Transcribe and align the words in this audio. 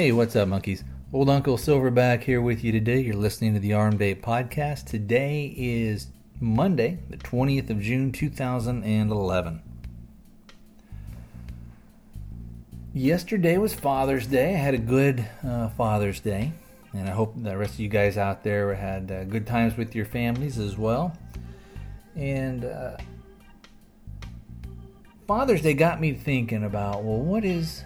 Hey, 0.00 0.12
what's 0.12 0.34
up, 0.34 0.48
monkeys? 0.48 0.82
Old 1.12 1.28
Uncle 1.28 1.58
Silverback 1.58 2.22
here 2.22 2.40
with 2.40 2.64
you 2.64 2.72
today. 2.72 3.00
You're 3.00 3.16
listening 3.16 3.52
to 3.52 3.60
the 3.60 3.74
Armed 3.74 4.00
Ape 4.00 4.24
podcast. 4.24 4.86
Today 4.86 5.52
is 5.54 6.06
Monday, 6.40 7.00
the 7.10 7.18
20th 7.18 7.68
of 7.68 7.82
June, 7.82 8.10
2011. 8.10 9.62
Yesterday 12.94 13.58
was 13.58 13.74
Father's 13.74 14.26
Day. 14.26 14.54
I 14.54 14.56
had 14.56 14.72
a 14.72 14.78
good 14.78 15.28
uh, 15.46 15.68
Father's 15.68 16.20
Day, 16.20 16.54
and 16.94 17.06
I 17.06 17.12
hope 17.12 17.34
the 17.36 17.58
rest 17.58 17.74
of 17.74 17.80
you 17.80 17.88
guys 17.88 18.16
out 18.16 18.42
there 18.42 18.74
had 18.74 19.12
uh, 19.12 19.24
good 19.24 19.46
times 19.46 19.76
with 19.76 19.94
your 19.94 20.06
families 20.06 20.56
as 20.56 20.78
well. 20.78 21.14
And 22.16 22.64
uh, 22.64 22.96
Father's 25.26 25.60
Day 25.60 25.74
got 25.74 26.00
me 26.00 26.14
thinking 26.14 26.64
about 26.64 27.04
well, 27.04 27.20
what 27.20 27.44
is 27.44 27.84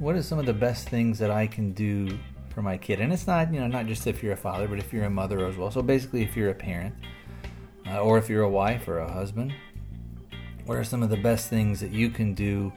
what 0.00 0.16
are 0.16 0.22
some 0.22 0.38
of 0.38 0.46
the 0.46 0.54
best 0.54 0.88
things 0.88 1.18
that 1.18 1.30
I 1.30 1.46
can 1.46 1.72
do 1.72 2.18
for 2.48 2.62
my 2.62 2.78
kid? 2.78 3.00
And 3.00 3.12
it's 3.12 3.26
not, 3.26 3.52
you 3.52 3.60
know, 3.60 3.66
not 3.66 3.86
just 3.86 4.06
if 4.06 4.22
you're 4.22 4.32
a 4.32 4.36
father, 4.36 4.66
but 4.66 4.78
if 4.78 4.92
you're 4.94 5.04
a 5.04 5.10
mother 5.10 5.46
as 5.46 5.56
well. 5.56 5.70
So 5.70 5.82
basically, 5.82 6.22
if 6.22 6.34
you're 6.34 6.48
a 6.48 6.54
parent, 6.54 6.94
uh, 7.86 8.00
or 8.00 8.16
if 8.16 8.28
you're 8.28 8.42
a 8.42 8.48
wife 8.48 8.88
or 8.88 8.98
a 8.98 9.12
husband, 9.12 9.52
what 10.64 10.78
are 10.78 10.84
some 10.84 11.02
of 11.02 11.10
the 11.10 11.18
best 11.18 11.50
things 11.50 11.80
that 11.80 11.90
you 11.90 12.08
can 12.08 12.32
do 12.32 12.72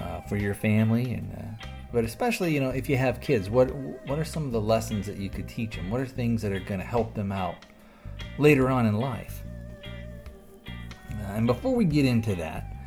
uh, 0.00 0.20
for 0.22 0.36
your 0.36 0.54
family? 0.54 1.14
And 1.14 1.32
uh, 1.32 1.66
but 1.92 2.04
especially, 2.04 2.54
you 2.54 2.60
know, 2.60 2.70
if 2.70 2.88
you 2.88 2.96
have 2.96 3.20
kids, 3.20 3.50
what 3.50 3.74
what 3.74 4.18
are 4.18 4.24
some 4.24 4.46
of 4.46 4.52
the 4.52 4.60
lessons 4.60 5.06
that 5.06 5.16
you 5.16 5.30
could 5.30 5.48
teach 5.48 5.74
them? 5.74 5.90
What 5.90 6.00
are 6.00 6.06
things 6.06 6.40
that 6.42 6.52
are 6.52 6.60
going 6.60 6.80
to 6.80 6.86
help 6.86 7.14
them 7.14 7.32
out 7.32 7.66
later 8.38 8.68
on 8.68 8.86
in 8.86 8.94
life? 8.94 9.42
Uh, 10.68 11.32
and 11.32 11.48
before 11.48 11.74
we 11.74 11.84
get 11.84 12.04
into 12.04 12.36
that. 12.36 12.77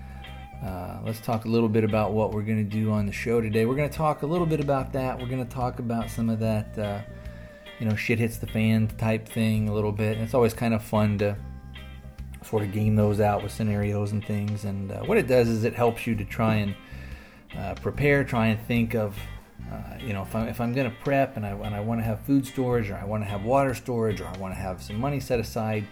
Uh, 0.63 0.99
let's 1.03 1.19
talk 1.19 1.45
a 1.45 1.47
little 1.47 1.69
bit 1.69 1.83
about 1.83 2.13
what 2.13 2.31
we're 2.31 2.43
going 2.43 2.57
to 2.57 2.63
do 2.63 2.91
on 2.91 3.07
the 3.07 3.11
show 3.11 3.41
today. 3.41 3.65
We're 3.65 3.75
going 3.75 3.89
to 3.89 3.97
talk 3.97 4.21
a 4.21 4.27
little 4.27 4.45
bit 4.45 4.59
about 4.59 4.93
that. 4.93 5.19
We're 5.19 5.27
going 5.27 5.43
to 5.43 5.51
talk 5.51 5.79
about 5.79 6.09
some 6.11 6.29
of 6.29 6.39
that, 6.39 6.77
uh, 6.77 7.01
you 7.79 7.87
know, 7.87 7.95
shit 7.95 8.19
hits 8.19 8.37
the 8.37 8.45
fan 8.45 8.87
type 8.87 9.27
thing 9.27 9.69
a 9.69 9.73
little 9.73 9.91
bit. 9.91 10.17
And 10.17 10.23
it's 10.23 10.35
always 10.35 10.53
kind 10.53 10.75
of 10.75 10.83
fun 10.83 11.17
to 11.17 11.35
sort 12.43 12.61
of 12.61 12.71
game 12.71 12.95
those 12.95 13.19
out 13.19 13.41
with 13.41 13.51
scenarios 13.51 14.11
and 14.11 14.23
things. 14.23 14.63
And 14.65 14.91
uh, 14.91 14.99
what 14.99 15.17
it 15.17 15.25
does 15.25 15.47
is 15.47 15.63
it 15.63 15.73
helps 15.73 16.05
you 16.05 16.13
to 16.15 16.25
try 16.25 16.55
and 16.55 16.75
uh, 17.57 17.73
prepare, 17.81 18.23
try 18.23 18.47
and 18.47 18.61
think 18.67 18.93
of, 18.93 19.17
uh, 19.71 19.95
you 19.99 20.13
know, 20.13 20.21
if 20.21 20.35
I'm, 20.35 20.47
if 20.47 20.61
I'm 20.61 20.73
going 20.73 20.89
to 20.89 20.95
prep 20.97 21.37
and 21.37 21.45
I, 21.45 21.51
and 21.51 21.73
I 21.73 21.79
want 21.79 22.01
to 22.01 22.05
have 22.05 22.19
food 22.19 22.45
storage 22.45 22.91
or 22.91 22.97
I 22.97 23.05
want 23.05 23.23
to 23.23 23.29
have 23.29 23.43
water 23.43 23.73
storage 23.73 24.21
or 24.21 24.27
I 24.27 24.37
want 24.37 24.53
to 24.53 24.59
have 24.59 24.83
some 24.83 24.99
money 24.99 25.19
set 25.19 25.39
aside 25.39 25.87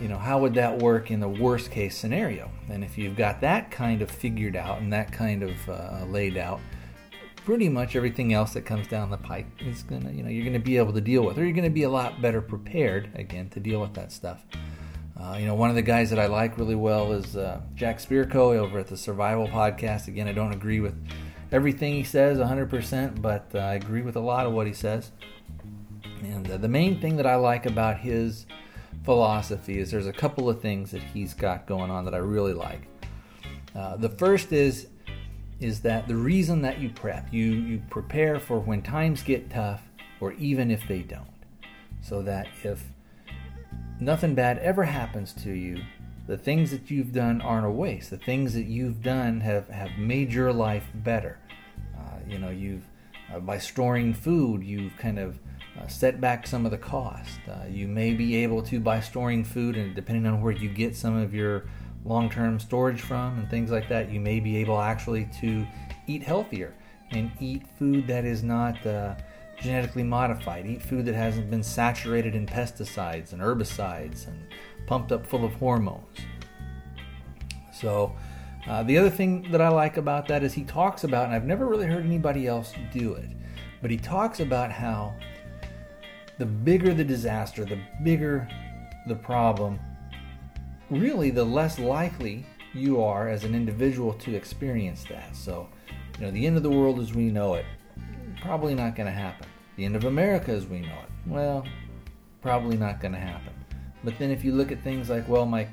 you 0.00 0.08
know, 0.08 0.18
how 0.18 0.38
would 0.40 0.54
that 0.54 0.78
work 0.78 1.10
in 1.10 1.20
the 1.20 1.28
worst 1.28 1.70
case 1.70 1.96
scenario? 1.96 2.50
And 2.68 2.84
if 2.84 2.96
you've 2.96 3.16
got 3.16 3.40
that 3.40 3.70
kind 3.70 4.02
of 4.02 4.10
figured 4.10 4.56
out 4.56 4.80
and 4.80 4.92
that 4.92 5.12
kind 5.12 5.42
of 5.42 5.68
uh, 5.68 6.04
laid 6.06 6.36
out, 6.36 6.60
pretty 7.44 7.68
much 7.68 7.96
everything 7.96 8.32
else 8.32 8.52
that 8.52 8.62
comes 8.62 8.86
down 8.86 9.10
the 9.10 9.16
pipe 9.16 9.46
is 9.60 9.82
gonna, 9.82 10.10
you 10.10 10.22
know, 10.22 10.28
you're 10.28 10.44
gonna 10.44 10.58
be 10.58 10.76
able 10.76 10.92
to 10.92 11.00
deal 11.00 11.24
with, 11.24 11.38
or 11.38 11.44
you're 11.44 11.54
gonna 11.54 11.70
be 11.70 11.84
a 11.84 11.90
lot 11.90 12.20
better 12.20 12.40
prepared 12.40 13.10
again 13.14 13.48
to 13.50 13.60
deal 13.60 13.80
with 13.80 13.94
that 13.94 14.12
stuff. 14.12 14.44
Uh, 15.18 15.36
you 15.38 15.46
know, 15.46 15.54
one 15.54 15.68
of 15.68 15.74
the 15.74 15.82
guys 15.82 16.10
that 16.10 16.18
I 16.18 16.26
like 16.26 16.58
really 16.58 16.76
well 16.76 17.12
is 17.12 17.36
uh, 17.36 17.60
Jack 17.74 17.98
Spirko 17.98 18.56
over 18.56 18.78
at 18.78 18.86
the 18.86 18.96
Survival 18.96 19.48
Podcast. 19.48 20.06
Again, 20.06 20.28
I 20.28 20.32
don't 20.32 20.52
agree 20.52 20.78
with 20.78 20.94
everything 21.50 21.94
he 21.94 22.04
says 22.04 22.38
100%, 22.38 23.20
but 23.20 23.50
uh, 23.54 23.58
I 23.58 23.74
agree 23.74 24.02
with 24.02 24.14
a 24.14 24.20
lot 24.20 24.46
of 24.46 24.52
what 24.52 24.68
he 24.68 24.72
says. 24.72 25.10
And 26.22 26.48
uh, 26.48 26.56
the 26.56 26.68
main 26.68 27.00
thing 27.00 27.16
that 27.16 27.26
I 27.26 27.34
like 27.34 27.66
about 27.66 27.98
his 27.98 28.46
philosophy 29.04 29.78
is 29.78 29.90
there's 29.90 30.06
a 30.06 30.12
couple 30.12 30.48
of 30.48 30.60
things 30.60 30.90
that 30.90 31.02
he's 31.02 31.34
got 31.34 31.66
going 31.66 31.90
on 31.90 32.04
that 32.04 32.14
I 32.14 32.18
really 32.18 32.52
like. 32.52 32.88
Uh, 33.74 33.96
the 33.96 34.08
first 34.08 34.52
is 34.52 34.88
is 35.60 35.80
that 35.80 36.06
the 36.06 36.14
reason 36.14 36.62
that 36.62 36.78
you 36.78 36.88
prep, 36.90 37.32
you 37.32 37.52
you 37.52 37.82
prepare 37.90 38.38
for 38.38 38.58
when 38.60 38.82
times 38.82 39.22
get 39.22 39.50
tough, 39.50 39.82
or 40.20 40.32
even 40.32 40.70
if 40.70 40.86
they 40.86 41.00
don't, 41.00 41.26
so 42.00 42.22
that 42.22 42.46
if 42.62 42.84
nothing 44.00 44.34
bad 44.34 44.58
ever 44.58 44.84
happens 44.84 45.32
to 45.32 45.50
you, 45.50 45.82
the 46.26 46.38
things 46.38 46.70
that 46.70 46.90
you've 46.90 47.12
done 47.12 47.40
aren't 47.40 47.66
a 47.66 47.70
waste. 47.70 48.10
The 48.10 48.18
things 48.18 48.54
that 48.54 48.66
you've 48.66 49.02
done 49.02 49.40
have 49.40 49.68
have 49.68 49.90
made 49.98 50.32
your 50.32 50.52
life 50.52 50.86
better. 50.94 51.38
Uh, 51.96 52.18
you 52.28 52.38
know, 52.38 52.50
you've 52.50 52.84
uh, 53.34 53.40
by 53.40 53.58
storing 53.58 54.14
food, 54.14 54.62
you've 54.62 54.96
kind 54.96 55.18
of 55.18 55.38
set 55.86 56.20
back 56.20 56.46
some 56.46 56.64
of 56.64 56.70
the 56.70 56.78
cost. 56.78 57.40
Uh, 57.48 57.66
you 57.68 57.86
may 57.86 58.12
be 58.12 58.36
able 58.36 58.62
to, 58.62 58.80
by 58.80 59.00
storing 59.00 59.44
food, 59.44 59.76
and 59.76 59.94
depending 59.94 60.26
on 60.26 60.42
where 60.42 60.52
you 60.52 60.68
get 60.68 60.96
some 60.96 61.16
of 61.16 61.34
your 61.34 61.64
long 62.04 62.30
term 62.30 62.58
storage 62.58 63.00
from 63.00 63.38
and 63.38 63.50
things 63.50 63.70
like 63.70 63.88
that, 63.88 64.10
you 64.10 64.20
may 64.20 64.40
be 64.40 64.56
able 64.56 64.80
actually 64.80 65.28
to 65.40 65.66
eat 66.06 66.22
healthier 66.22 66.74
and 67.10 67.30
eat 67.40 67.62
food 67.78 68.06
that 68.06 68.24
is 68.24 68.42
not 68.42 68.84
uh, 68.86 69.14
genetically 69.60 70.02
modified, 70.02 70.66
eat 70.66 70.82
food 70.82 71.04
that 71.06 71.14
hasn't 71.14 71.50
been 71.50 71.62
saturated 71.62 72.34
in 72.34 72.46
pesticides 72.46 73.32
and 73.32 73.40
herbicides 73.42 74.26
and 74.26 74.46
pumped 74.86 75.12
up 75.12 75.26
full 75.26 75.44
of 75.44 75.52
hormones. 75.54 76.18
So, 77.72 78.14
uh, 78.66 78.82
the 78.82 78.98
other 78.98 79.10
thing 79.10 79.50
that 79.50 79.60
I 79.60 79.68
like 79.68 79.96
about 79.96 80.28
that 80.28 80.42
is 80.42 80.52
he 80.52 80.64
talks 80.64 81.04
about, 81.04 81.26
and 81.26 81.34
I've 81.34 81.44
never 81.44 81.66
really 81.66 81.86
heard 81.86 82.04
anybody 82.04 82.46
else 82.46 82.74
do 82.92 83.14
it, 83.14 83.30
but 83.80 83.90
he 83.90 83.96
talks 83.96 84.40
about 84.40 84.70
how 84.70 85.14
the 86.38 86.46
bigger 86.46 86.94
the 86.94 87.04
disaster, 87.04 87.64
the 87.64 87.78
bigger 88.02 88.48
the 89.06 89.14
problem, 89.14 89.78
really 90.90 91.30
the 91.30 91.44
less 91.44 91.78
likely 91.78 92.46
you 92.74 93.02
are 93.02 93.28
as 93.28 93.44
an 93.44 93.54
individual 93.54 94.12
to 94.14 94.34
experience 94.34 95.04
that. 95.10 95.34
So, 95.34 95.68
you 96.18 96.26
know, 96.26 96.30
the 96.30 96.46
end 96.46 96.56
of 96.56 96.62
the 96.62 96.70
world 96.70 97.00
as 97.00 97.12
we 97.12 97.30
know 97.30 97.54
it, 97.54 97.64
probably 98.40 98.74
not 98.74 98.94
going 98.94 99.06
to 99.06 99.12
happen. 99.12 99.46
The 99.76 99.84
end 99.84 99.96
of 99.96 100.04
America 100.04 100.52
as 100.52 100.66
we 100.66 100.80
know 100.80 100.98
it, 101.02 101.10
well, 101.26 101.66
probably 102.40 102.76
not 102.76 103.00
going 103.00 103.12
to 103.12 103.20
happen. 103.20 103.52
But 104.04 104.18
then 104.18 104.30
if 104.30 104.44
you 104.44 104.52
look 104.52 104.70
at 104.70 104.82
things 104.82 105.10
like, 105.10 105.28
well, 105.28 105.46
my 105.46 105.66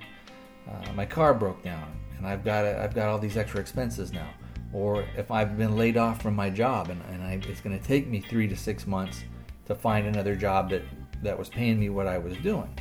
uh, 0.67 0.91
my 0.93 1.05
car 1.05 1.35
broke 1.35 1.63
down 1.63 1.95
and 2.17 2.25
I've 2.25 2.43
got 2.43 2.65
a, 2.65 2.81
I've 2.81 2.95
got 2.95 3.07
all 3.07 3.19
these 3.19 3.37
extra 3.37 3.59
expenses 3.59 4.11
now, 4.11 4.29
or 4.73 5.05
if 5.15 5.29
I've 5.29 5.59
been 5.59 5.75
laid 5.75 5.95
off 5.95 6.23
from 6.23 6.35
my 6.35 6.49
job 6.49 6.89
and, 6.89 6.99
and 7.11 7.21
I, 7.21 7.39
it's 7.47 7.61
going 7.61 7.77
to 7.77 7.85
take 7.85 8.07
me 8.07 8.19
three 8.19 8.47
to 8.47 8.55
six 8.55 8.87
months 8.87 9.23
to 9.65 9.75
find 9.75 10.07
another 10.07 10.35
job 10.35 10.69
that, 10.69 10.83
that 11.23 11.37
was 11.37 11.49
paying 11.49 11.79
me 11.79 11.89
what 11.89 12.07
I 12.07 12.17
was 12.17 12.37
doing. 12.37 12.73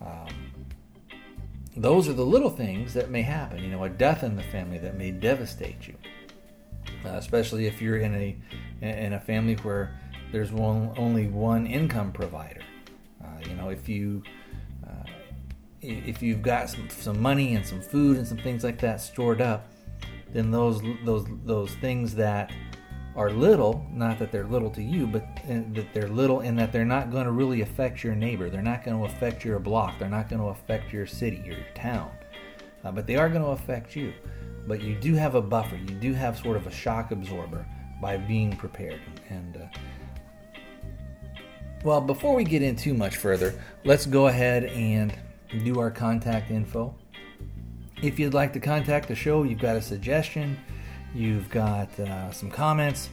Um, 0.00 0.28
those 1.76 2.08
are 2.08 2.12
the 2.12 2.24
little 2.24 2.50
things 2.50 2.94
that 2.94 3.10
may 3.10 3.22
happen. 3.22 3.62
You 3.62 3.70
know, 3.70 3.84
a 3.84 3.88
death 3.88 4.22
in 4.22 4.36
the 4.36 4.42
family 4.44 4.78
that 4.78 4.96
may 4.96 5.10
devastate 5.10 5.88
you, 5.88 5.94
uh, 7.04 7.10
especially 7.16 7.66
if 7.66 7.80
you're 7.82 7.98
in 7.98 8.14
a 8.14 8.36
in 8.80 9.14
a 9.14 9.20
family 9.20 9.54
where 9.56 9.98
there's 10.30 10.52
one 10.52 10.92
only 10.96 11.26
one 11.26 11.66
income 11.66 12.12
provider. 12.12 12.62
Uh, 13.22 13.26
you 13.48 13.54
know, 13.54 13.70
if 13.70 13.88
you 13.88 14.22
uh, 14.86 15.08
if 15.80 16.22
you've 16.22 16.42
got 16.42 16.70
some, 16.70 16.88
some 16.90 17.20
money 17.20 17.54
and 17.54 17.66
some 17.66 17.80
food 17.80 18.16
and 18.18 18.26
some 18.26 18.38
things 18.38 18.62
like 18.62 18.78
that 18.80 19.00
stored 19.00 19.40
up, 19.40 19.72
then 20.32 20.50
those 20.50 20.80
those 21.04 21.26
those 21.44 21.74
things 21.76 22.14
that 22.14 22.52
are 23.16 23.30
little, 23.30 23.86
not 23.92 24.18
that 24.18 24.32
they're 24.32 24.46
little 24.46 24.70
to 24.70 24.82
you, 24.82 25.06
but 25.06 25.24
that 25.46 25.94
they're 25.94 26.08
little 26.08 26.40
in 26.40 26.56
that 26.56 26.72
they're 26.72 26.84
not 26.84 27.12
going 27.12 27.24
to 27.24 27.30
really 27.30 27.60
affect 27.60 28.02
your 28.02 28.14
neighbor. 28.14 28.50
They're 28.50 28.62
not 28.62 28.84
going 28.84 28.98
to 28.98 29.04
affect 29.04 29.44
your 29.44 29.58
block. 29.60 29.98
They're 29.98 30.08
not 30.08 30.28
going 30.28 30.42
to 30.42 30.48
affect 30.48 30.92
your 30.92 31.06
city 31.06 31.42
or 31.46 31.52
your 31.52 31.66
town. 31.74 32.10
Uh, 32.84 32.90
but 32.90 33.06
they 33.06 33.16
are 33.16 33.28
going 33.28 33.42
to 33.42 33.48
affect 33.48 33.94
you. 33.94 34.12
But 34.66 34.82
you 34.82 34.96
do 34.96 35.14
have 35.14 35.36
a 35.36 35.42
buffer. 35.42 35.76
You 35.76 35.94
do 35.94 36.12
have 36.12 36.38
sort 36.38 36.56
of 36.56 36.66
a 36.66 36.70
shock 36.70 37.12
absorber 37.12 37.66
by 38.00 38.16
being 38.16 38.56
prepared. 38.56 39.00
And 39.28 39.56
uh, 39.56 39.78
well, 41.84 42.00
before 42.00 42.34
we 42.34 42.44
get 42.44 42.62
in 42.62 42.74
too 42.76 42.94
much 42.94 43.16
further, 43.16 43.54
let's 43.84 44.06
go 44.06 44.26
ahead 44.26 44.64
and 44.64 45.14
do 45.64 45.78
our 45.78 45.90
contact 45.90 46.50
info. 46.50 46.94
If 48.02 48.18
you'd 48.18 48.34
like 48.34 48.52
to 48.54 48.60
contact 48.60 49.06
the 49.06 49.14
show, 49.14 49.44
you've 49.44 49.60
got 49.60 49.76
a 49.76 49.82
suggestion 49.82 50.58
you've 51.14 51.48
got 51.50 51.98
uh, 52.00 52.30
some 52.32 52.50
comments, 52.50 53.10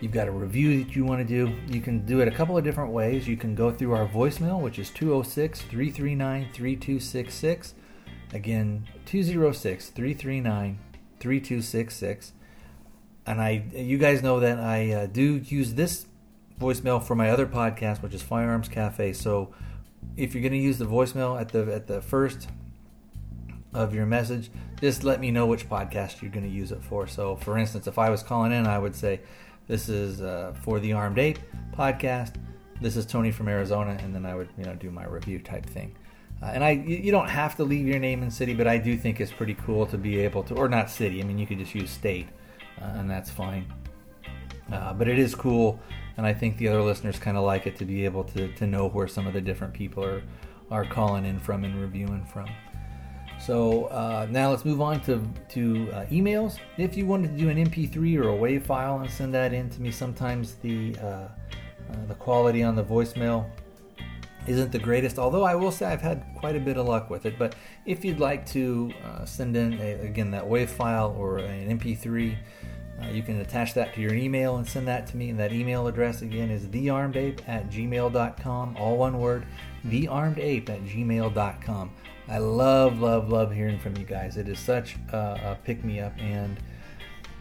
you've 0.00 0.12
got 0.12 0.28
a 0.28 0.30
review 0.30 0.84
that 0.84 0.94
you 0.94 1.04
want 1.04 1.20
to 1.20 1.24
do, 1.24 1.52
you 1.66 1.80
can 1.80 2.04
do 2.06 2.20
it 2.20 2.28
a 2.28 2.30
couple 2.30 2.56
of 2.56 2.64
different 2.64 2.92
ways. 2.92 3.26
You 3.26 3.36
can 3.36 3.54
go 3.54 3.70
through 3.70 3.92
our 3.92 4.06
voicemail, 4.06 4.60
which 4.60 4.78
is 4.78 4.90
206 4.90 5.62
339 5.62 6.48
3266. 6.52 7.74
Again, 8.32 8.86
206 9.06 9.88
339 9.90 10.78
3266. 11.20 12.32
And 13.26 13.40
I, 13.40 13.64
you 13.74 13.98
guys 13.98 14.22
know 14.22 14.40
that 14.40 14.58
I 14.58 14.92
uh, 14.92 15.06
do 15.06 15.36
use 15.44 15.74
this 15.74 16.06
voicemail 16.60 17.02
for 17.02 17.14
my 17.14 17.30
other 17.30 17.46
podcast, 17.46 18.02
which 18.02 18.14
is 18.14 18.22
Firearms 18.22 18.68
Cafe. 18.68 19.12
So 19.14 19.52
if 20.16 20.34
you're 20.34 20.42
going 20.42 20.52
to 20.52 20.58
use 20.58 20.78
the 20.78 20.86
voicemail 20.86 21.40
at 21.40 21.50
the 21.50 21.72
at 21.74 21.86
the 21.86 22.00
first 22.00 22.48
of 23.76 23.94
your 23.94 24.06
message, 24.06 24.50
just 24.80 25.04
let 25.04 25.20
me 25.20 25.30
know 25.30 25.46
which 25.46 25.68
podcast 25.68 26.22
you're 26.22 26.30
going 26.30 26.46
to 26.46 26.50
use 26.50 26.72
it 26.72 26.82
for. 26.82 27.06
So, 27.06 27.36
for 27.36 27.58
instance, 27.58 27.86
if 27.86 27.98
I 27.98 28.10
was 28.10 28.22
calling 28.22 28.52
in, 28.52 28.66
I 28.66 28.78
would 28.78 28.96
say, 28.96 29.20
"This 29.68 29.88
is 29.88 30.22
uh, 30.22 30.54
for 30.62 30.80
the 30.80 30.94
Armed 30.94 31.18
Ape 31.18 31.38
podcast. 31.76 32.34
This 32.80 32.96
is 32.96 33.06
Tony 33.06 33.30
from 33.30 33.48
Arizona," 33.48 33.96
and 34.02 34.14
then 34.14 34.24
I 34.26 34.34
would, 34.34 34.48
you 34.58 34.64
know, 34.64 34.74
do 34.74 34.90
my 34.90 35.04
review 35.06 35.38
type 35.38 35.66
thing. 35.66 35.94
Uh, 36.42 36.46
and 36.46 36.64
I, 36.64 36.70
you 36.72 37.10
don't 37.10 37.28
have 37.28 37.56
to 37.56 37.64
leave 37.64 37.86
your 37.86 37.98
name 37.98 38.22
and 38.22 38.32
city, 38.32 38.54
but 38.54 38.66
I 38.66 38.78
do 38.78 38.96
think 38.96 39.20
it's 39.20 39.32
pretty 39.32 39.54
cool 39.54 39.86
to 39.86 39.96
be 39.96 40.18
able 40.20 40.42
to, 40.44 40.54
or 40.54 40.68
not 40.68 40.90
city. 40.90 41.22
I 41.22 41.24
mean, 41.24 41.38
you 41.38 41.46
could 41.46 41.58
just 41.58 41.74
use 41.74 41.90
state, 41.90 42.28
uh, 42.80 42.92
and 42.96 43.10
that's 43.10 43.30
fine. 43.30 43.72
Uh, 44.70 44.92
but 44.92 45.08
it 45.08 45.18
is 45.18 45.34
cool, 45.34 45.80
and 46.16 46.26
I 46.26 46.34
think 46.34 46.58
the 46.58 46.68
other 46.68 46.82
listeners 46.82 47.18
kind 47.18 47.36
of 47.36 47.44
like 47.44 47.66
it 47.66 47.76
to 47.76 47.84
be 47.84 48.04
able 48.04 48.24
to, 48.24 48.52
to 48.54 48.66
know 48.66 48.88
where 48.88 49.08
some 49.08 49.26
of 49.26 49.32
the 49.32 49.40
different 49.40 49.72
people 49.72 50.04
are, 50.04 50.22
are 50.70 50.84
calling 50.84 51.24
in 51.24 51.38
from 51.38 51.64
and 51.64 51.80
reviewing 51.80 52.24
from. 52.24 52.48
So 53.46 53.84
uh, 53.84 54.26
now 54.28 54.50
let's 54.50 54.64
move 54.64 54.80
on 54.80 55.00
to, 55.02 55.24
to 55.50 55.88
uh, 55.92 56.06
emails. 56.06 56.58
If 56.78 56.96
you 56.96 57.06
wanted 57.06 57.30
to 57.30 57.38
do 57.38 57.48
an 57.48 57.64
MP3 57.64 58.18
or 58.18 58.30
a 58.30 58.32
WAV 58.32 58.60
file 58.60 58.98
and 58.98 59.08
send 59.08 59.32
that 59.34 59.52
in 59.52 59.70
to 59.70 59.80
me, 59.80 59.92
sometimes 59.92 60.54
the, 60.56 60.96
uh, 61.00 61.06
uh 61.06 61.28
the 62.08 62.14
quality 62.14 62.64
on 62.64 62.74
the 62.74 62.82
voicemail 62.82 63.48
isn't 64.48 64.72
the 64.72 64.80
greatest, 64.80 65.16
although 65.20 65.44
I 65.44 65.54
will 65.54 65.70
say 65.70 65.86
I've 65.86 66.02
had 66.02 66.24
quite 66.36 66.56
a 66.56 66.60
bit 66.60 66.76
of 66.76 66.88
luck 66.88 67.08
with 67.08 67.24
it. 67.24 67.38
But 67.38 67.54
if 67.84 68.04
you'd 68.04 68.18
like 68.18 68.46
to 68.46 68.92
uh, 69.04 69.24
send 69.24 69.56
in, 69.56 69.74
a, 69.74 69.92
again, 70.00 70.32
that 70.32 70.42
WAV 70.42 70.68
file 70.68 71.14
or 71.16 71.38
an 71.38 71.78
MP3, 71.78 72.36
uh, 73.00 73.06
you 73.10 73.22
can 73.22 73.40
attach 73.40 73.74
that 73.74 73.94
to 73.94 74.00
your 74.00 74.14
email 74.14 74.56
and 74.56 74.66
send 74.66 74.88
that 74.88 75.06
to 75.06 75.16
me. 75.16 75.30
And 75.30 75.38
that 75.38 75.52
email 75.52 75.86
address 75.86 76.22
again 76.22 76.50
is 76.50 76.64
thearmedape 76.64 77.48
at 77.48 77.70
gmail.com, 77.70 78.76
all 78.76 78.96
one 78.96 79.20
word, 79.20 79.46
thearmedape 79.86 80.68
at 80.68 80.82
gmail.com. 80.82 81.92
I 82.28 82.38
love, 82.38 83.00
love, 83.00 83.28
love 83.28 83.52
hearing 83.52 83.78
from 83.78 83.96
you 83.96 84.04
guys. 84.04 84.36
It 84.36 84.48
is 84.48 84.58
such 84.58 84.96
a, 85.12 85.16
a 85.16 85.58
pick 85.64 85.84
me 85.84 86.00
up, 86.00 86.12
and 86.18 86.56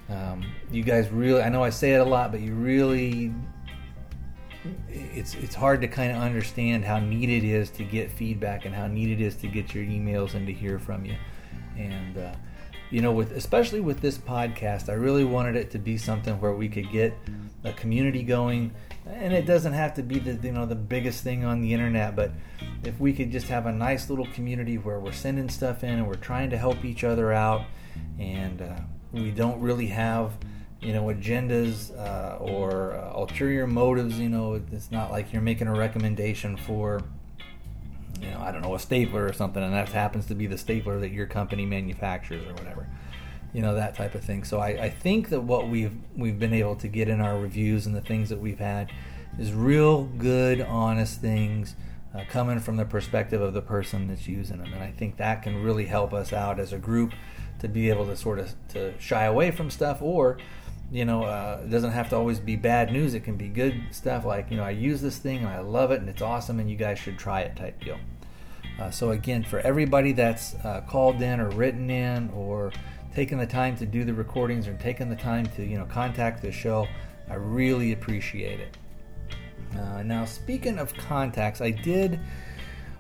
um, 0.10 0.46
you 0.72 0.84
guys 0.84 1.10
really, 1.10 1.42
I 1.42 1.50
know 1.50 1.64
I 1.64 1.72
say 1.72 1.94
it 1.94 2.00
a 2.00 2.06
lot, 2.06 2.32
but 2.32 2.42
you 2.42 2.54
really 2.54 3.34
it's 4.90 5.36
it's 5.36 5.56
hard 5.56 5.82
to 5.82 5.88
kind 5.88 6.12
of 6.12 6.18
understand 6.22 6.86
how 6.86 7.00
neat 7.00 7.30
it 7.30 7.44
is 7.44 7.70
to 7.72 7.84
get 7.84 8.12
feedback 8.12 8.66
and 8.66 8.74
how 8.74 8.88
neat 8.88 9.10
it 9.10 9.22
is 9.22 9.36
to 9.38 9.48
get 9.48 9.74
your 9.74 9.84
emails 9.84 10.34
and 10.34 10.48
to 10.48 10.54
hear 10.54 10.80
from 10.80 11.06
you. 11.06 11.16
And 11.78 12.18
uh, 12.18 12.34
you 12.90 13.02
know, 13.02 13.12
with 13.12 13.32
especially 13.32 13.82
with 13.82 14.02
this 14.02 14.18
podcast, 14.18 14.90
I 14.90 14.94
really 14.94 15.26
wanted 15.26 15.56
it 15.56 15.72
to 15.72 15.80
be 15.80 15.98
something 15.98 16.40
where 16.40 16.54
we 16.54 16.70
could 16.70 16.92
get 16.92 17.18
a 17.64 17.74
community 17.74 18.24
going. 18.24 18.72
And 19.08 19.34
it 19.34 19.46
doesn't 19.46 19.74
have 19.74 19.94
to 19.96 20.04
be 20.04 20.20
the 20.20 20.34
you 20.46 20.52
know 20.52 20.66
the 20.66 20.76
biggest 20.76 21.24
thing 21.24 21.46
on 21.46 21.62
the 21.62 21.74
internet, 21.74 22.16
but 22.16 22.32
if 22.84 23.00
we 23.00 23.14
could 23.14 23.32
just 23.32 23.48
have 23.48 23.66
a 23.68 23.72
nice 23.72 24.10
little 24.10 24.26
community 24.28 24.78
where 24.78 25.00
we're 25.00 25.12
sending 25.12 25.50
stuff 25.50 25.84
in 25.84 25.92
and 25.92 26.08
we're 26.08 26.16
trying 26.16 26.50
to 26.50 26.58
help 26.58 26.84
each 26.84 27.04
other 27.04 27.32
out, 27.32 27.66
and 28.20 28.62
uh, 28.62 28.80
we 29.12 29.32
don't 29.32 29.60
really 29.62 29.88
have 29.88 30.34
you 30.82 30.94
know 30.94 31.06
agendas 31.06 31.98
uh, 31.98 32.38
or 32.38 32.94
uh, 32.94 33.14
ulterior 33.16 33.66
motives 33.66 34.20
you 34.20 34.30
know 34.30 34.62
it's 34.72 34.92
not 34.92 35.12
like 35.12 35.34
you're 35.34 35.42
making 35.42 35.68
a 35.68 35.74
recommendation 35.74 36.56
for 36.58 37.02
you 38.22 38.30
know 38.30 38.40
i 38.42 38.52
don't 38.52 38.62
know 38.62 38.76
a 38.76 38.80
stapler 38.80 39.26
or 39.26 39.34
something 39.34 39.64
and 39.64 39.74
that 39.74 39.90
happens 39.90 40.26
to 40.28 40.36
be 40.36 40.46
the 40.46 40.58
stapler 40.58 41.00
that 41.00 41.12
your 41.12 41.26
company 41.26 41.66
manufactures 41.66 42.46
or 42.46 42.54
whatever 42.54 42.88
you 43.56 43.62
know 43.62 43.76
that 43.76 43.96
type 43.96 44.16
of 44.16 44.24
thing 44.24 44.44
so 44.44 44.60
I, 44.60 44.68
I 44.68 44.90
think 44.90 45.30
that 45.30 45.42
what 45.42 45.70
we've 45.70 45.94
we've 46.16 46.38
been 46.38 46.54
able 46.54 46.76
to 46.78 46.88
get 46.88 47.08
in 47.08 47.22
our 47.22 47.40
reviews 47.40 47.86
and 47.86 47.96
the 47.96 48.02
things 48.02 48.30
that 48.30 48.40
we've 48.40 48.60
had 48.60 48.92
is 49.40 49.54
real 49.54 50.04
good 50.04 50.60
honest 50.62 51.22
things 51.22 51.76
uh, 52.14 52.24
coming 52.30 52.60
from 52.60 52.76
the 52.76 52.86
perspective 52.86 53.42
of 53.42 53.54
the 53.54 53.62
person 53.62 54.08
that's 54.10 54.28
using 54.28 54.58
them 54.58 54.74
and 54.74 54.84
i 54.84 54.92
think 54.92 55.18
that 55.18 55.42
can 55.42 55.64
really 55.64 55.86
help 55.86 56.14
us 56.14 56.34
out 56.34 56.60
as 56.60 56.74
a 56.74 56.78
group 56.78 57.14
to 57.60 57.70
be 57.70 57.90
able 57.90 58.06
to 58.06 58.18
sort 58.18 58.40
of 58.40 58.54
to 58.68 58.94
shy 59.00 59.24
away 59.24 59.52
from 59.52 59.70
stuff 59.70 60.02
or 60.02 60.38
you 60.92 61.04
know, 61.04 61.24
uh, 61.24 61.62
it 61.64 61.70
doesn't 61.70 61.92
have 61.92 62.10
to 62.10 62.16
always 62.16 62.40
be 62.40 62.56
bad 62.56 62.92
news. 62.92 63.14
It 63.16 63.22
can 63.22 63.38
be 63.38 63.48
good 63.48 63.86
stuff 63.92 64.24
like, 64.24 64.52
you 64.52 64.58
know, 64.58 64.64
I 64.64 64.72
use 64.72 65.02
this 65.02 65.18
thing 65.18 65.40
and 65.40 65.48
I 65.48 65.60
love 65.60 65.92
it 65.92 66.00
and 66.00 66.10
it's 66.10 66.22
awesome 66.22 66.60
and 66.60 66.70
you 66.70 66.78
guys 66.78 67.00
should 67.00 67.18
try 67.18 67.42
it 67.42 67.56
type 67.56 67.84
deal. 67.84 67.98
Uh, 68.80 68.92
so, 68.92 69.12
again, 69.12 69.44
for 69.44 69.60
everybody 69.60 70.12
that's 70.12 70.54
uh, 70.56 70.82
called 70.88 71.22
in 71.22 71.40
or 71.40 71.50
written 71.50 71.90
in 71.90 72.30
or 72.32 72.72
taken 73.16 73.38
the 73.38 73.48
time 73.48 73.78
to 73.78 73.86
do 73.86 74.04
the 74.04 74.14
recordings 74.14 74.68
or 74.68 74.74
taking 74.76 75.10
the 75.10 75.16
time 75.16 75.46
to, 75.56 75.64
you 75.64 75.78
know, 75.78 75.86
contact 75.86 76.42
the 76.42 76.52
show, 76.52 76.88
I 77.30 77.36
really 77.36 77.94
appreciate 77.94 78.60
it. 78.60 78.78
Uh, 79.78 80.04
now, 80.04 80.26
speaking 80.26 80.78
of 80.78 80.94
contacts, 80.94 81.62
I 81.62 81.72
did 81.72 82.20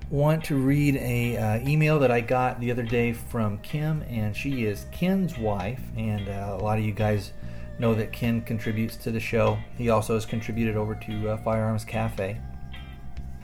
want 0.09 0.43
to 0.45 0.55
read 0.55 0.95
a 0.97 1.37
uh, 1.37 1.59
email 1.67 1.99
that 1.99 2.11
I 2.11 2.21
got 2.21 2.59
the 2.59 2.71
other 2.71 2.83
day 2.83 3.13
from 3.13 3.57
Kim, 3.59 4.03
and 4.03 4.35
she 4.35 4.65
is 4.65 4.85
Ken's 4.91 5.37
wife, 5.37 5.81
and 5.97 6.29
uh, 6.29 6.57
a 6.59 6.63
lot 6.63 6.77
of 6.77 6.85
you 6.85 6.91
guys 6.91 7.33
know 7.77 7.93
that 7.95 8.11
Ken 8.11 8.41
contributes 8.41 8.95
to 8.97 9.11
the 9.11 9.19
show. 9.19 9.57
He 9.77 9.89
also 9.89 10.13
has 10.13 10.25
contributed 10.25 10.77
over 10.77 10.95
to 10.95 11.29
uh, 11.29 11.37
Firearms 11.37 11.83
Cafe. 11.83 12.39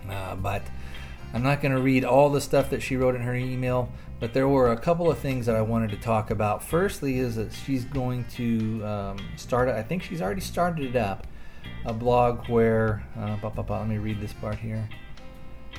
Uh, 0.10 0.36
but 0.36 0.62
I'm 1.34 1.44
not 1.44 1.62
going 1.62 1.74
to 1.74 1.82
read 1.82 2.04
all 2.04 2.30
the 2.30 2.42
stuff 2.42 2.70
that 2.72 2.82
she 2.82 2.98
wrote 2.98 3.16
in 3.16 3.22
her 3.22 3.36
email, 3.36 3.90
but 4.20 4.34
there 4.34 4.48
were 4.48 4.72
a 4.72 4.78
couple 4.78 5.10
of 5.10 5.18
things 5.18 5.46
that 5.46 5.56
I 5.56 5.62
wanted 5.62 5.92
to 5.92 5.98
talk 5.98 6.30
about. 6.32 6.64
Firstly, 6.64 7.20
is 7.20 7.36
that 7.36 7.54
she's 7.54 7.86
going 7.86 8.26
to 8.36 8.86
um, 8.86 9.18
start, 9.36 9.70
I 9.70 9.84
think 9.84 10.04
she's 10.04 10.22
already 10.22 10.42
started 10.42 10.86
it 10.86 10.96
up, 10.96 11.28
a 11.86 11.94
blog 11.94 12.48
where, 12.50 13.06
uh, 13.18 13.38
bah, 13.42 13.52
bah, 13.56 13.64
bah, 13.64 13.80
let 13.80 13.88
me 13.88 13.98
read 13.98 14.20
this 14.20 14.34
part 14.34 14.58
here. 14.58 14.88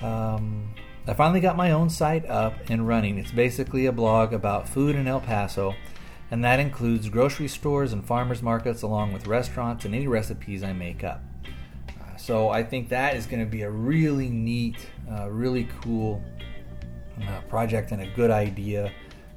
Um, 0.03 0.75
I 1.07 1.15
finally 1.15 1.41
got 1.41 1.57
my 1.57 1.73
own 1.73 1.91
site 1.91 2.27
up 2.27 2.55
and 2.71 2.89
running. 2.89 3.19
It's 3.19 3.33
basically 3.33 3.87
a 3.87 3.93
blog 3.93 4.33
about 4.33 4.69
food 4.69 4.97
in 4.97 5.07
El 5.07 5.21
Paso 5.21 5.75
and 6.33 6.43
that 6.43 6.61
includes 6.61 7.11
grocery 7.11 7.47
stores 7.47 7.93
and 7.93 8.03
farmers 8.03 8.41
markets, 8.41 8.81
along 8.81 9.13
with 9.13 9.27
restaurants 9.27 9.85
and 9.85 9.95
any 9.95 10.07
recipes 10.09 10.63
I 10.63 10.73
make 10.73 11.05
up. 11.05 11.23
So 12.23 12.51
I 12.51 12.63
think 12.63 12.89
that 12.91 13.17
is 13.17 13.27
going 13.27 13.45
to 13.45 13.51
be 13.51 13.63
a 13.63 13.71
really 13.71 14.29
neat, 14.29 14.77
uh, 15.11 15.29
really 15.29 15.69
cool 15.81 16.23
uh, 17.21 17.41
project 17.49 17.91
and 17.91 18.01
a 18.01 18.07
good 18.07 18.31
idea. 18.31 18.93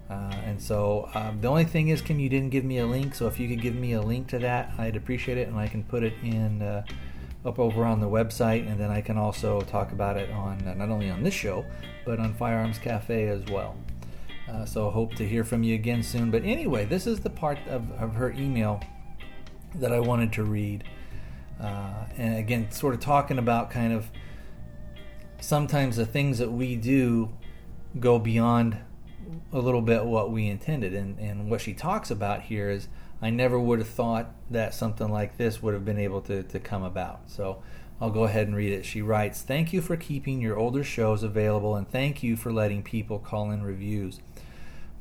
Uh, 0.08 0.14
and 0.46 0.62
so 0.62 1.10
um, 1.16 1.42
the 1.42 1.48
only 1.48 1.64
thing 1.64 1.88
is, 1.88 2.00
Kim, 2.00 2.20
you 2.20 2.30
didn't 2.30 2.52
give 2.52 2.64
me 2.64 2.78
a 2.78 2.86
link. 2.86 3.16
So 3.16 3.26
if 3.26 3.40
you 3.40 3.50
could 3.50 3.60
give 3.60 3.74
me 3.74 3.94
a 3.94 4.02
link 4.04 4.28
to 4.28 4.38
that, 4.38 4.72
I'd 4.78 4.96
appreciate 4.96 5.40
it, 5.40 5.48
and 5.48 5.58
I 5.58 5.68
can 5.68 5.84
put 5.84 6.04
it 6.04 6.14
in 6.22 6.62
uh, 6.62 6.84
up 7.44 7.58
over 7.58 7.86
on 7.86 8.00
the 8.02 8.08
website, 8.08 8.70
and 8.70 8.80
then 8.80 8.92
I 8.92 9.02
can 9.02 9.18
also 9.18 9.62
talk 9.62 9.92
about 9.92 10.16
it 10.16 10.30
on 10.30 10.62
uh, 10.68 10.76
not 10.76 10.90
only 10.90 11.10
on 11.10 11.24
this 11.24 11.34
show, 11.34 11.66
but 12.06 12.20
on 12.20 12.36
Firearms 12.36 12.78
Cafe 12.78 13.30
as 13.30 13.44
well. 13.46 13.76
Uh, 14.48 14.64
so 14.64 14.92
hope 14.92 15.16
to 15.16 15.28
hear 15.28 15.44
from 15.44 15.64
you 15.64 15.74
again 15.74 16.04
soon. 16.04 16.30
But 16.30 16.44
anyway, 16.44 16.86
this 16.86 17.08
is 17.08 17.20
the 17.20 17.32
part 17.32 17.58
of, 17.68 17.92
of 17.94 18.14
her 18.14 18.32
email 18.34 18.80
that 19.74 19.92
I 19.92 20.00
wanted 20.00 20.32
to 20.34 20.44
read. 20.44 20.84
Uh, 21.60 22.06
and 22.18 22.38
again, 22.38 22.72
sort 22.72 22.94
of 22.94 23.00
talking 23.00 23.38
about 23.38 23.70
kind 23.70 23.94
of 23.94 24.10
sometimes 25.40 25.96
the 25.96 26.06
things 26.06 26.38
that 26.38 26.52
we 26.52 26.76
do 26.76 27.32
go 28.00 28.20
beyond 28.20 28.78
a 29.52 29.60
little 29.60 29.82
bit 29.82 30.06
what 30.06 30.32
we 30.32 30.48
intended. 30.48 30.94
And, 30.94 31.18
and 31.20 31.50
what 31.50 31.62
she 31.62 31.74
talks 31.74 32.12
about 32.12 32.44
here 32.44 32.70
is 32.70 32.88
I 33.22 33.30
never 33.30 33.60
would 33.60 33.80
have 33.80 33.88
thought 33.88 34.34
that 34.50 34.74
something 34.74 35.10
like 35.10 35.38
this 35.38 35.62
would 35.62 35.74
have 35.74 35.86
been 35.86 35.98
able 35.98 36.22
to, 36.22 36.44
to 36.44 36.60
come 36.60 36.84
about. 36.84 37.22
So 37.28 37.62
I'll 38.00 38.12
go 38.12 38.26
ahead 38.26 38.48
and 38.48 38.56
read 38.56 38.74
it. 38.74 38.86
She 38.86 39.02
writes 39.02 39.42
Thank 39.42 39.72
you 39.72 39.82
for 39.82 39.96
keeping 39.96 40.42
your 40.42 40.58
older 40.58 40.84
shows 40.84 41.24
available, 41.24 41.76
and 41.76 41.90
thank 41.90 42.22
you 42.22 42.36
for 42.36 42.52
letting 42.52 42.84
people 42.84 43.20
call 43.20 43.52
in 43.52 43.64
reviews. 43.64 44.20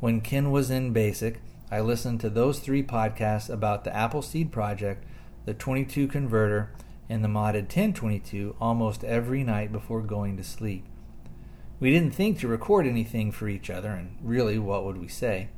When 0.00 0.20
Ken 0.20 0.50
was 0.50 0.70
in 0.70 0.92
basic, 0.92 1.40
I 1.70 1.80
listened 1.80 2.20
to 2.20 2.30
those 2.30 2.61
three 2.61 2.82
podcasts 2.82 3.50
about 3.50 3.84
the 3.84 3.94
Appleseed 3.94 4.52
Project, 4.52 5.04
the 5.44 5.54
22 5.54 6.08
converter, 6.08 6.70
and 7.08 7.22
the 7.22 7.28
modded 7.28 7.64
1022 7.64 8.56
almost 8.60 9.04
every 9.04 9.44
night 9.44 9.70
before 9.70 10.00
going 10.00 10.36
to 10.36 10.44
sleep. 10.44 10.84
We 11.80 11.90
didn't 11.90 12.14
think 12.14 12.38
to 12.38 12.48
record 12.48 12.86
anything 12.86 13.30
for 13.30 13.48
each 13.48 13.68
other, 13.68 13.90
and 13.90 14.16
really, 14.22 14.58
what 14.58 14.84
would 14.84 14.98
we 14.98 15.08
say? 15.08 15.48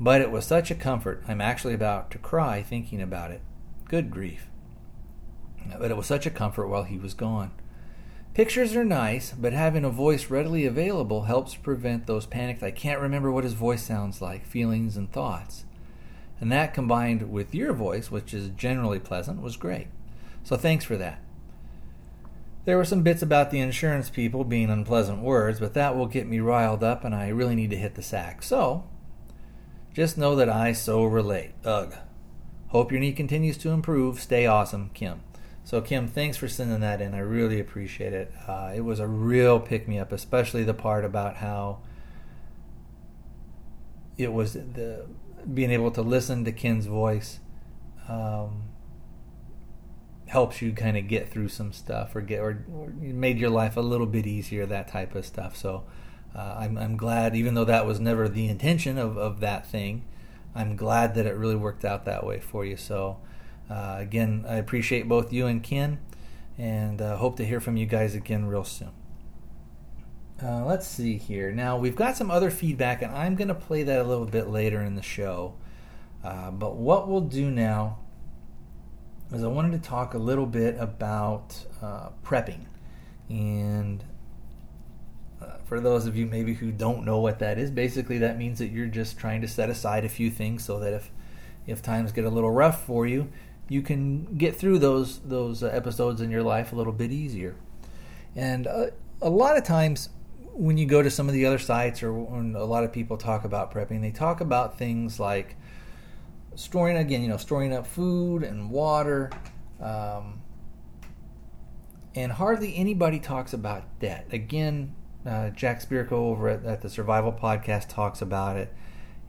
But 0.00 0.20
it 0.20 0.30
was 0.30 0.46
such 0.46 0.70
a 0.70 0.74
comfort, 0.74 1.22
I'm 1.28 1.40
actually 1.40 1.74
about 1.74 2.10
to 2.12 2.18
cry 2.18 2.62
thinking 2.62 3.00
about 3.02 3.30
it. 3.30 3.42
Good 3.86 4.10
grief. 4.10 4.48
But 5.78 5.90
it 5.90 5.96
was 5.96 6.06
such 6.06 6.26
a 6.26 6.30
comfort 6.30 6.68
while 6.68 6.84
he 6.84 6.98
was 6.98 7.14
gone. 7.14 7.52
Pictures 8.32 8.74
are 8.74 8.84
nice, 8.84 9.32
but 9.32 9.52
having 9.52 9.84
a 9.84 9.90
voice 9.90 10.30
readily 10.30 10.64
available 10.64 11.22
helps 11.22 11.54
prevent 11.54 12.06
those 12.06 12.26
panicked, 12.26 12.62
I 12.62 12.70
can't 12.70 13.00
remember 13.00 13.30
what 13.30 13.44
his 13.44 13.52
voice 13.52 13.82
sounds 13.82 14.22
like, 14.22 14.46
feelings 14.46 14.96
and 14.96 15.12
thoughts. 15.12 15.64
And 16.40 16.50
that 16.50 16.74
combined 16.74 17.30
with 17.30 17.54
your 17.54 17.72
voice, 17.72 18.10
which 18.10 18.32
is 18.32 18.48
generally 18.50 18.98
pleasant, 18.98 19.42
was 19.42 19.56
great. 19.56 19.88
So 20.42 20.56
thanks 20.56 20.84
for 20.84 20.96
that. 20.96 21.20
There 22.64 22.76
were 22.76 22.84
some 22.84 23.02
bits 23.02 23.22
about 23.22 23.50
the 23.50 23.60
insurance 23.60 24.10
people 24.10 24.44
being 24.44 24.70
unpleasant 24.70 25.22
words, 25.22 25.60
but 25.60 25.74
that 25.74 25.96
will 25.96 26.06
get 26.06 26.26
me 26.26 26.40
riled 26.40 26.84
up 26.84 27.04
and 27.04 27.14
I 27.14 27.28
really 27.28 27.54
need 27.54 27.70
to 27.70 27.76
hit 27.76 27.94
the 27.94 28.02
sack. 28.02 28.42
So, 28.42 28.84
just 29.92 30.18
know 30.18 30.36
that 30.36 30.48
I 30.48 30.72
so 30.72 31.04
relate. 31.04 31.52
Ugh. 31.64 31.94
Hope 32.68 32.92
your 32.92 33.00
knee 33.00 33.12
continues 33.12 33.58
to 33.58 33.70
improve. 33.70 34.20
Stay 34.20 34.46
awesome, 34.46 34.90
Kim. 34.94 35.22
So, 35.64 35.80
Kim, 35.80 36.06
thanks 36.06 36.36
for 36.36 36.48
sending 36.48 36.80
that 36.80 37.00
in. 37.00 37.14
I 37.14 37.18
really 37.18 37.60
appreciate 37.60 38.12
it. 38.12 38.32
Uh, 38.46 38.72
it 38.74 38.80
was 38.80 39.00
a 39.00 39.06
real 39.06 39.58
pick 39.58 39.88
me 39.88 39.98
up, 39.98 40.12
especially 40.12 40.62
the 40.62 40.74
part 40.74 41.04
about 41.04 41.36
how 41.36 41.80
it 44.16 44.32
was 44.32 44.52
the 44.52 45.06
being 45.52 45.70
able 45.70 45.90
to 45.92 46.02
listen 46.02 46.44
to 46.44 46.52
Ken's 46.52 46.86
voice 46.86 47.40
um, 48.08 48.64
helps 50.26 50.62
you 50.62 50.72
kind 50.72 50.96
of 50.96 51.08
get 51.08 51.30
through 51.30 51.48
some 51.48 51.72
stuff 51.72 52.14
or 52.14 52.20
get 52.20 52.40
or, 52.40 52.64
or, 52.72 52.88
made 52.98 53.38
your 53.38 53.50
life 53.50 53.76
a 53.76 53.80
little 53.80 54.06
bit 54.06 54.26
easier. 54.26 54.66
That 54.66 54.88
type 54.88 55.14
of 55.14 55.26
stuff. 55.26 55.56
So, 55.56 55.84
uh, 56.34 56.56
I'm, 56.58 56.78
I'm 56.78 56.96
glad, 56.96 57.34
even 57.34 57.54
though 57.54 57.64
that 57.64 57.86
was 57.86 57.98
never 57.98 58.28
the 58.28 58.48
intention 58.48 58.98
of, 58.98 59.16
of 59.16 59.40
that 59.40 59.66
thing, 59.66 60.04
I'm 60.54 60.76
glad 60.76 61.14
that 61.14 61.26
it 61.26 61.36
really 61.36 61.56
worked 61.56 61.84
out 61.84 62.04
that 62.04 62.24
way 62.24 62.40
for 62.40 62.64
you. 62.64 62.76
So. 62.76 63.18
Uh, 63.70 63.98
again, 63.98 64.44
I 64.48 64.56
appreciate 64.56 65.08
both 65.08 65.32
you 65.32 65.46
and 65.46 65.62
Ken, 65.62 66.00
and 66.58 67.00
uh, 67.00 67.16
hope 67.18 67.36
to 67.36 67.46
hear 67.46 67.60
from 67.60 67.76
you 67.76 67.86
guys 67.86 68.16
again 68.16 68.46
real 68.46 68.64
soon. 68.64 68.90
Uh, 70.42 70.64
let's 70.64 70.86
see 70.86 71.18
here. 71.18 71.52
Now, 71.52 71.76
we've 71.76 71.96
got 71.96 72.16
some 72.16 72.30
other 72.30 72.50
feedback, 72.50 73.02
and 73.02 73.14
I'm 73.14 73.36
going 73.36 73.48
to 73.48 73.54
play 73.54 73.82
that 73.82 74.00
a 74.00 74.04
little 74.04 74.24
bit 74.24 74.48
later 74.48 74.80
in 74.80 74.94
the 74.94 75.02
show. 75.02 75.54
Uh, 76.24 76.50
but 76.50 76.76
what 76.76 77.08
we'll 77.08 77.20
do 77.20 77.50
now 77.50 77.98
is 79.32 79.44
I 79.44 79.48
wanted 79.48 79.82
to 79.82 79.88
talk 79.88 80.14
a 80.14 80.18
little 80.18 80.46
bit 80.46 80.76
about 80.78 81.66
uh, 81.82 82.08
prepping. 82.24 82.64
And 83.28 84.02
uh, 85.42 85.58
for 85.64 85.78
those 85.78 86.06
of 86.06 86.16
you 86.16 86.26
maybe 86.26 86.54
who 86.54 86.72
don't 86.72 87.04
know 87.04 87.20
what 87.20 87.38
that 87.40 87.58
is, 87.58 87.70
basically 87.70 88.18
that 88.18 88.38
means 88.38 88.58
that 88.58 88.68
you're 88.68 88.86
just 88.86 89.18
trying 89.18 89.40
to 89.42 89.48
set 89.48 89.70
aside 89.70 90.04
a 90.04 90.08
few 90.08 90.30
things 90.30 90.64
so 90.64 90.78
that 90.80 90.92
if 90.92 91.10
if 91.66 91.82
times 91.82 92.10
get 92.10 92.24
a 92.24 92.30
little 92.30 92.50
rough 92.50 92.84
for 92.84 93.06
you, 93.06 93.30
you 93.68 93.82
can 93.82 94.36
get 94.36 94.56
through 94.56 94.78
those 94.78 95.20
those 95.20 95.62
uh, 95.62 95.68
episodes 95.68 96.20
in 96.20 96.30
your 96.30 96.42
life 96.42 96.72
a 96.72 96.76
little 96.76 96.92
bit 96.92 97.12
easier. 97.12 97.54
And 98.34 98.66
uh, 98.66 98.86
a 99.22 99.30
lot 99.30 99.56
of 99.56 99.64
times 99.64 100.08
when 100.60 100.76
you 100.76 100.84
go 100.84 101.00
to 101.00 101.10
some 101.10 101.26
of 101.26 101.32
the 101.32 101.46
other 101.46 101.58
sites 101.58 102.02
or 102.02 102.12
when 102.12 102.54
a 102.54 102.64
lot 102.66 102.84
of 102.84 102.92
people 102.92 103.16
talk 103.16 103.44
about 103.44 103.72
prepping, 103.72 104.02
they 104.02 104.10
talk 104.10 104.42
about 104.42 104.76
things 104.76 105.18
like 105.18 105.56
storing 106.54 106.98
again, 106.98 107.22
you 107.22 107.28
know, 107.28 107.38
storing 107.38 107.72
up 107.72 107.86
food 107.86 108.42
and 108.42 108.70
water. 108.70 109.30
Um, 109.80 110.42
and 112.14 112.30
hardly 112.32 112.76
anybody 112.76 113.18
talks 113.18 113.54
about 113.54 113.84
debt. 114.00 114.26
Again, 114.32 114.94
uh, 115.24 115.48
Jack 115.48 115.80
Spirko 115.80 116.12
over 116.12 116.50
at, 116.50 116.62
at, 116.66 116.82
the 116.82 116.90
Survival 116.90 117.32
Podcast 117.32 117.88
talks 117.88 118.20
about 118.20 118.58
it, 118.58 118.70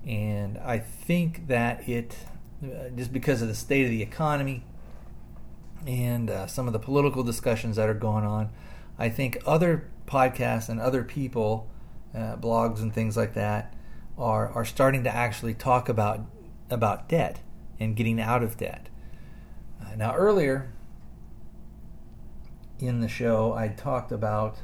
and 0.05 0.57
I 0.57 0.79
think 0.79 1.47
that 1.47 1.87
it, 1.87 2.17
uh, 2.61 2.89
just 2.93 3.13
because 3.13 3.41
of 3.41 3.47
the 3.47 3.55
state 3.55 3.85
of 3.85 3.89
the 3.89 4.01
economy 4.01 4.65
and 5.87 6.29
uh, 6.29 6.47
some 6.47 6.67
of 6.67 6.73
the 6.73 6.79
political 6.79 7.23
discussions 7.23 7.77
that 7.77 7.87
are 7.87 7.93
going 7.93 8.25
on, 8.25 8.49
I 8.97 9.09
think 9.09 9.37
other 9.45 9.89
podcasts 10.05 10.69
and 10.69 10.79
other 10.79 11.03
people, 11.03 11.69
uh, 12.13 12.35
blogs 12.35 12.81
and 12.81 12.93
things 12.93 13.17
like 13.17 13.33
that, 13.33 13.73
are 14.17 14.49
are 14.49 14.65
starting 14.65 15.03
to 15.03 15.13
actually 15.13 15.53
talk 15.53 15.89
about 15.89 16.25
about 16.69 17.09
debt 17.09 17.41
and 17.79 17.95
getting 17.95 18.19
out 18.19 18.43
of 18.43 18.57
debt. 18.57 18.89
Uh, 19.81 19.95
now, 19.95 20.15
earlier 20.15 20.71
in 22.79 23.01
the 23.01 23.07
show, 23.07 23.53
I 23.53 23.67
talked 23.69 24.11
about 24.11 24.57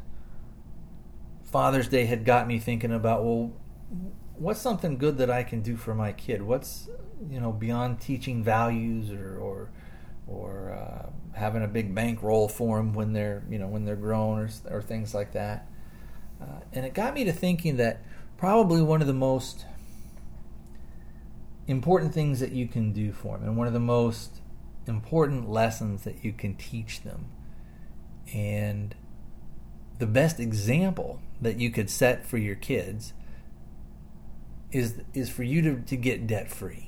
Father's 1.44 1.88
Day 1.88 2.06
had 2.06 2.26
got 2.26 2.48
me 2.48 2.60
thinking 2.60 2.92
about 2.92 3.24
well, 3.24 3.54
what's 4.36 4.60
something 4.60 4.98
good 4.98 5.18
that 5.18 5.30
I 5.30 5.44
can 5.44 5.62
do 5.62 5.78
for 5.78 5.94
my 5.94 6.12
kid? 6.12 6.42
What's 6.42 6.90
you 7.30 7.40
know 7.40 7.52
beyond 7.52 8.00
teaching 8.00 8.44
values 8.44 9.12
or 9.12 9.38
or, 9.38 9.70
or 10.28 10.72
uh, 10.72 11.10
having 11.38 11.64
a 11.64 11.68
big 11.68 11.96
bankroll 11.96 12.48
for 12.48 12.78
them 12.78 12.94
when 12.94 13.14
they're 13.14 13.44
you 13.50 13.58
know 13.58 13.68
when 13.68 13.86
they're 13.86 13.96
grown 13.96 14.40
or, 14.40 14.50
or 14.70 14.82
things 14.82 15.14
like 15.14 15.34
that. 15.34 15.70
Uh, 16.42 16.60
and 16.74 16.86
it 16.86 16.94
got 16.94 17.14
me 17.14 17.24
to 17.24 17.32
thinking 17.32 17.78
that 17.78 18.04
probably 18.38 18.82
one 18.82 19.02
of 19.02 19.08
the 19.08 19.14
most 19.14 19.66
important 21.68 22.14
things 22.14 22.40
that 22.40 22.52
you 22.52 22.68
can 22.68 22.94
do 22.94 23.12
for 23.12 23.38
them 23.38 23.50
and 23.50 23.58
one 23.58 23.68
of 23.68 23.74
the 23.74 23.80
most 23.80 24.42
important 24.88 25.50
lessons 25.50 26.04
that 26.04 26.24
you 26.24 26.32
can 26.32 26.56
teach 26.56 27.02
them 27.02 27.26
and 28.34 28.96
the 30.00 30.08
best 30.08 30.40
example 30.40 31.20
that 31.42 31.60
you 31.60 31.70
could 31.70 31.90
set 31.90 32.26
for 32.26 32.38
your 32.38 32.56
kids 32.56 33.14
is 34.72 35.02
is 35.14 35.30
for 35.30 35.44
you 35.44 35.62
to, 35.62 35.82
to 35.82 35.98
get 35.98 36.28
debt 36.28 36.50
free 36.50 36.87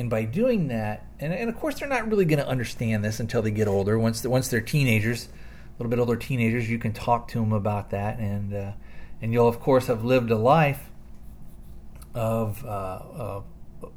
and 0.00 0.08
by 0.08 0.24
doing 0.24 0.68
that, 0.68 1.04
and, 1.18 1.30
and 1.30 1.50
of 1.50 1.56
course 1.56 1.78
they're 1.78 1.88
not 1.88 2.08
really 2.08 2.24
going 2.24 2.38
to 2.38 2.48
understand 2.48 3.04
this 3.04 3.20
until 3.20 3.42
they 3.42 3.50
get 3.50 3.68
older. 3.68 3.98
Once 3.98 4.24
once 4.24 4.48
they're 4.48 4.62
teenagers, 4.62 5.26
a 5.26 5.72
little 5.78 5.90
bit 5.90 5.98
older 5.98 6.16
teenagers, 6.16 6.70
you 6.70 6.78
can 6.78 6.94
talk 6.94 7.28
to 7.28 7.38
them 7.38 7.52
about 7.52 7.90
that, 7.90 8.18
and 8.18 8.54
uh, 8.54 8.72
and 9.20 9.30
you'll 9.30 9.46
of 9.46 9.60
course 9.60 9.88
have 9.88 10.02
lived 10.02 10.30
a 10.30 10.38
life 10.38 10.90
of 12.14 12.64
uh, 12.64 13.42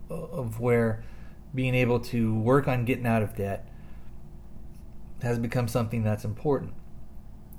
of 0.09 0.59
where 0.59 1.05
being 1.55 1.73
able 1.73 2.01
to 2.01 2.37
work 2.37 2.67
on 2.67 2.83
getting 2.83 3.07
out 3.07 3.23
of 3.23 3.37
debt 3.37 3.69
has 5.21 5.39
become 5.39 5.69
something 5.69 6.03
that's 6.03 6.25
important, 6.25 6.73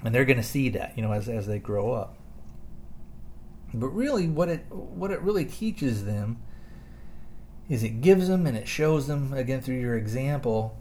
and 0.04 0.14
they're 0.14 0.26
going 0.26 0.36
to 0.36 0.42
see 0.42 0.68
that 0.68 0.92
you 0.98 1.02
know 1.02 1.12
as 1.12 1.30
as 1.30 1.46
they 1.46 1.58
grow 1.58 1.92
up. 1.92 2.18
But 3.72 3.88
really, 3.88 4.28
what 4.28 4.50
it 4.50 4.66
what 4.68 5.10
it 5.10 5.22
really 5.22 5.46
teaches 5.46 6.04
them 6.04 6.42
is 7.68 7.82
it 7.82 8.00
gives 8.00 8.28
them 8.28 8.46
and 8.46 8.56
it 8.56 8.68
shows 8.68 9.06
them 9.06 9.32
again 9.32 9.60
through 9.60 9.80
your 9.80 9.96
example 9.96 10.78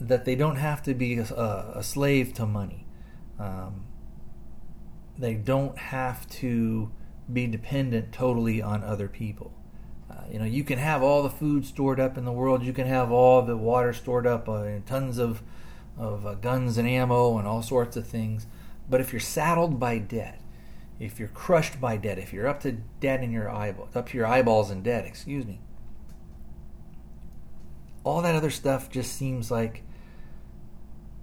that 0.00 0.24
they 0.24 0.34
don't 0.34 0.56
have 0.56 0.82
to 0.82 0.94
be 0.94 1.18
a, 1.18 1.22
a 1.22 1.82
slave 1.82 2.34
to 2.34 2.46
money. 2.46 2.86
Um, 3.38 3.84
they 5.16 5.34
don't 5.34 5.78
have 5.78 6.28
to 6.28 6.90
be 7.32 7.46
dependent 7.46 8.12
totally 8.12 8.60
on 8.60 8.82
other 8.82 9.08
people. 9.08 9.52
Uh, 10.10 10.24
you 10.30 10.38
know, 10.38 10.44
you 10.44 10.64
can 10.64 10.78
have 10.78 11.02
all 11.02 11.22
the 11.22 11.30
food 11.30 11.64
stored 11.64 11.98
up 12.00 12.18
in 12.18 12.24
the 12.24 12.32
world. 12.32 12.62
You 12.62 12.72
can 12.72 12.86
have 12.86 13.10
all 13.10 13.42
the 13.42 13.56
water 13.56 13.92
stored 13.92 14.26
up, 14.26 14.48
uh, 14.48 14.62
and 14.62 14.86
tons 14.86 15.18
of 15.18 15.42
of 15.96 16.26
uh, 16.26 16.34
guns 16.34 16.76
and 16.76 16.88
ammo 16.88 17.38
and 17.38 17.46
all 17.46 17.62
sorts 17.62 17.96
of 17.96 18.06
things. 18.06 18.46
But 18.90 19.00
if 19.00 19.12
you're 19.12 19.20
saddled 19.20 19.78
by 19.78 19.98
debt, 19.98 20.40
if 20.98 21.18
you're 21.18 21.28
crushed 21.28 21.80
by 21.80 21.96
debt, 21.96 22.18
if 22.18 22.32
you're 22.32 22.48
up 22.48 22.60
to 22.60 22.72
debt 23.00 23.22
in 23.22 23.30
your 23.30 23.48
eyeball, 23.48 23.88
up 23.94 24.08
to 24.08 24.16
your 24.16 24.26
eyeballs 24.26 24.70
in 24.70 24.82
debt, 24.82 25.06
excuse 25.06 25.46
me, 25.46 25.60
all 28.04 28.22
that 28.22 28.34
other 28.34 28.50
stuff 28.50 28.90
just 28.90 29.12
seems 29.12 29.50
like 29.50 29.82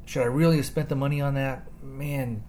should 0.05 0.23
I 0.23 0.25
really 0.25 0.57
have 0.57 0.65
spent 0.65 0.89
the 0.89 0.95
money 0.95 1.21
on 1.21 1.35
that? 1.35 1.67
Man, 1.81 2.43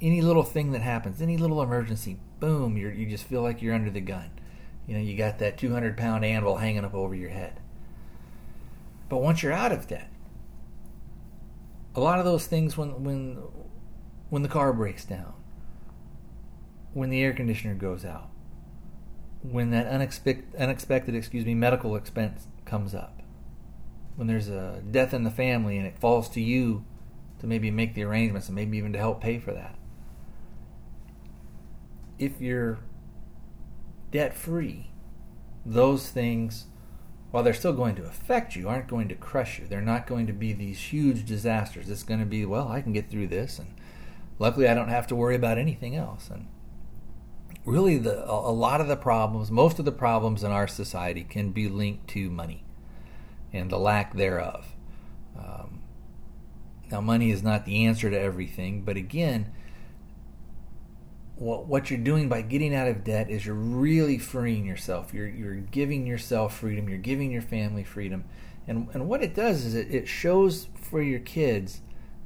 any 0.00 0.22
little 0.22 0.42
thing 0.42 0.72
that 0.72 0.82
happens, 0.82 1.22
any 1.22 1.36
little 1.36 1.62
emergency, 1.62 2.18
boom, 2.40 2.76
you 2.76 2.88
you 2.88 3.06
just 3.06 3.24
feel 3.24 3.42
like 3.42 3.62
you're 3.62 3.74
under 3.74 3.90
the 3.90 4.00
gun. 4.00 4.30
You 4.86 4.94
know, 4.94 5.00
you 5.00 5.16
got 5.16 5.38
that 5.38 5.58
200 5.58 5.96
pound 5.96 6.24
anvil 6.24 6.56
hanging 6.56 6.84
up 6.84 6.94
over 6.94 7.14
your 7.14 7.30
head. 7.30 7.60
But 9.08 9.18
once 9.18 9.42
you're 9.42 9.52
out 9.52 9.72
of 9.72 9.88
that, 9.88 10.10
a 11.94 12.00
lot 12.00 12.18
of 12.18 12.24
those 12.24 12.46
things 12.46 12.76
when 12.76 13.04
when 13.04 13.38
when 14.28 14.42
the 14.42 14.48
car 14.48 14.72
breaks 14.72 15.04
down, 15.04 15.32
when 16.92 17.10
the 17.10 17.22
air 17.22 17.32
conditioner 17.32 17.74
goes 17.74 18.04
out, 18.04 18.30
when 19.42 19.70
that 19.70 19.86
unexpected 19.86 20.54
unexpected 20.58 21.14
excuse 21.14 21.44
me 21.44 21.54
medical 21.54 21.94
expense 21.94 22.48
comes 22.64 22.94
up, 22.94 23.22
when 24.16 24.26
there's 24.26 24.48
a 24.48 24.82
death 24.90 25.14
in 25.14 25.24
the 25.24 25.30
family 25.30 25.76
and 25.76 25.86
it 25.86 25.98
falls 25.98 26.28
to 26.30 26.40
you 26.40 26.84
to 27.38 27.46
maybe 27.46 27.70
make 27.70 27.94
the 27.94 28.02
arrangements 28.02 28.48
and 28.48 28.56
maybe 28.56 28.78
even 28.78 28.92
to 28.94 28.98
help 28.98 29.20
pay 29.20 29.38
for 29.38 29.52
that. 29.52 29.76
If 32.18 32.40
you're 32.40 32.78
debt 34.10 34.34
free, 34.34 34.90
those 35.66 36.08
things, 36.08 36.66
while 37.30 37.42
they're 37.42 37.52
still 37.52 37.74
going 37.74 37.94
to 37.96 38.04
affect 38.04 38.56
you, 38.56 38.68
aren't 38.68 38.88
going 38.88 39.08
to 39.08 39.14
crush 39.14 39.58
you. 39.58 39.66
They're 39.66 39.82
not 39.82 40.06
going 40.06 40.26
to 40.26 40.32
be 40.32 40.54
these 40.54 40.80
huge 40.80 41.26
disasters. 41.26 41.90
It's 41.90 42.02
going 42.02 42.20
to 42.20 42.26
be, 42.26 42.46
well, 42.46 42.68
I 42.68 42.80
can 42.80 42.94
get 42.94 43.10
through 43.10 43.26
this, 43.26 43.58
and 43.58 43.74
luckily 44.38 44.66
I 44.66 44.74
don't 44.74 44.88
have 44.88 45.06
to 45.08 45.16
worry 45.16 45.34
about 45.34 45.58
anything 45.58 45.94
else. 45.94 46.30
And 46.30 46.46
really, 47.66 47.98
the, 47.98 48.24
a 48.24 48.52
lot 48.52 48.80
of 48.80 48.88
the 48.88 48.96
problems, 48.96 49.50
most 49.50 49.78
of 49.78 49.84
the 49.84 49.92
problems 49.92 50.42
in 50.42 50.50
our 50.50 50.66
society 50.66 51.24
can 51.24 51.50
be 51.50 51.68
linked 51.68 52.08
to 52.08 52.30
money 52.30 52.65
and 53.56 53.70
the 53.70 53.78
lack 53.78 54.14
thereof. 54.14 54.66
Um, 55.38 55.80
now, 56.90 57.00
money 57.00 57.30
is 57.30 57.42
not 57.42 57.64
the 57.64 57.84
answer 57.86 58.10
to 58.10 58.18
everything, 58.18 58.82
but 58.82 58.96
again, 58.96 59.52
what 61.36 61.66
what 61.66 61.90
you're 61.90 61.98
doing 61.98 62.28
by 62.28 62.42
getting 62.42 62.74
out 62.74 62.88
of 62.88 63.04
debt 63.04 63.30
is 63.30 63.44
you're 63.44 63.54
really 63.54 64.18
freeing 64.18 64.64
yourself. 64.64 65.12
You're 65.12 65.28
you're 65.28 65.56
giving 65.56 66.06
yourself 66.06 66.58
freedom. 66.58 66.88
You're 66.88 66.98
giving 66.98 67.30
your 67.30 67.42
family 67.42 67.84
freedom, 67.84 68.24
and 68.66 68.88
and 68.92 69.08
what 69.08 69.22
it 69.22 69.34
does 69.34 69.64
is 69.64 69.74
it, 69.74 69.94
it 69.94 70.08
shows 70.08 70.68
for 70.74 71.02
your 71.02 71.20
kids 71.20 71.82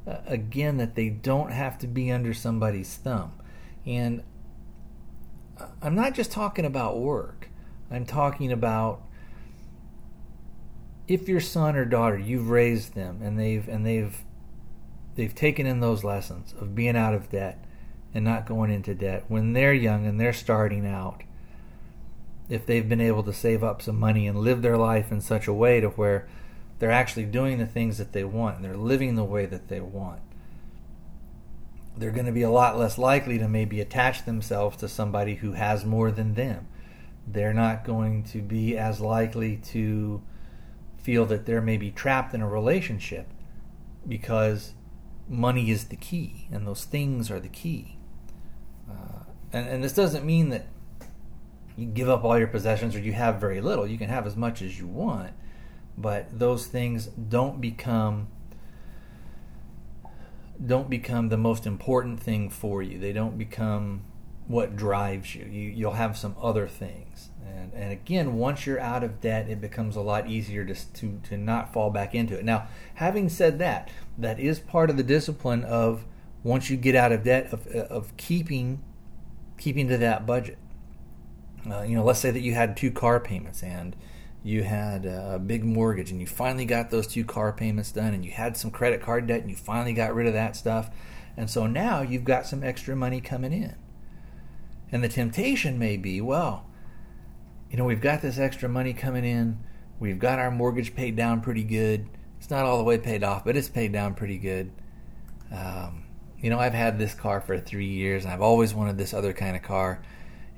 uh, 0.06 0.18
again 0.26 0.76
that 0.76 0.94
they 0.94 1.08
don't 1.08 1.50
have 1.50 1.78
to 1.78 1.86
be 1.86 2.10
under 2.12 2.32
somebody's 2.32 2.94
thumb. 2.94 3.32
And 3.84 4.22
I'm 5.82 5.94
not 5.94 6.14
just 6.14 6.30
talking 6.30 6.64
about 6.64 6.98
work. 6.98 7.48
I'm 7.90 8.06
talking 8.06 8.52
about 8.52 9.02
if 11.10 11.28
your 11.28 11.40
son 11.40 11.74
or 11.74 11.84
daughter 11.84 12.16
you've 12.16 12.50
raised 12.50 12.94
them 12.94 13.20
and 13.20 13.38
they've 13.38 13.68
and 13.68 13.84
they've 13.84 14.18
they've 15.16 15.34
taken 15.34 15.66
in 15.66 15.80
those 15.80 16.04
lessons 16.04 16.54
of 16.60 16.74
being 16.74 16.96
out 16.96 17.12
of 17.12 17.28
debt 17.30 17.64
and 18.14 18.24
not 18.24 18.46
going 18.46 18.70
into 18.70 18.94
debt 18.94 19.24
when 19.26 19.52
they're 19.52 19.74
young 19.74 20.06
and 20.06 20.20
they're 20.20 20.32
starting 20.32 20.86
out 20.86 21.22
if 22.48 22.64
they've 22.64 22.88
been 22.88 23.00
able 23.00 23.24
to 23.24 23.32
save 23.32 23.64
up 23.64 23.82
some 23.82 23.98
money 23.98 24.28
and 24.28 24.38
live 24.38 24.62
their 24.62 24.76
life 24.76 25.10
in 25.10 25.20
such 25.20 25.48
a 25.48 25.52
way 25.52 25.80
to 25.80 25.88
where 25.90 26.28
they're 26.78 26.92
actually 26.92 27.24
doing 27.24 27.58
the 27.58 27.66
things 27.66 27.98
that 27.98 28.12
they 28.12 28.24
want 28.24 28.56
and 28.56 28.64
they're 28.64 28.76
living 28.76 29.16
the 29.16 29.24
way 29.24 29.46
that 29.46 29.68
they 29.68 29.80
want 29.80 30.20
they're 31.96 32.12
going 32.12 32.26
to 32.26 32.32
be 32.32 32.42
a 32.42 32.50
lot 32.50 32.78
less 32.78 32.98
likely 32.98 33.36
to 33.38 33.48
maybe 33.48 33.80
attach 33.80 34.24
themselves 34.24 34.76
to 34.76 34.88
somebody 34.88 35.34
who 35.34 35.52
has 35.52 35.84
more 35.84 36.10
than 36.10 36.34
them. 36.34 36.66
They're 37.26 37.52
not 37.52 37.84
going 37.84 38.22
to 38.24 38.40
be 38.40 38.78
as 38.78 39.00
likely 39.00 39.56
to 39.72 40.22
feel 41.02 41.24
that 41.26 41.46
they're 41.46 41.62
maybe 41.62 41.90
trapped 41.90 42.34
in 42.34 42.42
a 42.42 42.48
relationship 42.48 43.26
because 44.06 44.72
money 45.28 45.70
is 45.70 45.84
the 45.84 45.96
key 45.96 46.48
and 46.50 46.66
those 46.66 46.84
things 46.84 47.30
are 47.30 47.40
the 47.40 47.48
key. 47.48 47.96
Uh, 48.90 49.24
and, 49.52 49.68
and 49.68 49.84
this 49.84 49.94
doesn't 49.94 50.24
mean 50.24 50.48
that 50.50 50.66
you 51.76 51.86
give 51.86 52.08
up 52.08 52.24
all 52.24 52.38
your 52.38 52.48
possessions 52.48 52.94
or 52.94 53.00
you 53.00 53.12
have 53.12 53.40
very 53.40 53.60
little. 53.60 53.86
You 53.86 53.98
can 53.98 54.08
have 54.08 54.26
as 54.26 54.36
much 54.36 54.60
as 54.60 54.78
you 54.78 54.86
want, 54.86 55.32
but 55.96 56.38
those 56.38 56.66
things 56.66 57.06
don't 57.06 57.60
become 57.60 58.28
don't 60.64 60.90
become 60.90 61.30
the 61.30 61.38
most 61.38 61.66
important 61.66 62.20
thing 62.20 62.50
for 62.50 62.82
you. 62.82 62.98
They 62.98 63.14
don't 63.14 63.38
become 63.38 64.02
what 64.50 64.74
drives 64.74 65.36
you. 65.36 65.44
you 65.44 65.70
you'll 65.70 65.92
have 65.92 66.16
some 66.16 66.34
other 66.42 66.66
things. 66.66 67.30
And, 67.46 67.72
and 67.72 67.92
again, 67.92 68.36
once 68.36 68.66
you're 68.66 68.80
out 68.80 69.04
of 69.04 69.20
debt, 69.20 69.48
it 69.48 69.60
becomes 69.60 69.94
a 69.94 70.00
lot 70.00 70.28
easier 70.28 70.64
to, 70.64 70.74
to, 70.74 71.20
to 71.28 71.36
not 71.36 71.72
fall 71.72 71.90
back 71.90 72.16
into 72.16 72.36
it. 72.36 72.44
Now, 72.44 72.66
having 72.94 73.28
said 73.28 73.60
that, 73.60 73.90
that 74.18 74.40
is 74.40 74.58
part 74.58 74.90
of 74.90 74.96
the 74.96 75.04
discipline 75.04 75.62
of 75.62 76.04
once 76.42 76.68
you 76.68 76.76
get 76.76 76.96
out 76.96 77.12
of 77.12 77.22
debt, 77.22 77.52
of, 77.52 77.66
of 77.68 78.16
keeping 78.16 78.82
keeping 79.56 79.88
to 79.88 79.98
that 79.98 80.26
budget. 80.26 80.58
Uh, 81.70 81.82
you 81.82 81.94
know, 81.94 82.02
let's 82.02 82.18
say 82.18 82.30
that 82.30 82.40
you 82.40 82.54
had 82.54 82.76
two 82.76 82.90
car 82.90 83.20
payments 83.20 83.62
and 83.62 83.94
you 84.42 84.62
had 84.62 85.04
a 85.04 85.38
big 85.38 85.62
mortgage 85.62 86.10
and 86.10 86.18
you 86.18 86.26
finally 86.26 86.64
got 86.64 86.90
those 86.90 87.06
two 87.06 87.24
car 87.24 87.52
payments 87.52 87.92
done 87.92 88.14
and 88.14 88.24
you 88.24 88.30
had 88.30 88.56
some 88.56 88.70
credit 88.70 89.02
card 89.02 89.26
debt 89.26 89.42
and 89.42 89.50
you 89.50 89.56
finally 89.56 89.92
got 89.92 90.14
rid 90.14 90.26
of 90.26 90.32
that 90.32 90.56
stuff. 90.56 90.90
And 91.36 91.50
so 91.50 91.66
now 91.66 92.00
you've 92.00 92.24
got 92.24 92.46
some 92.46 92.64
extra 92.64 92.96
money 92.96 93.20
coming 93.20 93.52
in. 93.52 93.76
And 94.92 95.04
the 95.04 95.08
temptation 95.08 95.78
may 95.78 95.96
be, 95.96 96.20
well, 96.20 96.66
you 97.70 97.76
know, 97.76 97.84
we've 97.84 98.00
got 98.00 98.22
this 98.22 98.38
extra 98.38 98.68
money 98.68 98.92
coming 98.92 99.24
in. 99.24 99.60
We've 99.98 100.18
got 100.18 100.38
our 100.38 100.50
mortgage 100.50 100.94
paid 100.94 101.16
down 101.16 101.40
pretty 101.40 101.62
good. 101.62 102.08
It's 102.38 102.50
not 102.50 102.64
all 102.64 102.78
the 102.78 102.84
way 102.84 102.98
paid 102.98 103.22
off, 103.22 103.44
but 103.44 103.56
it's 103.56 103.68
paid 103.68 103.92
down 103.92 104.14
pretty 104.14 104.38
good. 104.38 104.72
Um, 105.52 106.04
you 106.40 106.50
know, 106.50 106.58
I've 106.58 106.74
had 106.74 106.98
this 106.98 107.14
car 107.14 107.40
for 107.40 107.58
three 107.58 107.86
years 107.88 108.24
and 108.24 108.32
I've 108.32 108.40
always 108.40 108.74
wanted 108.74 108.98
this 108.98 109.12
other 109.12 109.32
kind 109.32 109.56
of 109.56 109.62
car 109.62 110.00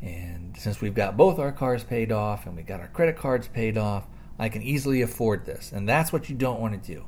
and 0.03 0.57
since 0.59 0.81
we've 0.81 0.95
got 0.95 1.17
both 1.17 1.39
our 1.39 1.53
cars 1.53 1.85
paid 1.85 2.11
off 2.11 2.47
and 2.47 2.57
we've 2.57 2.67
got 2.67 2.81
our 2.81 2.89
credit 2.89 3.17
cards 3.17 3.47
paid 3.47 3.79
off, 3.79 4.07
I 4.39 4.49
can 4.49 4.63
easily 4.63 5.01
afford 5.01 5.47
this. 5.47 5.71
And 5.73 5.89
that's 5.89 6.13
what 6.13 6.29
you 6.29 6.35
don't 6.35 6.61
want 6.61 6.83
to 6.83 6.95
do. 6.95 7.05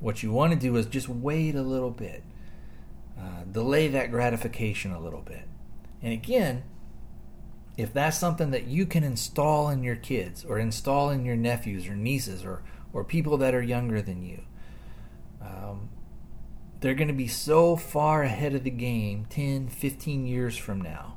What 0.00 0.22
you 0.22 0.32
want 0.32 0.52
to 0.54 0.58
do 0.58 0.74
is 0.76 0.86
just 0.86 1.08
wait 1.08 1.54
a 1.54 1.62
little 1.62 1.90
bit, 1.90 2.22
uh, 3.18 3.44
delay 3.50 3.88
that 3.88 4.10
gratification 4.10 4.92
a 4.92 5.00
little 5.00 5.20
bit. 5.20 5.47
And 6.02 6.12
again, 6.12 6.64
if 7.76 7.92
that's 7.92 8.18
something 8.18 8.50
that 8.50 8.66
you 8.66 8.86
can 8.86 9.04
install 9.04 9.68
in 9.68 9.82
your 9.82 9.96
kids 9.96 10.44
or 10.44 10.58
install 10.58 11.10
in 11.10 11.24
your 11.24 11.36
nephews 11.36 11.86
or 11.86 11.94
nieces 11.94 12.44
or, 12.44 12.62
or 12.92 13.04
people 13.04 13.36
that 13.38 13.54
are 13.54 13.62
younger 13.62 14.02
than 14.02 14.22
you, 14.22 14.42
um, 15.40 15.88
they're 16.80 16.94
going 16.94 17.08
to 17.08 17.14
be 17.14 17.28
so 17.28 17.76
far 17.76 18.22
ahead 18.22 18.54
of 18.54 18.64
the 18.64 18.70
game 18.70 19.26
10, 19.30 19.68
15 19.68 20.26
years 20.26 20.56
from 20.56 20.80
now 20.80 21.16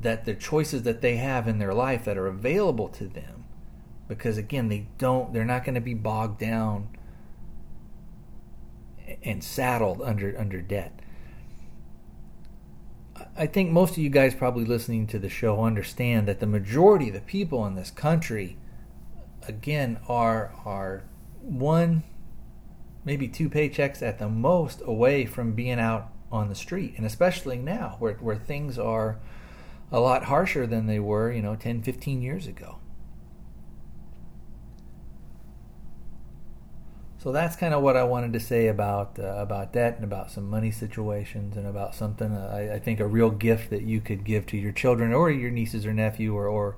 that 0.00 0.26
the 0.26 0.34
choices 0.34 0.82
that 0.82 1.00
they 1.00 1.16
have 1.16 1.48
in 1.48 1.58
their 1.58 1.72
life 1.72 2.04
that 2.04 2.18
are 2.18 2.26
available 2.26 2.88
to 2.88 3.06
them 3.06 3.44
because 4.06 4.36
again 4.36 4.68
they 4.68 4.86
don't 4.98 5.32
they're 5.32 5.44
not 5.44 5.64
going 5.64 5.74
to 5.74 5.80
be 5.80 5.94
bogged 5.94 6.38
down 6.38 6.88
and 9.22 9.42
saddled 9.42 10.02
under 10.02 10.38
under 10.38 10.60
debt 10.60 11.00
I 13.36 13.46
think 13.46 13.70
most 13.70 13.92
of 13.92 13.98
you 13.98 14.10
guys 14.10 14.34
probably 14.34 14.64
listening 14.64 15.06
to 15.08 15.18
the 15.18 15.28
show 15.28 15.64
understand 15.64 16.28
that 16.28 16.40
the 16.40 16.46
majority 16.46 17.08
of 17.08 17.14
the 17.14 17.20
people 17.20 17.66
in 17.66 17.74
this 17.74 17.90
country 17.90 18.56
again 19.46 19.98
are 20.08 20.54
are 20.64 21.04
one 21.40 22.04
maybe 23.04 23.28
two 23.28 23.50
paychecks 23.50 24.00
at 24.02 24.18
the 24.18 24.28
most 24.28 24.80
away 24.84 25.26
from 25.26 25.52
being 25.52 25.78
out 25.78 26.10
on 26.32 26.48
the 26.48 26.54
street 26.54 26.94
and 26.96 27.04
especially 27.04 27.58
now 27.58 27.96
where 27.98 28.14
where 28.14 28.36
things 28.36 28.78
are 28.78 29.18
a 29.94 30.00
lot 30.00 30.24
harsher 30.24 30.66
than 30.66 30.86
they 30.86 30.98
were, 30.98 31.30
you 31.30 31.40
know, 31.40 31.54
10, 31.54 31.82
15 31.82 32.20
years 32.20 32.46
ago. 32.46 32.78
So 37.24 37.32
that's 37.32 37.56
kind 37.56 37.72
of 37.72 37.80
what 37.80 37.96
I 37.96 38.04
wanted 38.04 38.34
to 38.34 38.40
say 38.40 38.66
about 38.66 39.18
uh, 39.18 39.22
about 39.22 39.72
that 39.72 39.94
and 39.94 40.04
about 40.04 40.30
some 40.30 40.50
money 40.50 40.70
situations 40.70 41.56
and 41.56 41.66
about 41.66 41.94
something 41.94 42.30
uh, 42.30 42.52
I, 42.54 42.74
I, 42.74 42.78
think 42.78 43.00
a 43.00 43.06
real 43.06 43.30
gift 43.30 43.70
that 43.70 43.80
you 43.80 44.02
could 44.02 44.24
give 44.24 44.44
to 44.48 44.58
your 44.58 44.72
children 44.72 45.10
or 45.14 45.30
your 45.30 45.50
nieces 45.50 45.86
or 45.86 45.94
nephew 45.94 46.34
or, 46.34 46.46
or 46.46 46.76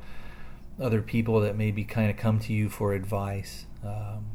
other 0.81 1.03
people 1.03 1.41
that 1.41 1.57
maybe 1.57 1.83
kind 1.83 2.13
of 2.13 2.17
come 2.17 2.39
to 2.39 2.53
you 2.53 2.69
for 2.69 2.95
advice. 2.95 3.67
Um, 3.85 4.27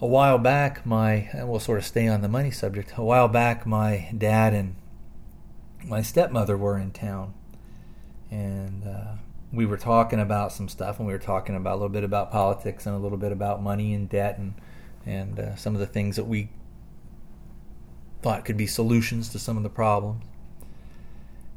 a 0.00 0.06
while 0.06 0.38
back, 0.38 0.86
my 0.86 1.28
and 1.32 1.48
we'll 1.48 1.58
sort 1.58 1.78
of 1.78 1.84
stay 1.84 2.06
on 2.06 2.22
the 2.22 2.28
money 2.28 2.52
subject. 2.52 2.92
A 2.96 3.02
while 3.02 3.26
back, 3.26 3.66
my 3.66 4.12
dad 4.16 4.54
and 4.54 4.76
my 5.84 6.02
stepmother 6.02 6.56
were 6.56 6.78
in 6.78 6.92
town, 6.92 7.34
and 8.30 8.86
uh, 8.86 9.14
we 9.54 9.66
were 9.66 9.76
talking 9.76 10.20
about 10.20 10.52
some 10.52 10.68
stuff, 10.68 10.98
and 10.98 11.06
we 11.06 11.12
were 11.12 11.18
talking 11.18 11.56
about 11.56 11.72
a 11.72 11.76
little 11.76 11.88
bit 11.88 12.04
about 12.04 12.30
politics 12.30 12.86
and 12.86 12.94
a 12.94 12.98
little 12.98 13.18
bit 13.18 13.32
about 13.32 13.62
money 13.62 13.94
and 13.94 14.08
debt 14.08 14.38
and 14.38 14.54
and 15.06 15.38
uh, 15.38 15.54
some 15.56 15.74
of 15.74 15.80
the 15.80 15.86
things 15.86 16.16
that 16.16 16.24
we 16.24 16.48
thought 18.22 18.44
could 18.44 18.56
be 18.56 18.66
solutions 18.66 19.28
to 19.28 19.38
some 19.38 19.56
of 19.56 19.62
the 19.62 19.68
problems. 19.68 20.24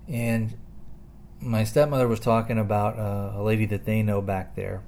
And 0.07 0.53
my 1.39 1.63
stepmother 1.63 2.07
was 2.07 2.19
talking 2.19 2.59
about 2.59 2.99
uh, 2.99 3.39
a 3.39 3.41
lady 3.41 3.65
that 3.67 3.85
they 3.85 4.01
know 4.01 4.21
back 4.21 4.55
there 4.55 4.83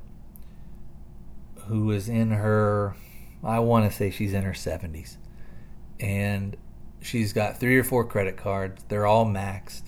who 1.68 1.92
is 1.92 2.10
in 2.10 2.32
her, 2.32 2.96
I 3.44 3.60
want 3.60 3.90
to 3.90 3.96
say 3.96 4.10
she's 4.10 4.34
in 4.34 4.44
her 4.44 4.54
70s. 4.54 5.18
And 6.00 6.58
she's 7.02 7.32
got 7.32 7.60
three 7.60 7.78
or 7.78 7.84
four 7.84 8.04
credit 8.04 8.36
cards. 8.36 8.84
They're 8.90 9.06
all 9.06 9.26
maxed 9.26 9.84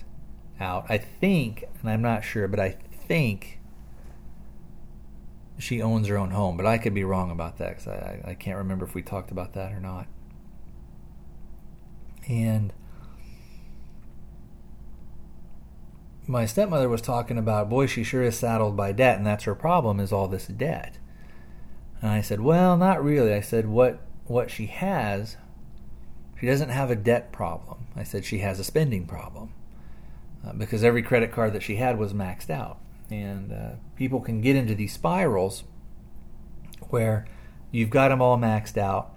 out. 0.60 0.86
I 0.88 0.98
think, 0.98 1.64
and 1.80 1.90
I'm 1.90 2.02
not 2.02 2.24
sure, 2.24 2.48
but 2.48 2.60
I 2.60 2.76
think 3.12 3.58
she 5.58 5.82
owns 5.82 6.08
her 6.08 6.16
own 6.16 6.30
home. 6.30 6.56
But 6.56 6.64
I 6.64 6.78
could 6.78 6.94
be 6.94 7.04
wrong 7.04 7.30
about 7.30 7.58
that 7.58 7.76
because 7.76 7.88
I, 7.88 8.22
I 8.24 8.34
can't 8.34 8.56
remember 8.56 8.86
if 8.86 8.94
we 8.94 9.02
talked 9.02 9.30
about 9.30 9.52
that 9.52 9.70
or 9.70 9.80
not. 9.80 10.06
And 12.26 12.72
my 16.26 16.46
stepmother 16.46 16.88
was 16.88 17.02
talking 17.02 17.36
about, 17.36 17.68
boy, 17.68 17.86
she 17.86 18.02
sure 18.02 18.22
is 18.22 18.38
saddled 18.38 18.78
by 18.78 18.92
debt, 18.92 19.18
and 19.18 19.26
that's 19.26 19.44
her 19.44 19.54
problem 19.54 20.00
is 20.00 20.10
all 20.10 20.26
this 20.26 20.46
debt. 20.46 20.96
And 22.00 22.10
I 22.10 22.22
said, 22.22 22.40
well, 22.40 22.78
not 22.78 23.04
really. 23.04 23.34
I 23.34 23.40
said, 23.40 23.66
what 23.66 24.00
what 24.24 24.50
she 24.50 24.66
has 24.66 25.36
she 26.40 26.46
doesn't 26.46 26.70
have 26.70 26.90
a 26.90 26.96
debt 26.96 27.30
problem. 27.30 27.86
I 27.94 28.04
said 28.04 28.24
she 28.24 28.38
has 28.38 28.58
a 28.58 28.64
spending 28.64 29.06
problem 29.06 29.52
uh, 30.46 30.54
because 30.54 30.82
every 30.82 31.02
credit 31.02 31.30
card 31.30 31.52
that 31.52 31.62
she 31.62 31.76
had 31.76 31.98
was 31.98 32.14
maxed 32.14 32.50
out. 32.50 32.78
And 33.10 33.52
uh, 33.52 33.70
people 33.96 34.20
can 34.20 34.40
get 34.40 34.56
into 34.56 34.74
these 34.74 34.92
spirals 34.92 35.64
where 36.88 37.26
you've 37.70 37.90
got 37.90 38.08
them 38.08 38.22
all 38.22 38.38
maxed 38.38 38.78
out. 38.78 39.14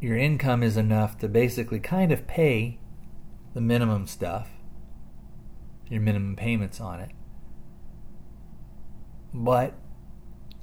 Your 0.00 0.16
income 0.16 0.62
is 0.62 0.76
enough 0.76 1.18
to 1.18 1.28
basically 1.28 1.80
kind 1.80 2.12
of 2.12 2.26
pay 2.26 2.78
the 3.54 3.60
minimum 3.60 4.06
stuff, 4.06 4.48
your 5.88 6.00
minimum 6.00 6.36
payments 6.36 6.80
on 6.80 7.00
it. 7.00 7.10
But 9.32 9.74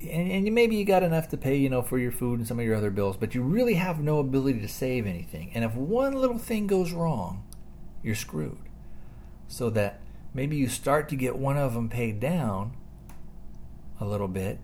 and, 0.02 0.32
and 0.32 0.56
maybe 0.56 0.76
you 0.76 0.86
got 0.86 1.04
enough 1.04 1.28
to 1.30 1.38
pay, 1.38 1.56
you 1.56 1.70
know, 1.70 1.82
for 1.82 1.98
your 1.98 2.12
food 2.12 2.40
and 2.40 2.48
some 2.48 2.60
of 2.60 2.66
your 2.66 2.76
other 2.76 2.92
bills, 2.92 3.18
but 3.18 3.34
you 3.34 3.42
really 3.42 3.76
have 3.76 4.00
no 4.00 4.20
ability 4.20 4.60
to 4.60 4.68
save 4.68 5.08
anything. 5.08 5.52
And 5.54 5.64
if 5.64 5.74
one 5.74 6.14
little 6.14 6.38
thing 6.38 6.68
goes 6.68 6.92
wrong, 6.92 7.44
you're 8.04 8.16
screwed. 8.16 8.60
So 9.48 9.70
that 9.72 10.02
maybe 10.38 10.56
you 10.56 10.70
start 10.70 11.10
to 11.10 11.16
get 11.16 11.36
one 11.36 11.58
of 11.58 11.74
them 11.74 11.90
paid 11.90 12.20
down 12.20 12.78
a 14.00 14.06
little 14.06 14.28
bit, 14.28 14.60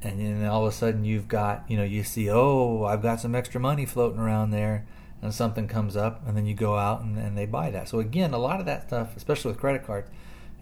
and 0.00 0.20
then 0.20 0.46
all 0.46 0.64
of 0.64 0.72
a 0.72 0.76
sudden 0.76 1.04
you've 1.04 1.26
got, 1.26 1.68
you 1.68 1.76
know, 1.76 1.82
you 1.82 2.04
see, 2.04 2.30
oh, 2.30 2.84
I've 2.84 3.02
got 3.02 3.20
some 3.20 3.34
extra 3.34 3.60
money 3.60 3.84
floating 3.84 4.20
around 4.20 4.52
there, 4.52 4.86
and 5.20 5.34
something 5.34 5.66
comes 5.66 5.96
up, 5.96 6.22
and 6.28 6.36
then 6.36 6.46
you 6.46 6.54
go 6.54 6.76
out 6.76 7.00
and, 7.00 7.18
and 7.18 7.36
they 7.36 7.44
buy 7.44 7.72
that. 7.72 7.88
So 7.88 7.98
again, 7.98 8.32
a 8.34 8.38
lot 8.38 8.60
of 8.60 8.66
that 8.66 8.86
stuff, 8.86 9.16
especially 9.16 9.50
with 9.50 9.58
credit 9.58 9.84
cards, 9.84 10.08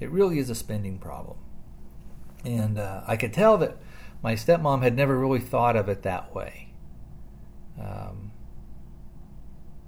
it 0.01 0.11
really 0.11 0.39
is 0.39 0.49
a 0.49 0.55
spending 0.55 0.99
problem. 0.99 1.37
And 2.43 2.79
uh, 2.79 3.03
I 3.07 3.19
could 3.19 3.35
tell 3.35 3.59
that 3.59 3.77
my 4.23 4.35
stepmom 4.35 4.83
had 4.83 4.97
never 4.97 5.19
really 5.19 5.41
thought 5.41 5.77
of 5.77 5.91
it 5.91 6.05
that 6.05 6.35
way. 6.35 6.69
Um, 7.79 8.31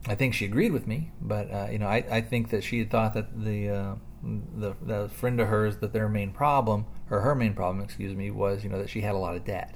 I 0.07 0.15
think 0.15 0.35
she 0.35 0.45
agreed 0.45 0.73
with 0.73 0.87
me, 0.87 1.12
but 1.19 1.51
uh, 1.51 1.69
you 1.73 1.79
know, 1.79 1.87
I, 1.87 2.05
I 2.11 2.21
think 2.21 2.51
that 2.51 2.62
she 2.62 2.81
had 2.81 2.91
thought 2.91 3.15
that 3.15 3.43
the, 3.43 3.71
uh, 3.71 3.95
the 4.57 4.75
the 4.83 5.09
friend 5.09 5.41
of 5.41 5.49
hers 5.49 5.79
that 5.79 5.93
their 5.93 6.09
main 6.09 6.33
problem, 6.33 6.87
or 7.11 7.21
her 7.21 7.35
main 7.35 7.55
problem, 7.55 7.85
excuse 7.85 8.15
me, 8.15 8.31
was 8.31 8.65
you 8.65 8.71
know 8.71 8.79
that 8.79 8.91
she 8.91 9.01
had 9.01 9.15
a 9.15 9.19
lot 9.19 9.37
of 9.37 9.45
debt. 9.45 9.75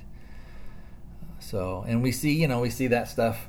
So, 1.39 1.85
and 1.89 2.03
we 2.03 2.13
see, 2.13 2.33
you 2.33 2.49
know, 2.49 2.61
we 2.61 2.71
see 2.71 2.87
that 2.89 3.09
stuff 3.09 3.49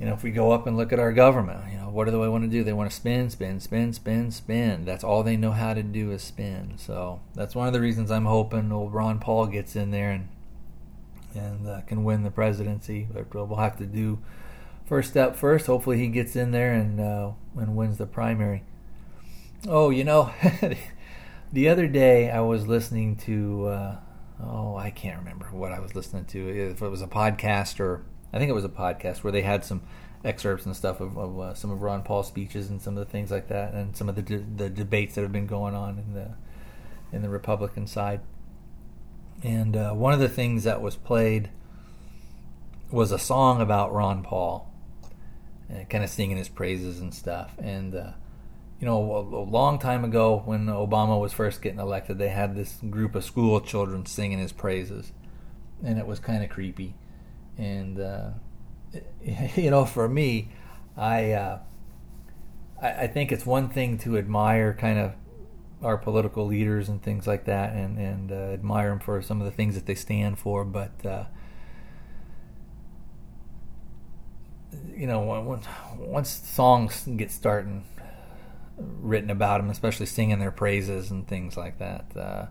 you 0.00 0.06
know, 0.06 0.14
if 0.14 0.22
we 0.22 0.30
go 0.30 0.50
up 0.50 0.66
and 0.66 0.78
look 0.78 0.94
at 0.94 0.98
our 0.98 1.12
government, 1.12 1.60
you 1.70 1.76
know, 1.76 1.90
what 1.90 2.06
do 2.06 2.10
they 2.10 2.16
want 2.16 2.42
to 2.44 2.48
do? 2.48 2.64
They 2.64 2.72
want 2.72 2.90
to 2.90 2.96
spin, 2.96 3.28
spin, 3.28 3.60
spin, 3.60 3.92
spin, 3.92 4.30
spin. 4.30 4.86
That's 4.86 5.04
all 5.04 5.22
they 5.22 5.36
know 5.36 5.50
how 5.50 5.74
to 5.74 5.82
do 5.82 6.10
is 6.10 6.22
spin. 6.22 6.72
So 6.78 7.20
that's 7.34 7.54
one 7.54 7.66
of 7.66 7.74
the 7.74 7.82
reasons 7.82 8.10
I'm 8.10 8.24
hoping 8.24 8.72
old 8.72 8.94
Ron 8.94 9.18
Paul 9.18 9.46
gets 9.46 9.76
in 9.76 9.90
there 9.90 10.10
and 10.10 10.28
and 11.34 11.68
uh, 11.68 11.80
can 11.82 12.02
win 12.02 12.22
the 12.22 12.30
presidency. 12.30 13.08
But 13.12 13.32
we'll 13.34 13.56
have 13.56 13.76
to 13.76 13.84
do 13.84 14.20
first 14.86 15.10
step 15.10 15.36
first. 15.36 15.66
Hopefully 15.66 15.98
he 15.98 16.08
gets 16.08 16.34
in 16.34 16.50
there 16.50 16.72
and 16.72 16.98
uh, 16.98 17.32
and 17.58 17.76
wins 17.76 17.98
the 17.98 18.06
primary. 18.06 18.62
Oh, 19.68 19.90
you 19.90 20.04
know, 20.04 20.32
the 21.52 21.68
other 21.68 21.86
day 21.86 22.30
I 22.30 22.40
was 22.40 22.66
listening 22.66 23.16
to. 23.16 23.66
Uh, 23.66 23.96
oh, 24.42 24.76
I 24.76 24.90
can't 24.90 25.18
remember 25.18 25.48
what 25.52 25.72
I 25.72 25.80
was 25.80 25.94
listening 25.94 26.24
to. 26.26 26.48
If 26.48 26.80
it 26.80 26.88
was 26.88 27.02
a 27.02 27.06
podcast 27.06 27.78
or 27.78 28.02
I 28.32 28.38
think 28.38 28.48
it 28.48 28.54
was 28.54 28.64
a 28.64 28.70
podcast 28.70 29.18
where 29.18 29.32
they 29.32 29.42
had 29.42 29.64
some 29.64 29.82
excerpts 30.24 30.64
and 30.64 30.74
stuff 30.74 31.00
of, 31.00 31.18
of 31.18 31.38
uh, 31.38 31.54
some 31.54 31.70
of 31.70 31.82
Ron 31.82 32.02
Paul's 32.02 32.28
speeches 32.28 32.70
and 32.70 32.80
some 32.80 32.96
of 32.96 33.04
the 33.04 33.10
things 33.10 33.30
like 33.30 33.48
that, 33.48 33.74
and 33.74 33.94
some 33.94 34.08
of 34.08 34.14
the 34.14 34.22
de- 34.22 34.38
the 34.38 34.70
debates 34.70 35.14
that 35.16 35.22
have 35.22 35.32
been 35.32 35.46
going 35.46 35.74
on 35.74 35.98
in 35.98 36.14
the 36.14 36.30
in 37.12 37.20
the 37.20 37.28
Republican 37.28 37.86
side. 37.86 38.20
And 39.42 39.76
uh, 39.76 39.92
one 39.92 40.14
of 40.14 40.20
the 40.20 40.28
things 40.28 40.64
that 40.64 40.80
was 40.80 40.96
played 40.96 41.50
was 42.90 43.12
a 43.12 43.18
song 43.18 43.60
about 43.60 43.92
Ron 43.92 44.22
Paul, 44.22 44.72
uh, 45.70 45.84
kind 45.84 46.02
of 46.02 46.08
singing 46.08 46.38
his 46.38 46.48
praises 46.48 46.98
and 46.98 47.12
stuff. 47.12 47.52
And 47.58 47.94
uh, 47.94 48.12
you 48.80 48.86
know, 48.86 48.96
a, 49.12 49.20
a, 49.20 49.44
long 49.44 49.78
time 49.78 50.04
ago 50.04 50.42
when 50.44 50.66
Obama 50.66 51.20
was 51.20 51.32
first 51.32 51.60
getting 51.60 51.78
elected, 51.78 52.18
they 52.18 52.30
had 52.30 52.56
this 52.56 52.78
group 52.88 53.14
of 53.14 53.24
school 53.24 53.60
children 53.60 54.06
singing 54.06 54.38
his 54.38 54.52
praises, 54.52 55.12
and 55.84 55.98
it 55.98 56.06
was 56.06 56.18
kind 56.18 56.42
of 56.42 56.48
creepy 56.50 56.94
and 57.60 58.00
uh, 58.00 58.30
you 59.54 59.70
know, 59.70 59.84
for 59.84 60.08
me, 60.08 60.48
I, 60.96 61.32
uh, 61.32 61.58
I, 62.80 62.88
I 62.88 63.06
think 63.06 63.30
it's 63.30 63.46
one 63.46 63.68
thing 63.68 63.98
to 63.98 64.16
admire 64.16 64.74
kind 64.74 64.98
of 64.98 65.12
our 65.82 65.96
political 65.96 66.46
leaders 66.46 66.88
and 66.88 67.02
things 67.02 67.26
like 67.26 67.44
that, 67.44 67.74
and 67.74 67.98
and 67.98 68.32
uh, 68.32 68.34
admire 68.34 68.90
them 68.90 69.00
for 69.00 69.20
some 69.22 69.40
of 69.40 69.44
the 69.44 69.52
things 69.52 69.74
that 69.74 69.86
they 69.86 69.94
stand 69.94 70.38
for, 70.38 70.64
but. 70.64 71.04
Uh, 71.04 71.24
you 74.94 75.06
know, 75.06 75.20
when, 75.22 75.62
once 75.98 76.28
songs 76.28 77.08
get 77.16 77.30
starting 77.30 77.84
written 78.80 79.30
about 79.30 79.60
them, 79.60 79.70
especially 79.70 80.06
singing 80.06 80.38
their 80.38 80.50
praises 80.50 81.10
and 81.10 81.26
things 81.26 81.56
like 81.56 81.78
that, 81.78 82.04
uh, 82.16 82.46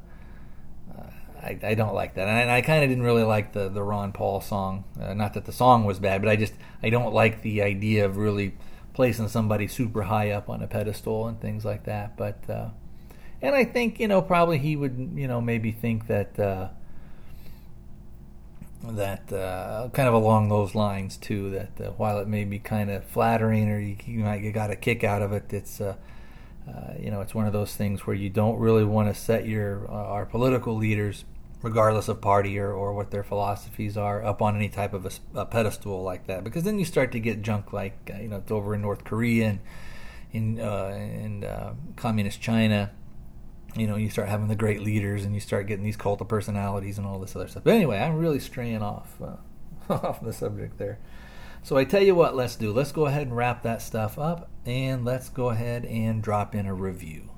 I, 1.41 1.59
I 1.63 1.73
don't 1.73 1.93
like 1.93 2.15
that, 2.15 2.27
and 2.27 2.51
I, 2.51 2.57
I 2.57 2.61
kind 2.61 2.83
of 2.83 2.89
didn't 2.89 3.03
really 3.03 3.23
like 3.23 3.53
the 3.53 3.69
the 3.69 3.83
Ron 3.83 4.11
Paul 4.11 4.41
song. 4.41 4.83
Uh, 5.01 5.13
not 5.13 5.33
that 5.33 5.45
the 5.45 5.51
song 5.51 5.85
was 5.85 5.99
bad, 5.99 6.21
but 6.21 6.29
I 6.29 6.35
just 6.35 6.53
I 6.83 6.89
don't 6.89 7.13
like 7.13 7.41
the 7.41 7.61
idea 7.61 8.05
of 8.05 8.17
really 8.17 8.57
placing 8.93 9.29
somebody 9.29 9.67
super 9.67 10.03
high 10.03 10.31
up 10.31 10.49
on 10.49 10.61
a 10.61 10.67
pedestal 10.67 11.27
and 11.27 11.39
things 11.39 11.63
like 11.63 11.85
that. 11.85 12.17
But 12.17 12.49
uh, 12.49 12.69
and 13.41 13.55
I 13.55 13.63
think 13.63 13.99
you 13.99 14.07
know 14.07 14.21
probably 14.21 14.57
he 14.57 14.75
would 14.75 15.11
you 15.15 15.27
know 15.27 15.39
maybe 15.39 15.71
think 15.71 16.07
that 16.07 16.37
uh, 16.37 16.69
that 18.83 19.31
uh, 19.31 19.89
kind 19.93 20.09
of 20.09 20.13
along 20.13 20.49
those 20.49 20.75
lines 20.75 21.15
too. 21.15 21.51
That 21.51 21.87
uh, 21.87 21.91
while 21.91 22.19
it 22.19 22.27
may 22.27 22.43
be 22.43 22.59
kind 22.59 22.91
of 22.91 23.05
flattering 23.05 23.69
or 23.69 23.79
you, 23.79 23.95
you 24.05 24.19
might 24.19 24.39
get 24.39 24.53
got 24.53 24.71
a 24.71 24.75
kick 24.75 25.05
out 25.05 25.21
of 25.21 25.31
it, 25.31 25.53
it's 25.53 25.79
uh, 25.79 25.95
uh, 26.69 26.93
you 26.99 27.09
know, 27.09 27.21
it's 27.21 27.33
one 27.33 27.47
of 27.47 27.53
those 27.53 27.75
things 27.75 28.05
where 28.05 28.15
you 28.15 28.29
don't 28.29 28.59
really 28.59 28.83
want 28.83 29.13
to 29.13 29.19
set 29.19 29.47
your 29.47 29.89
uh, 29.89 29.93
our 29.93 30.25
political 30.25 30.75
leaders, 30.75 31.25
regardless 31.61 32.07
of 32.07 32.21
party 32.21 32.59
or, 32.59 32.71
or 32.71 32.93
what 32.93 33.11
their 33.11 33.23
philosophies 33.23 33.97
are, 33.97 34.23
up 34.23 34.41
on 34.41 34.55
any 34.55 34.69
type 34.69 34.93
of 34.93 35.05
a, 35.05 35.39
a 35.39 35.45
pedestal 35.45 36.03
like 36.03 36.27
that, 36.27 36.43
because 36.43 36.63
then 36.63 36.77
you 36.77 36.85
start 36.85 37.11
to 37.11 37.19
get 37.19 37.41
junk 37.41 37.73
like 37.73 38.11
uh, 38.13 38.21
you 38.21 38.27
know 38.27 38.37
it's 38.37 38.51
over 38.51 38.75
in 38.75 38.81
North 38.81 39.03
Korea 39.03 39.47
and 39.47 39.59
in 40.31 40.59
uh, 40.59 40.89
in 40.89 41.43
uh, 41.43 41.73
communist 41.95 42.41
China. 42.41 42.91
You 43.75 43.85
know, 43.85 43.95
you 43.95 44.09
start 44.09 44.29
having 44.29 44.47
the 44.47 44.55
great 44.55 44.81
leaders, 44.81 45.25
and 45.25 45.33
you 45.33 45.39
start 45.39 45.67
getting 45.67 45.85
these 45.85 45.97
cult 45.97 46.21
of 46.21 46.27
personalities 46.27 46.97
and 46.97 47.05
all 47.05 47.19
this 47.19 47.35
other 47.35 47.47
stuff. 47.47 47.63
But 47.63 47.73
anyway, 47.73 47.99
I'm 47.99 48.17
really 48.17 48.39
straying 48.39 48.81
off 48.81 49.21
off 49.89 50.21
the 50.21 50.33
subject 50.33 50.77
there. 50.77 50.99
So 51.69 51.77
I 51.77 51.83
tell 51.83 52.01
you 52.01 52.15
what, 52.15 52.35
let's 52.35 52.55
do. 52.55 52.73
Let's 52.73 52.91
go 52.91 53.05
ahead 53.05 53.27
and 53.27 53.37
wrap 53.37 53.61
that 53.61 53.83
stuff 53.83 54.17
up 54.17 54.49
and 54.65 55.05
let's 55.05 55.29
go 55.29 55.49
ahead 55.49 55.85
and 55.85 56.19
drop 56.19 56.55
in 56.55 56.65
a 56.65 56.73
review. 56.73 57.29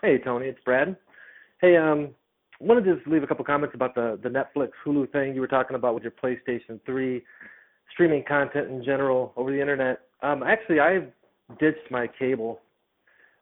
Hey 0.00 0.16
Tony, 0.16 0.46
it's 0.46 0.58
Brad. 0.64 0.96
Hey, 1.60 1.76
um, 1.76 2.14
wanted 2.60 2.84
to 2.84 2.94
just 2.94 3.06
leave 3.06 3.22
a 3.22 3.26
couple 3.26 3.44
comments 3.44 3.74
about 3.74 3.94
the 3.94 4.18
the 4.22 4.30
Netflix 4.30 4.70
Hulu 4.86 5.12
thing 5.12 5.34
you 5.34 5.42
were 5.42 5.46
talking 5.46 5.76
about 5.76 5.94
with 5.94 6.02
your 6.02 6.12
PlayStation 6.12 6.80
3 6.86 7.22
streaming 7.92 8.24
content 8.26 8.70
in 8.70 8.82
general 8.82 9.34
over 9.36 9.52
the 9.52 9.60
internet. 9.60 10.00
Um, 10.22 10.42
actually, 10.42 10.80
I 10.80 11.08
ditched 11.60 11.90
my 11.90 12.06
cable. 12.18 12.60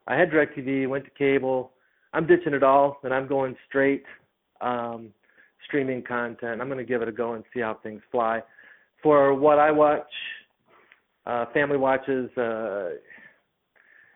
I 0.07 0.17
had 0.17 0.29
DirecTV, 0.29 0.89
went 0.89 1.05
to 1.05 1.11
cable, 1.11 1.71
I'm 2.13 2.27
ditching 2.27 2.53
it 2.53 2.63
all 2.63 2.97
and 3.03 3.13
I'm 3.13 3.27
going 3.27 3.55
straight 3.67 4.03
um, 4.61 5.09
streaming 5.65 6.03
content. 6.03 6.61
I'm 6.61 6.67
going 6.67 6.77
to 6.77 6.83
give 6.83 7.01
it 7.01 7.07
a 7.07 7.11
go 7.11 7.33
and 7.33 7.43
see 7.53 7.61
how 7.61 7.79
things 7.83 8.01
fly. 8.11 8.41
For 9.01 9.33
what 9.33 9.59
I 9.59 9.71
watch, 9.71 10.07
uh, 11.25 11.45
family 11.53 11.77
watches, 11.77 12.29
uh, 12.37 12.91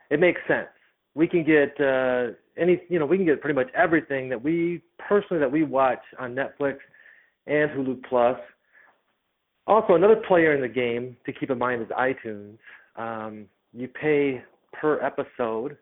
it 0.10 0.20
makes 0.20 0.40
sense. 0.48 0.68
We 1.16 1.28
can 1.28 1.44
get 1.44 1.80
uh, 1.82 2.34
any, 2.58 2.82
you 2.90 3.00
know, 3.00 3.06
we 3.06 3.18
can 3.18 3.26
get 3.26 3.42
pretty 3.42 3.56
much 3.56 3.70
everything 3.76 4.30
that 4.30 4.42
we 4.42 4.82
personally 5.00 5.40
that 5.40 5.52
we 5.52 5.64
watch 5.64 6.02
on 6.20 6.36
Netflix 6.36 6.78
and 7.48 7.72
Hulu 7.72 8.04
Plus. 8.08 8.38
Also, 9.66 9.96
another 9.96 10.22
player 10.28 10.54
in 10.54 10.62
the 10.62 10.68
game 10.68 11.18
to 11.26 11.34
keep 11.34 11.50
in 11.50 11.58
mind 11.58 11.82
is 11.82 11.88
iTunes. 11.90 12.58
Um, 12.96 13.46
you 13.74 13.88
pay 13.88 14.42
per 14.74 15.02
episode 15.02 15.78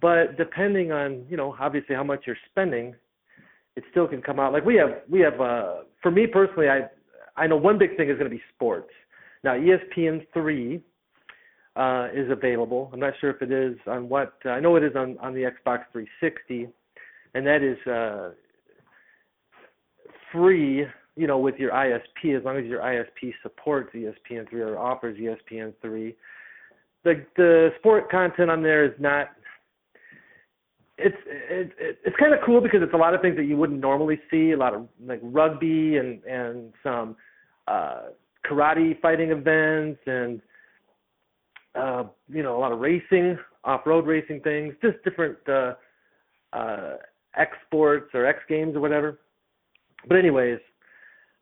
but 0.00 0.36
depending 0.36 0.92
on 0.92 1.24
you 1.28 1.36
know 1.36 1.54
obviously 1.60 1.94
how 1.94 2.04
much 2.04 2.24
you're 2.26 2.36
spending 2.50 2.94
it 3.78 3.84
still 3.92 4.08
can 4.08 4.20
come 4.20 4.40
out. 4.40 4.52
Like 4.52 4.64
we 4.64 4.74
have 4.74 5.02
we 5.08 5.20
have 5.20 5.40
uh 5.40 5.76
for 6.02 6.10
me 6.10 6.26
personally 6.26 6.68
i 6.68 6.80
i 7.36 7.46
know 7.46 7.56
one 7.56 7.78
big 7.78 7.96
thing 7.96 8.10
is 8.10 8.18
going 8.18 8.30
to 8.30 8.36
be 8.36 8.42
sports. 8.54 8.90
Now 9.44 9.54
espn 9.54 10.26
3 10.34 10.82
uh 11.76 12.08
is 12.12 12.30
available. 12.30 12.90
I'm 12.92 13.00
not 13.00 13.14
sure 13.20 13.30
if 13.30 13.40
it 13.40 13.52
is 13.52 13.78
on 13.86 14.08
what 14.08 14.34
uh, 14.44 14.50
i 14.50 14.60
know 14.60 14.76
it 14.76 14.82
is 14.82 14.96
on 14.96 15.16
on 15.18 15.32
the 15.32 15.42
xbox 15.42 15.84
360 15.92 16.68
and 17.34 17.46
that 17.46 17.62
is 17.62 17.78
uh 17.86 18.30
free 20.32 20.84
you 21.16 21.26
know 21.26 21.38
with 21.38 21.56
your 21.56 21.70
isp 21.70 22.36
as 22.36 22.44
long 22.44 22.56
as 22.58 22.64
your 22.64 22.80
isp 22.80 23.32
supports 23.42 23.90
espn 23.94 24.48
3 24.50 24.60
or 24.60 24.78
offers 24.78 25.16
espn 25.18 25.72
3 25.80 26.16
the 27.04 27.24
the 27.36 27.70
sport 27.78 28.10
content 28.10 28.50
on 28.50 28.62
there 28.62 28.84
is 28.84 28.92
not 28.98 29.28
it's 30.98 31.16
it, 31.26 31.72
it, 31.78 31.98
it's 32.04 32.16
kind 32.16 32.34
of 32.34 32.40
cool 32.44 32.60
because 32.60 32.80
it's 32.82 32.92
a 32.92 32.96
lot 32.96 33.14
of 33.14 33.20
things 33.20 33.36
that 33.36 33.44
you 33.44 33.56
wouldn't 33.56 33.80
normally 33.80 34.20
see. 34.30 34.50
A 34.50 34.56
lot 34.56 34.74
of 34.74 34.88
like 35.04 35.20
rugby 35.22 35.96
and 35.96 36.22
and 36.24 36.72
some 36.82 37.16
uh, 37.68 38.02
karate 38.44 39.00
fighting 39.00 39.30
events 39.30 40.00
and 40.06 40.42
uh, 41.74 42.04
you 42.28 42.42
know 42.42 42.56
a 42.56 42.60
lot 42.60 42.72
of 42.72 42.80
racing, 42.80 43.38
off-road 43.64 44.06
racing 44.06 44.40
things, 44.40 44.74
just 44.82 44.96
different 45.04 45.38
uh, 45.48 45.74
uh, 46.52 46.96
X 47.36 47.52
sports 47.66 48.10
or 48.14 48.26
X 48.26 48.40
games 48.48 48.74
or 48.74 48.80
whatever. 48.80 49.20
But 50.08 50.18
anyways, 50.18 50.58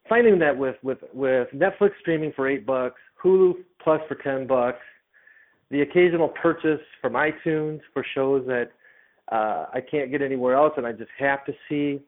finding 0.08 0.38
that 0.40 0.56
with 0.56 0.76
with 0.82 0.98
with 1.14 1.48
Netflix 1.54 1.92
streaming 2.00 2.32
for 2.36 2.46
eight 2.48 2.66
bucks, 2.66 3.00
Hulu 3.24 3.54
Plus 3.82 4.00
for 4.06 4.16
ten 4.16 4.46
bucks, 4.46 4.82
the 5.70 5.80
occasional 5.80 6.28
purchase 6.28 6.80
from 7.00 7.14
iTunes 7.14 7.80
for 7.94 8.04
shows 8.14 8.46
that 8.46 8.70
uh, 9.30 9.66
I 9.72 9.80
can't 9.88 10.10
get 10.10 10.22
anywhere 10.22 10.54
else, 10.54 10.72
and 10.76 10.86
I 10.86 10.92
just 10.92 11.10
have 11.18 11.44
to 11.46 11.52
see. 11.68 12.00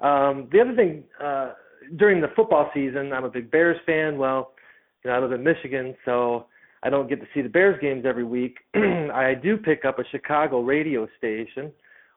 Um, 0.00 0.48
the 0.52 0.60
other 0.60 0.74
thing, 0.74 1.04
uh, 1.22 1.52
during 1.96 2.20
the 2.20 2.28
football 2.34 2.70
season, 2.74 3.12
I'm 3.12 3.24
a 3.24 3.30
big 3.30 3.50
Bears 3.50 3.78
fan. 3.86 4.18
Well, 4.18 4.52
you 5.04 5.10
know, 5.10 5.16
I 5.16 5.20
live 5.20 5.32
in 5.32 5.44
Michigan, 5.44 5.94
so 6.04 6.46
I 6.82 6.90
don't 6.90 7.08
get 7.08 7.20
to 7.20 7.26
see 7.34 7.42
the 7.42 7.48
Bears 7.48 7.78
games 7.80 8.04
every 8.06 8.24
week. 8.24 8.58
I 8.74 9.34
do 9.34 9.56
pick 9.56 9.84
up 9.84 9.98
a 9.98 10.04
Chicago 10.10 10.60
radio 10.60 11.06
station 11.18 11.72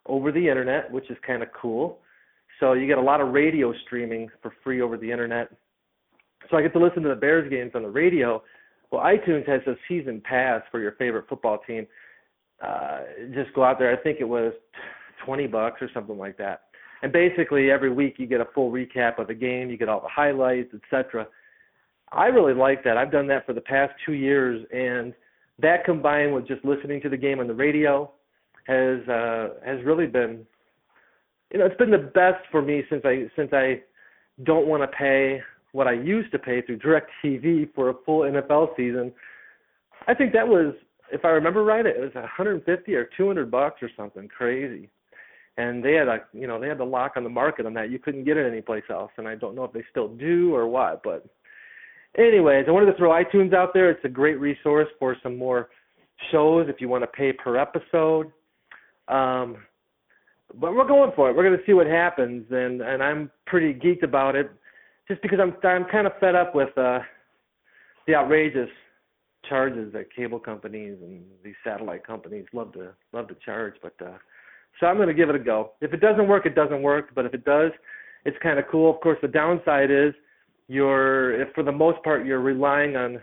over 0.06 0.32
the 0.32 0.48
internet, 0.48 0.92
which 0.92 1.10
is 1.10 1.18
kind 1.26 1.44
of 1.44 1.50
cool. 1.60 2.00
So 2.60 2.74
you 2.74 2.88
get 2.88 2.98
a 2.98 3.02
lot 3.02 3.22
of 3.22 3.30
radio 3.30 3.74
streaming 3.86 4.30
for 4.42 4.54
free 4.64 4.82
over 4.82 4.98
the 4.98 5.12
internet. 5.12 5.50
So 6.50 6.58
I 6.58 6.62
get 6.62 6.74
to 6.74 6.80
listen 6.80 7.04
to 7.04 7.10
the 7.10 7.16
Bears 7.16 7.50
games 7.50 7.72
on 7.76 7.84
the 7.84 7.90
radio. 7.90 8.42
Well, 8.92 9.02
iTunes 9.02 9.48
has 9.48 9.62
a 9.68 9.76
season 9.88 10.22
pass 10.24 10.62
for 10.72 10.80
your 10.80 10.94
favorite 10.94 11.26
football 11.30 11.60
team 11.66 11.86
uh, 12.62 13.00
just 13.34 13.54
go 13.54 13.64
out 13.64 13.80
there. 13.80 13.92
I 13.92 14.02
think 14.02 14.20
it 14.20 14.28
was 14.28 14.54
20 15.26 15.48
bucks 15.48 15.82
or 15.82 15.90
something 15.94 16.18
like 16.18 16.38
that. 16.38 16.64
And 17.02 17.12
basically 17.12 17.72
every 17.72 17.92
week 17.92 18.16
you 18.18 18.28
get 18.28 18.42
a 18.42 18.48
full 18.54 18.72
recap 18.72 19.20
of 19.20 19.28
the 19.28 19.34
game, 19.34 19.70
you 19.70 19.78
get 19.78 19.90
all 19.90 20.02
the 20.02 20.10
highlights, 20.10 20.74
etc. 20.74 21.28
I 22.12 22.26
really 22.26 22.54
like 22.54 22.84
that. 22.84 22.98
I've 22.98 23.12
done 23.12 23.28
that 23.28 23.46
for 23.46 23.54
the 23.54 23.62
past 23.62 23.94
2 24.06 24.14
years 24.14 24.66
and 24.74 25.14
that 25.60 25.86
combined 25.86 26.34
with 26.34 26.48
just 26.48 26.64
listening 26.66 27.02
to 27.02 27.10
the 27.10 27.18
game 27.18 27.40
on 27.40 27.48
the 27.48 27.54
radio 27.54 28.12
has 28.66 29.00
uh 29.08 29.50
has 29.66 29.84
really 29.84 30.06
been 30.06 30.46
you 31.52 31.60
know 31.60 31.66
it's 31.66 31.78
been 31.78 31.90
the 31.90 31.98
best 31.98 32.44
for 32.52 32.62
me 32.62 32.84
since 32.90 33.02
I 33.04 33.30
since 33.36 33.52
I 33.52 33.82
don't 34.44 34.68
want 34.68 34.84
to 34.84 34.88
pay 34.96 35.42
what 35.72 35.88
I 35.88 35.94
used 35.94 36.32
to 36.32 36.40
pay 36.40 36.62
through 36.62 36.80
DirecTV 36.80 37.74
for 37.74 37.90
a 37.90 37.94
full 38.06 38.22
NFL 38.22 38.76
season. 38.76 39.12
I 40.08 40.14
think 40.14 40.34
that 40.34 40.48
was, 40.48 40.74
if 41.12 41.26
I 41.26 41.30
remember 41.30 41.64
right, 41.64 41.86
it 41.86 42.00
was 42.00 42.14
150 42.14 42.96
or 42.96 43.10
200 43.18 43.52
bucks 43.52 43.82
or 43.82 43.90
something 43.96 44.28
crazy. 44.28 44.90
And 45.58 45.84
they 45.84 45.94
had 45.94 46.08
a, 46.08 46.20
you 46.34 46.48
know, 46.48 46.60
they 46.60 46.68
had 46.68 46.78
the 46.78 46.86
lock 46.86 47.14
on 47.18 47.24
the 47.24 47.30
market 47.30 47.66
on 47.66 47.74
that. 47.74 47.90
You 47.90 48.00
couldn't 48.00 48.24
get 48.24 48.38
it 48.38 48.48
anyplace 48.48 48.84
else, 48.90 49.12
and 49.18 49.28
I 49.28 49.36
don't 49.36 49.56
know 49.56 49.66
if 49.66 49.74
they 49.74 49.84
still 49.92 50.08
do 50.08 50.56
or 50.56 50.68
what. 50.68 51.02
But, 51.04 51.26
anyways, 52.18 52.66
I 52.68 52.72
wanted 52.72 52.92
to 52.92 52.98
throw 52.98 53.10
iTunes 53.10 53.54
out 53.54 53.74
there. 53.74 53.90
It's 53.90 54.06
a 54.06 54.10
great 54.10 54.40
resource 54.40 54.88
for 55.00 55.18
some 55.22 55.38
more 55.38 55.70
shows 56.32 56.68
if 56.70 56.80
you 56.80 56.88
want 56.88 57.04
to 57.04 57.08
pay 57.08 57.34
per 57.34 57.58
episode. 57.58 58.32
Um, 59.10 59.58
but 60.60 60.74
we're 60.74 60.88
going 60.88 61.12
for 61.16 61.30
it. 61.30 61.36
We're 61.36 61.44
going 61.44 61.58
to 61.58 61.66
see 61.66 61.74
what 61.74 61.88
happens, 61.88 62.46
and 62.50 62.82
and 62.82 63.04
I'm 63.04 63.30
pretty 63.46 63.74
geeked 63.74 64.04
about 64.04 64.36
it 64.36 64.50
just 65.08 65.22
because 65.22 65.40
I'm 65.40 65.56
I'm 65.68 65.86
kind 65.86 66.08
of 66.08 66.14
fed 66.20 66.36
up 66.36 66.56
with 66.56 66.76
uh, 66.78 67.00
the 68.08 68.16
outrageous 68.16 68.70
charges 69.48 69.94
that 69.94 70.14
cable 70.14 70.40
companies 70.40 70.98
and 71.02 71.24
these 71.44 71.56
satellite 71.64 72.06
companies 72.06 72.46
love 72.54 72.74
to 72.74 72.94
love 73.14 73.28
to 73.28 73.36
charge. 73.46 73.76
But 73.82 73.96
uh, 74.06 74.18
so 74.80 74.88
I'm 74.88 74.98
going 74.98 75.08
to 75.08 75.14
give 75.14 75.30
it 75.30 75.36
a 75.36 75.40
go. 75.40 75.72
If 75.82 75.94
it 75.94 76.02
doesn't 76.02 76.28
work, 76.28 76.46
it 76.46 76.56
doesn't 76.56 76.82
work. 76.82 77.10
But 77.16 77.26
if 77.26 77.34
it 77.34 77.46
does, 77.46 77.72
it's 78.26 78.38
kind 78.44 78.60
of 78.60 78.66
cool. 78.70 78.94
Of 78.94 79.02
course, 79.02 79.18
the 79.22 79.28
downside 79.28 79.92
is 79.92 80.14
you're 80.68 81.42
if 81.42 81.54
for 81.54 81.64
the 81.64 81.72
most 81.72 82.04
part 82.04 82.26
you're 82.26 82.42
relying 82.42 82.96
on 82.96 83.20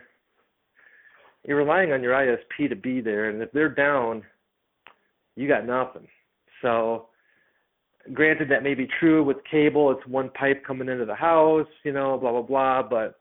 you're 1.44 1.59
relying 1.59 1.92
on 1.92 2.02
your 2.02 2.12
ISP 2.12 2.68
to 2.68 2.76
be 2.76 3.00
there, 3.00 3.31
and 3.31 3.40
if 3.40 3.52
they're 3.52 3.68
down, 3.68 4.22
you 5.37 5.46
got 5.46 5.66
nothing. 5.66 6.09
So 6.62 7.09
granted 8.12 8.48
that 8.50 8.62
may 8.62 8.74
be 8.74 8.88
true 9.00 9.24
with 9.24 9.37
cable 9.50 9.90
it's 9.90 10.07
one 10.07 10.31
pipe 10.31 10.64
coming 10.64 10.88
into 10.88 11.05
the 11.05 11.14
house 11.14 11.66
you 11.85 11.92
know 11.92 12.16
blah 12.16 12.31
blah 12.31 12.42
blah 12.42 12.83
but 12.83 13.18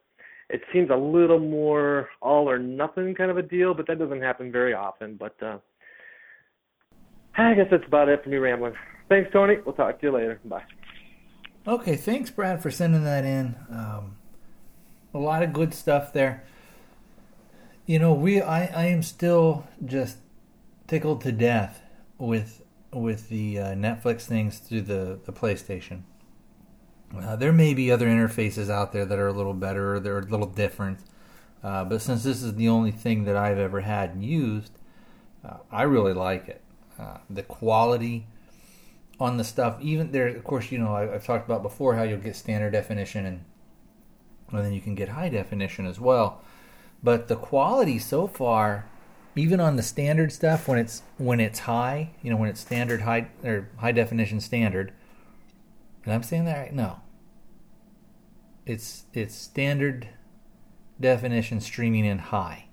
it 0.49 0.61
seems 0.71 0.89
a 0.89 0.95
little 0.95 1.39
more 1.39 2.09
all 2.21 2.49
or 2.49 2.59
nothing 2.59 3.15
kind 3.15 3.31
of 3.31 3.37
a 3.37 3.41
deal 3.41 3.73
but 3.73 3.87
that 3.87 3.99
doesn't 3.99 4.21
happen 4.21 4.51
very 4.51 4.73
often 4.73 5.15
but 5.15 5.35
uh 5.41 5.57
i 7.37 7.53
guess 7.53 7.67
that's 7.69 7.85
about 7.87 8.09
it 8.09 8.23
for 8.23 8.29
me 8.29 8.37
rambling. 8.37 8.73
Thanks 9.07 9.31
tony. 9.31 9.57
We'll 9.63 9.75
talk 9.75 9.99
to 9.99 10.07
you 10.07 10.11
later. 10.13 10.39
Bye. 10.45 10.63
Okay 11.67 11.95
thanks 11.95 12.29
brad 12.29 12.61
for 12.61 12.71
sending 12.71 13.03
that 13.03 13.25
in. 13.25 13.55
Um, 13.69 14.17
a 15.13 15.19
lot 15.19 15.43
of 15.43 15.53
good 15.53 15.73
stuff 15.73 16.13
there. 16.13 16.43
You 17.85 17.99
know 17.99 18.13
we 18.13 18.41
i 18.41 18.65
i 18.65 18.85
am 18.85 19.03
still 19.03 19.67
just 19.83 20.17
tickled 20.87 21.21
to 21.21 21.31
death 21.31 21.81
with 22.17 22.61
with 22.95 23.29
the 23.29 23.59
uh, 23.59 23.65
Netflix 23.75 24.21
things 24.21 24.59
through 24.59 24.81
the, 24.81 25.19
the 25.25 25.33
PlayStation. 25.33 26.03
Uh, 27.19 27.35
there 27.35 27.53
may 27.53 27.73
be 27.73 27.91
other 27.91 28.07
interfaces 28.07 28.69
out 28.69 28.91
there 28.91 29.05
that 29.05 29.19
are 29.19 29.27
a 29.27 29.33
little 29.33 29.53
better, 29.53 29.95
or 29.95 29.99
they're 29.99 30.19
a 30.19 30.25
little 30.25 30.47
different. 30.47 30.99
Uh, 31.63 31.83
but 31.83 32.01
since 32.01 32.23
this 32.23 32.41
is 32.41 32.55
the 32.55 32.67
only 32.67 32.91
thing 32.91 33.25
that 33.25 33.35
I've 33.35 33.57
ever 33.57 33.81
had 33.81 34.11
and 34.11 34.23
used, 34.23 34.71
uh, 35.43 35.57
I 35.71 35.83
really 35.83 36.13
like 36.13 36.47
it. 36.47 36.61
Uh, 36.99 37.17
the 37.29 37.43
quality 37.43 38.27
on 39.19 39.37
the 39.37 39.43
stuff, 39.43 39.77
even 39.81 40.11
there, 40.11 40.27
of 40.27 40.43
course, 40.43 40.71
you 40.71 40.77
know, 40.77 40.95
I, 40.95 41.01
have 41.07 41.25
talked 41.25 41.45
about 41.45 41.63
before 41.63 41.95
how 41.95 42.03
you'll 42.03 42.19
get 42.19 42.35
standard 42.35 42.71
definition 42.71 43.25
and, 43.25 43.45
and 44.51 44.65
then 44.65 44.73
you 44.73 44.81
can 44.81 44.95
get 44.95 45.09
high 45.09 45.29
definition 45.29 45.85
as 45.85 45.99
well. 45.99 46.41
But 47.03 47.27
the 47.27 47.35
quality 47.35 47.99
so 47.99 48.27
far 48.27 48.85
even 49.35 49.59
on 49.59 49.75
the 49.75 49.83
standard 49.83 50.31
stuff 50.31 50.67
when 50.67 50.79
it's 50.79 51.03
when 51.17 51.39
it's 51.39 51.59
high, 51.59 52.11
you 52.21 52.31
know, 52.31 52.37
when 52.37 52.49
it's 52.49 52.61
standard 52.61 53.01
high 53.01 53.27
or 53.43 53.69
high 53.77 53.91
definition 53.91 54.39
standard. 54.39 54.93
And 56.05 56.13
I'm 56.13 56.23
saying 56.23 56.45
that 56.45 56.57
right? 56.57 56.73
No. 56.73 57.01
It's 58.65 59.05
it's 59.13 59.35
standard 59.35 60.09
definition 60.99 61.59
streaming 61.59 62.05
in 62.05 62.19
high. 62.19 62.65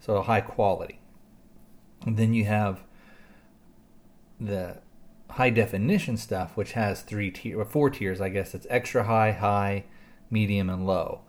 So 0.00 0.22
high 0.22 0.40
quality. 0.40 1.00
And 2.06 2.16
then 2.16 2.32
you 2.32 2.44
have 2.44 2.80
the 4.40 4.78
high 5.30 5.50
definition 5.50 6.16
stuff 6.16 6.56
which 6.56 6.72
has 6.72 7.02
three 7.02 7.30
tier 7.30 7.60
or 7.60 7.64
four 7.64 7.90
tiers, 7.90 8.20
I 8.20 8.28
guess. 8.28 8.54
It's 8.54 8.66
extra 8.70 9.04
high, 9.04 9.32
high, 9.32 9.84
medium 10.30 10.70
and 10.70 10.86
low. 10.86 11.22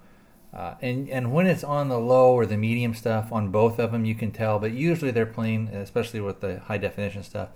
Uh, 0.54 0.76
and 0.82 1.08
and 1.10 1.32
when 1.32 1.45
it's 1.45 1.63
on 1.63 1.89
the 1.89 2.00
low 2.00 2.34
or 2.34 2.45
the 2.45 2.58
medium 2.58 2.95
stuff 2.95 3.32
on 3.32 3.52
both 3.52 3.80
of 3.80 3.91
them, 3.91 4.06
you 4.06 4.15
can 4.15 4.32
tell. 4.32 4.58
But 4.58 4.72
usually 4.72 5.12
they're 5.12 5.26
playing, 5.26 5.67
especially 5.67 6.22
with 6.22 6.41
the 6.41 6.60
high 6.62 6.80
definition 6.80 7.22
stuff, 7.22 7.50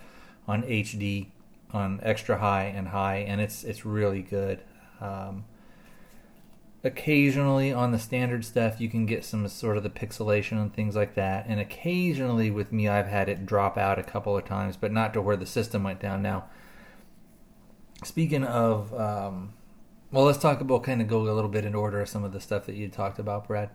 on 0.46 0.62
HD, 0.62 1.26
on 1.72 1.98
extra 2.02 2.38
high 2.38 2.64
and 2.66 2.88
high, 2.88 3.16
and 3.16 3.40
it's 3.40 3.64
it's 3.64 3.84
really 3.84 4.22
good. 4.22 4.60
Um, 5.00 5.44
occasionally 6.84 7.72
on 7.72 7.90
the 7.90 7.98
standard 7.98 8.44
stuff, 8.44 8.80
you 8.80 8.88
can 8.88 9.06
get 9.06 9.24
some 9.24 9.48
sort 9.48 9.76
of 9.76 9.82
the 9.82 9.90
pixelation 9.90 10.60
and 10.60 10.72
things 10.72 10.94
like 10.94 11.14
that. 11.14 11.46
And 11.48 11.58
occasionally 11.58 12.50
with 12.50 12.70
me, 12.70 12.86
I've 12.88 13.08
had 13.08 13.28
it 13.28 13.46
drop 13.46 13.78
out 13.78 13.98
a 13.98 14.02
couple 14.04 14.36
of 14.36 14.44
times, 14.44 14.76
but 14.76 14.92
not 14.92 15.14
to 15.14 15.22
where 15.22 15.36
the 15.36 15.46
system 15.46 15.82
went 15.82 16.00
down. 16.00 16.22
Now, 16.22 16.44
speaking 18.04 18.44
of 18.44 18.92
um, 18.94 19.54
well, 20.12 20.26
let's 20.26 20.38
talk 20.38 20.60
about 20.60 20.84
kind 20.84 21.00
of 21.00 21.08
go 21.08 21.22
a 21.22 21.32
little 21.32 21.50
bit 21.50 21.64
in 21.64 21.74
order 21.74 22.00
of 22.00 22.08
some 22.08 22.22
of 22.22 22.32
the 22.32 22.40
stuff 22.40 22.66
that 22.66 22.76
you 22.76 22.88
talked 22.88 23.18
about, 23.18 23.48
Brad. 23.48 23.70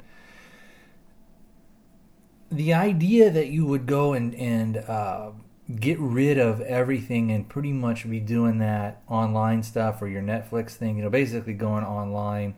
The 2.50 2.74
idea 2.74 3.30
that 3.30 3.48
you 3.48 3.66
would 3.66 3.86
go 3.86 4.14
and 4.14 4.34
and 4.36 4.78
uh, 4.78 5.32
get 5.80 6.00
rid 6.00 6.38
of 6.38 6.62
everything 6.62 7.32
and 7.32 7.50
pretty 7.50 7.74
much 7.74 8.10
be 8.10 8.20
doing 8.20 8.60
that 8.60 9.02
online 9.08 9.64
stuff 9.64 10.02
or 10.02 10.08
your 10.08 10.22
Netflix 10.22 10.72
thing, 10.72 10.98
you 10.98 11.04
know, 11.04 11.10
basically 11.10 11.54
going 11.54 11.84
online 11.84 12.56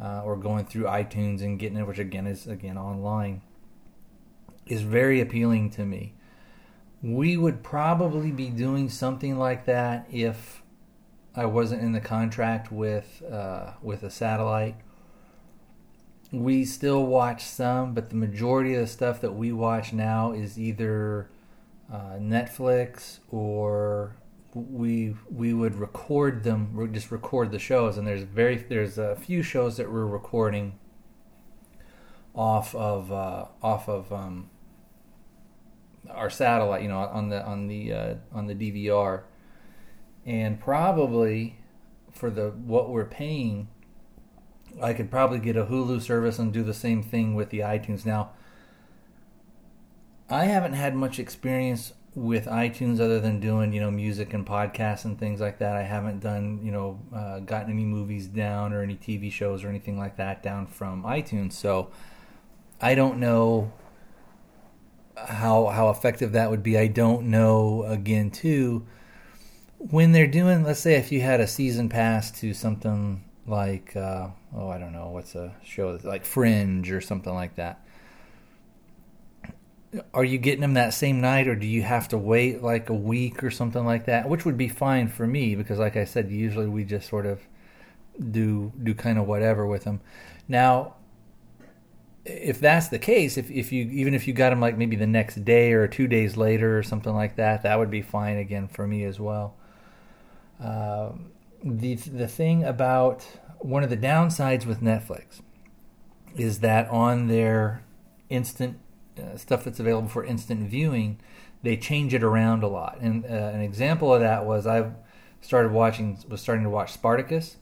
uh, 0.00 0.22
or 0.24 0.36
going 0.36 0.66
through 0.66 0.84
iTunes 0.84 1.42
and 1.42 1.58
getting 1.58 1.78
it, 1.78 1.86
which 1.86 1.98
again 1.98 2.26
is 2.26 2.46
again 2.46 2.76
online, 2.76 3.42
is 4.66 4.82
very 4.82 5.20
appealing 5.20 5.70
to 5.70 5.84
me. 5.84 6.14
We 7.02 7.36
would 7.36 7.62
probably 7.62 8.30
be 8.30 8.48
doing 8.48 8.88
something 8.88 9.38
like 9.38 9.66
that 9.66 10.06
if 10.10 10.62
I 11.34 11.44
wasn't 11.46 11.82
in 11.82 11.92
the 11.92 12.00
contract 12.00 12.72
with 12.72 13.22
uh, 13.30 13.72
with 13.82 14.02
a 14.02 14.10
satellite. 14.10 14.76
We 16.32 16.64
still 16.64 17.06
watch 17.06 17.44
some, 17.44 17.94
but 17.94 18.10
the 18.10 18.16
majority 18.16 18.74
of 18.74 18.80
the 18.80 18.86
stuff 18.86 19.20
that 19.20 19.34
we 19.34 19.52
watch 19.52 19.92
now 19.92 20.32
is 20.32 20.58
either 20.58 21.30
uh, 21.92 22.16
Netflix 22.18 23.18
or 23.30 24.16
we 24.56 25.14
we 25.30 25.52
would 25.52 25.76
record 25.76 26.44
them. 26.44 26.74
We 26.74 26.88
just 26.88 27.10
record 27.10 27.50
the 27.50 27.58
shows, 27.58 27.98
and 27.98 28.06
there's 28.06 28.22
very 28.22 28.56
there's 28.56 28.98
a 28.98 29.16
few 29.16 29.42
shows 29.42 29.76
that 29.76 29.90
we're 29.90 30.06
recording 30.06 30.78
off 32.34 32.74
of 32.74 33.12
uh, 33.12 33.46
off 33.62 33.88
of 33.88 34.12
um, 34.12 34.50
our 36.10 36.30
satellite. 36.30 36.82
You 36.82 36.88
know, 36.88 36.98
on 36.98 37.28
the 37.28 37.44
on 37.44 37.68
the 37.68 37.92
uh, 37.92 38.14
on 38.32 38.46
the 38.46 38.54
DVR 38.54 39.24
and 40.26 40.58
probably 40.60 41.56
for 42.10 42.28
the 42.30 42.50
what 42.50 42.90
we're 42.90 43.06
paying 43.06 43.68
I 44.82 44.92
could 44.92 45.10
probably 45.10 45.38
get 45.38 45.56
a 45.56 45.66
Hulu 45.66 46.02
service 46.02 46.38
and 46.38 46.52
do 46.52 46.62
the 46.62 46.74
same 46.74 47.02
thing 47.02 47.34
with 47.34 47.50
the 47.50 47.60
iTunes 47.60 48.04
now 48.04 48.32
I 50.28 50.46
haven't 50.46 50.72
had 50.72 50.96
much 50.96 51.18
experience 51.18 51.92
with 52.16 52.46
iTunes 52.46 52.98
other 52.98 53.20
than 53.20 53.38
doing 53.38 53.72
you 53.72 53.80
know 53.80 53.90
music 53.90 54.34
and 54.34 54.44
podcasts 54.44 55.04
and 55.04 55.18
things 55.18 55.40
like 55.40 55.58
that 55.58 55.76
I 55.76 55.82
haven't 55.82 56.20
done 56.20 56.58
you 56.64 56.72
know 56.72 56.98
uh, 57.14 57.38
gotten 57.40 57.70
any 57.70 57.84
movies 57.84 58.26
down 58.26 58.72
or 58.72 58.82
any 58.82 58.96
TV 58.96 59.30
shows 59.30 59.62
or 59.62 59.68
anything 59.68 59.96
like 59.98 60.16
that 60.16 60.42
down 60.42 60.66
from 60.66 61.04
iTunes 61.04 61.52
so 61.52 61.90
I 62.80 62.94
don't 62.94 63.20
know 63.20 63.70
how 65.16 65.66
how 65.66 65.90
effective 65.90 66.32
that 66.32 66.50
would 66.50 66.62
be 66.62 66.76
I 66.76 66.88
don't 66.88 67.26
know 67.30 67.84
again 67.84 68.30
too 68.30 68.86
when 69.78 70.12
they're 70.12 70.26
doing, 70.26 70.62
let's 70.62 70.80
say, 70.80 70.94
if 70.94 71.12
you 71.12 71.20
had 71.20 71.40
a 71.40 71.46
season 71.46 71.88
pass 71.88 72.30
to 72.40 72.54
something 72.54 73.24
like, 73.46 73.94
uh, 73.96 74.28
oh, 74.54 74.68
I 74.68 74.78
don't 74.78 74.92
know, 74.92 75.10
what's 75.10 75.34
a 75.34 75.54
show 75.62 75.98
like 76.02 76.24
Fringe 76.24 76.90
or 76.90 77.00
something 77.00 77.32
like 77.32 77.56
that. 77.56 77.85
Are 80.12 80.24
you 80.24 80.38
getting 80.38 80.60
them 80.60 80.74
that 80.74 80.94
same 80.94 81.20
night, 81.20 81.48
or 81.48 81.54
do 81.54 81.66
you 81.66 81.82
have 81.82 82.08
to 82.08 82.18
wait 82.18 82.62
like 82.62 82.90
a 82.90 82.94
week 82.94 83.42
or 83.42 83.50
something 83.50 83.84
like 83.84 84.06
that? 84.06 84.28
Which 84.28 84.44
would 84.44 84.56
be 84.56 84.68
fine 84.68 85.08
for 85.08 85.26
me 85.26 85.54
because, 85.54 85.78
like 85.78 85.96
I 85.96 86.04
said, 86.04 86.30
usually 86.30 86.66
we 86.66 86.84
just 86.84 87.08
sort 87.08 87.26
of 87.26 87.40
do 88.30 88.72
do 88.82 88.94
kind 88.94 89.18
of 89.18 89.26
whatever 89.26 89.66
with 89.66 89.84
them. 89.84 90.00
Now, 90.48 90.94
if 92.24 92.60
that's 92.60 92.88
the 92.88 92.98
case, 92.98 93.36
if 93.36 93.50
if 93.50 93.72
you 93.72 93.84
even 93.90 94.14
if 94.14 94.26
you 94.26 94.34
got 94.34 94.50
them 94.50 94.60
like 94.60 94.76
maybe 94.76 94.96
the 94.96 95.06
next 95.06 95.44
day 95.44 95.72
or 95.72 95.86
two 95.86 96.06
days 96.06 96.36
later 96.36 96.76
or 96.78 96.82
something 96.82 97.14
like 97.14 97.36
that, 97.36 97.62
that 97.62 97.78
would 97.78 97.90
be 97.90 98.02
fine 98.02 98.36
again 98.36 98.68
for 98.68 98.86
me 98.86 99.04
as 99.04 99.20
well. 99.20 99.54
Um, 100.60 101.32
the 101.62 101.94
the 101.94 102.28
thing 102.28 102.64
about 102.64 103.26
one 103.58 103.82
of 103.82 103.90
the 103.90 103.96
downsides 103.96 104.66
with 104.66 104.80
Netflix 104.80 105.40
is 106.36 106.60
that 106.60 106.88
on 106.88 107.28
their 107.28 107.82
instant 108.28 108.78
uh, 109.18 109.36
stuff 109.36 109.64
that's 109.64 109.80
available 109.80 110.08
for 110.08 110.24
instant 110.24 110.68
viewing, 110.68 111.18
they 111.62 111.76
change 111.76 112.14
it 112.14 112.22
around 112.22 112.62
a 112.62 112.68
lot. 112.68 112.98
And 113.00 113.24
uh, 113.24 113.28
an 113.28 113.60
example 113.60 114.12
of 114.12 114.20
that 114.20 114.44
was 114.44 114.66
I 114.66 114.90
started 115.40 115.72
watching 115.72 116.18
was 116.28 116.40
starting 116.40 116.64
to 116.64 116.70
watch 116.70 116.92
Spartacus, 116.92 117.56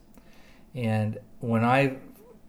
and 0.75 1.19
when 1.41 1.65
I 1.65 1.99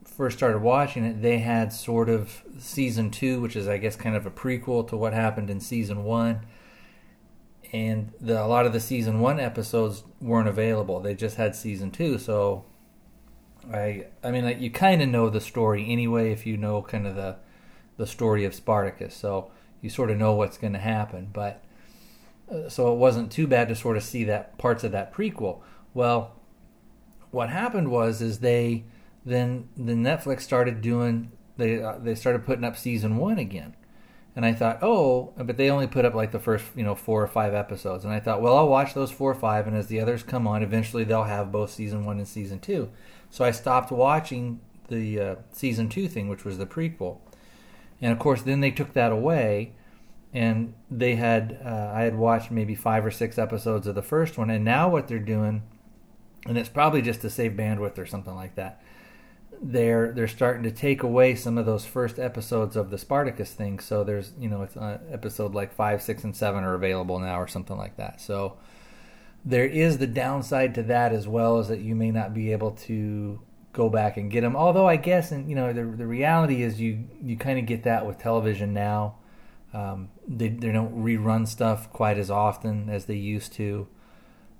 first 0.05 0.37
started 0.37 0.59
watching 0.59 1.03
it, 1.03 1.21
they 1.21 1.39
had 1.39 1.73
sort 1.73 2.09
of 2.09 2.43
season 2.57 3.11
two, 3.11 3.41
which 3.41 3.55
is 3.55 3.67
I 3.67 3.77
guess 3.77 3.95
kind 3.95 4.15
of 4.15 4.25
a 4.25 4.31
prequel 4.31 4.87
to 4.89 4.97
what 4.97 5.13
happened 5.13 5.49
in 5.49 5.59
season 5.59 6.03
one. 6.03 6.41
And 7.73 8.13
the, 8.21 8.41
a 8.41 8.45
lot 8.45 8.65
of 8.65 8.73
the 8.73 8.79
season 8.79 9.19
one 9.19 9.39
episodes 9.39 10.03
weren't 10.21 10.47
available; 10.47 10.99
they 10.99 11.15
just 11.15 11.35
had 11.35 11.55
season 11.55 11.91
two. 11.91 12.17
So, 12.17 12.65
I 13.73 14.07
I 14.23 14.31
mean, 14.31 14.45
like, 14.45 14.61
you 14.61 14.71
kind 14.71 15.01
of 15.01 15.09
know 15.09 15.29
the 15.29 15.41
story 15.41 15.91
anyway 15.91 16.31
if 16.31 16.45
you 16.45 16.57
know 16.57 16.81
kind 16.81 17.05
of 17.05 17.15
the 17.15 17.37
the 17.97 18.07
story 18.07 18.45
of 18.45 18.53
Spartacus. 18.53 19.15
So 19.15 19.51
you 19.81 19.89
sort 19.89 20.11
of 20.11 20.17
know 20.17 20.33
what's 20.33 20.57
going 20.57 20.73
to 20.73 20.79
happen. 20.79 21.29
But 21.31 21.63
uh, 22.51 22.69
so 22.69 22.91
it 22.93 22.97
wasn't 22.97 23.31
too 23.31 23.47
bad 23.47 23.67
to 23.69 23.75
sort 23.75 23.97
of 23.97 24.03
see 24.03 24.23
that 24.25 24.57
parts 24.57 24.83
of 24.83 24.91
that 24.91 25.13
prequel. 25.13 25.61
Well, 25.93 26.35
what 27.31 27.49
happened 27.49 27.91
was 27.91 28.21
is 28.21 28.39
they 28.39 28.85
then 29.25 29.69
the 29.75 29.93
Netflix 29.93 30.41
started 30.41 30.81
doing 30.81 31.31
they 31.57 31.81
uh, 31.81 31.97
they 31.97 32.15
started 32.15 32.45
putting 32.45 32.63
up 32.63 32.77
season 32.77 33.17
one 33.17 33.37
again, 33.37 33.75
and 34.35 34.45
I 34.45 34.53
thought, 34.53 34.79
oh, 34.81 35.33
but 35.37 35.57
they 35.57 35.69
only 35.69 35.87
put 35.87 36.05
up 36.05 36.13
like 36.13 36.31
the 36.31 36.39
first 36.39 36.65
you 36.75 36.83
know 36.83 36.95
four 36.95 37.21
or 37.21 37.27
five 37.27 37.53
episodes, 37.53 38.05
and 38.05 38.13
I 38.13 38.19
thought, 38.19 38.41
well, 38.41 38.57
I'll 38.57 38.67
watch 38.67 38.93
those 38.93 39.11
four 39.11 39.31
or 39.31 39.35
five, 39.35 39.67
and 39.67 39.75
as 39.75 39.87
the 39.87 39.99
others 39.99 40.23
come 40.23 40.47
on, 40.47 40.63
eventually 40.63 41.03
they'll 41.03 41.23
have 41.23 41.51
both 41.51 41.71
season 41.71 42.05
one 42.05 42.17
and 42.17 42.27
season 42.27 42.59
two. 42.59 42.89
So 43.29 43.43
I 43.43 43.51
stopped 43.51 43.91
watching 43.91 44.59
the 44.87 45.19
uh, 45.19 45.35
season 45.51 45.89
two 45.89 46.07
thing, 46.07 46.29
which 46.29 46.45
was 46.45 46.57
the 46.57 46.65
prequel, 46.65 47.19
and 48.01 48.11
of 48.11 48.19
course 48.19 48.41
then 48.41 48.61
they 48.61 48.71
took 48.71 48.93
that 48.93 49.11
away 49.11 49.73
and 50.35 50.73
they 50.91 51.15
had 51.15 51.57
uh, 51.65 51.93
I 51.95 52.01
had 52.01 52.17
watched 52.17 52.51
maybe 52.51 52.75
five 52.75 53.05
or 53.05 53.09
six 53.09 53.37
episodes 53.37 53.87
of 53.87 53.95
the 53.95 54.01
first 54.01 54.37
one, 54.37 54.49
and 54.49 54.65
now 54.65 54.89
what 54.89 55.07
they're 55.07 55.17
doing, 55.17 55.63
and 56.45 56.57
it's 56.57 56.67
probably 56.67 57.01
just 57.01 57.21
to 57.21 57.29
save 57.29 57.53
bandwidth 57.53 57.97
or 57.97 58.05
something 58.05 58.35
like 58.35 58.55
that. 58.55 58.83
They're 59.61 60.11
they're 60.11 60.27
starting 60.27 60.63
to 60.63 60.71
take 60.71 61.03
away 61.03 61.35
some 61.35 61.57
of 61.57 61.65
those 61.65 61.85
first 61.85 62.19
episodes 62.19 62.75
of 62.75 62.89
the 62.89 62.97
Spartacus 62.97 63.53
thing. 63.53 63.79
So 63.79 64.03
there's 64.03 64.33
you 64.37 64.49
know 64.49 64.63
it's 64.63 64.75
uh, 64.75 64.99
episode 65.09 65.55
like 65.55 65.71
five, 65.71 66.01
six, 66.01 66.25
and 66.25 66.35
seven 66.35 66.65
are 66.65 66.73
available 66.73 67.17
now 67.17 67.39
or 67.39 67.47
something 67.47 67.77
like 67.77 67.95
that. 67.95 68.19
So 68.19 68.57
there 69.45 69.65
is 69.65 69.99
the 69.99 70.07
downside 70.07 70.75
to 70.75 70.83
that 70.83 71.13
as 71.13 71.29
well 71.29 71.59
as 71.59 71.69
that 71.69 71.79
you 71.79 71.95
may 71.95 72.11
not 72.11 72.33
be 72.33 72.51
able 72.51 72.71
to 72.71 73.39
go 73.75 73.89
back 73.89 74.17
and 74.17 74.31
get 74.31 74.41
them. 74.41 74.55
Although 74.55 74.87
I 74.87 74.95
guess 74.95 75.31
and 75.31 75.49
you 75.49 75.55
know 75.55 75.73
the 75.73 75.83
the 75.83 76.07
reality 76.07 76.63
is 76.63 76.81
you 76.81 77.03
you 77.21 77.37
kind 77.37 77.59
of 77.59 77.65
get 77.65 77.83
that 77.83 78.07
with 78.07 78.17
television 78.17 78.73
now 78.73 79.15
um, 79.75 80.09
they 80.25 80.47
they 80.47 80.71
don't 80.71 81.03
rerun 81.03 81.45
stuff 81.45 81.91
quite 81.91 82.17
as 82.17 82.31
often 82.31 82.89
as 82.89 83.05
they 83.05 83.15
used 83.15 83.51
to. 83.53 83.87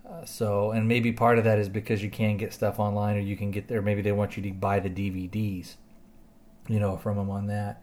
Uh, 0.06 0.26
so, 0.26 0.72
and 0.72 0.88
maybe 0.90 1.14
part 1.14 1.38
of 1.38 1.46
that 1.46 1.58
is 1.58 1.70
because 1.70 2.04
you 2.04 2.10
can 2.10 2.36
get 2.36 2.54
stuff 2.54 2.80
online, 2.80 3.16
or 3.16 3.22
you 3.22 3.38
can 3.38 3.50
get 3.50 3.70
there. 3.70 3.82
Maybe 3.82 4.02
they 4.02 4.12
want 4.12 4.36
you 4.36 4.44
to 4.44 4.52
buy 4.52 4.82
the 4.82 4.90
DVDs, 4.90 5.76
you 6.68 6.82
know, 6.82 6.98
from 6.98 7.16
them 7.16 7.30
on 7.30 7.48
that. 7.48 7.82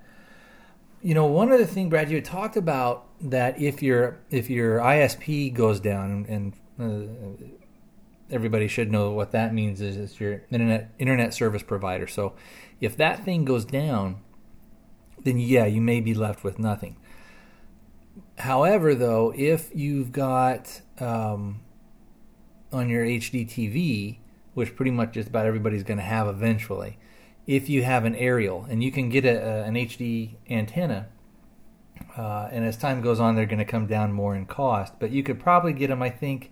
You 1.01 1.15
know, 1.15 1.25
one 1.25 1.51
other 1.51 1.65
thing, 1.65 1.89
Brad, 1.89 2.11
you 2.11 2.21
talked 2.21 2.57
about 2.57 3.07
that 3.23 3.59
if 3.61 3.83
your 3.83 4.19
if 4.31 4.51
your 4.51 4.79
ISP 4.81 5.55
goes 5.55 5.81
down, 5.81 6.27
and, 6.29 6.53
uh, 6.79 7.47
everybody 8.33 8.69
should 8.69 8.91
know 8.91 9.11
what 9.13 9.33
that 9.33 9.55
means 9.55 9.81
is 9.81 9.97
it's 9.97 10.21
your 10.21 10.43
internet 10.51 10.93
internet 10.99 11.35
service 11.35 11.63
provider. 11.63 12.07
So, 12.07 12.35
if 12.81 12.97
that 12.97 13.25
thing 13.25 13.45
goes 13.45 13.65
down, 13.65 14.21
then 15.23 15.39
yeah, 15.39 15.67
you 15.67 15.81
may 15.81 16.01
be 16.01 16.15
left 16.15 16.43
with 16.43 16.59
nothing. 16.59 16.97
However, 18.39 18.95
though, 18.95 19.33
if 19.37 19.75
you've 19.75 20.13
got 20.13 20.81
um, 20.99 21.61
on 22.73 22.89
your 22.89 23.05
HD 23.05 23.47
TV, 23.47 24.19
which 24.55 24.75
pretty 24.75 24.91
much 24.91 25.13
just 25.13 25.29
about 25.29 25.47
everybody's 25.47 25.83
going 25.83 25.99
to 25.99 26.05
have 26.05 26.27
eventually, 26.27 26.99
if 27.47 27.69
you 27.69 27.83
have 27.83 28.05
an 28.05 28.15
aerial 28.17 28.67
and 28.69 28.83
you 28.83 28.93
can 28.93 29.09
get 29.09 29.25
a, 29.25 29.37
a, 29.37 29.63
an 29.65 29.75
HD 29.75 30.37
antenna, 30.51 31.09
uh, 32.17 32.49
and 32.51 32.65
as 32.65 32.77
time 32.77 33.01
goes 33.01 33.21
on, 33.21 33.37
they're 33.37 33.47
going 33.47 33.59
to 33.59 33.65
come 33.65 33.87
down 33.87 34.13
more 34.13 34.35
in 34.35 34.47
cost. 34.47 34.95
But 34.99 35.11
you 35.11 35.23
could 35.23 35.41
probably 35.41 35.73
get 35.73 35.89
them. 35.89 36.03
I 36.03 36.11
think 36.11 36.52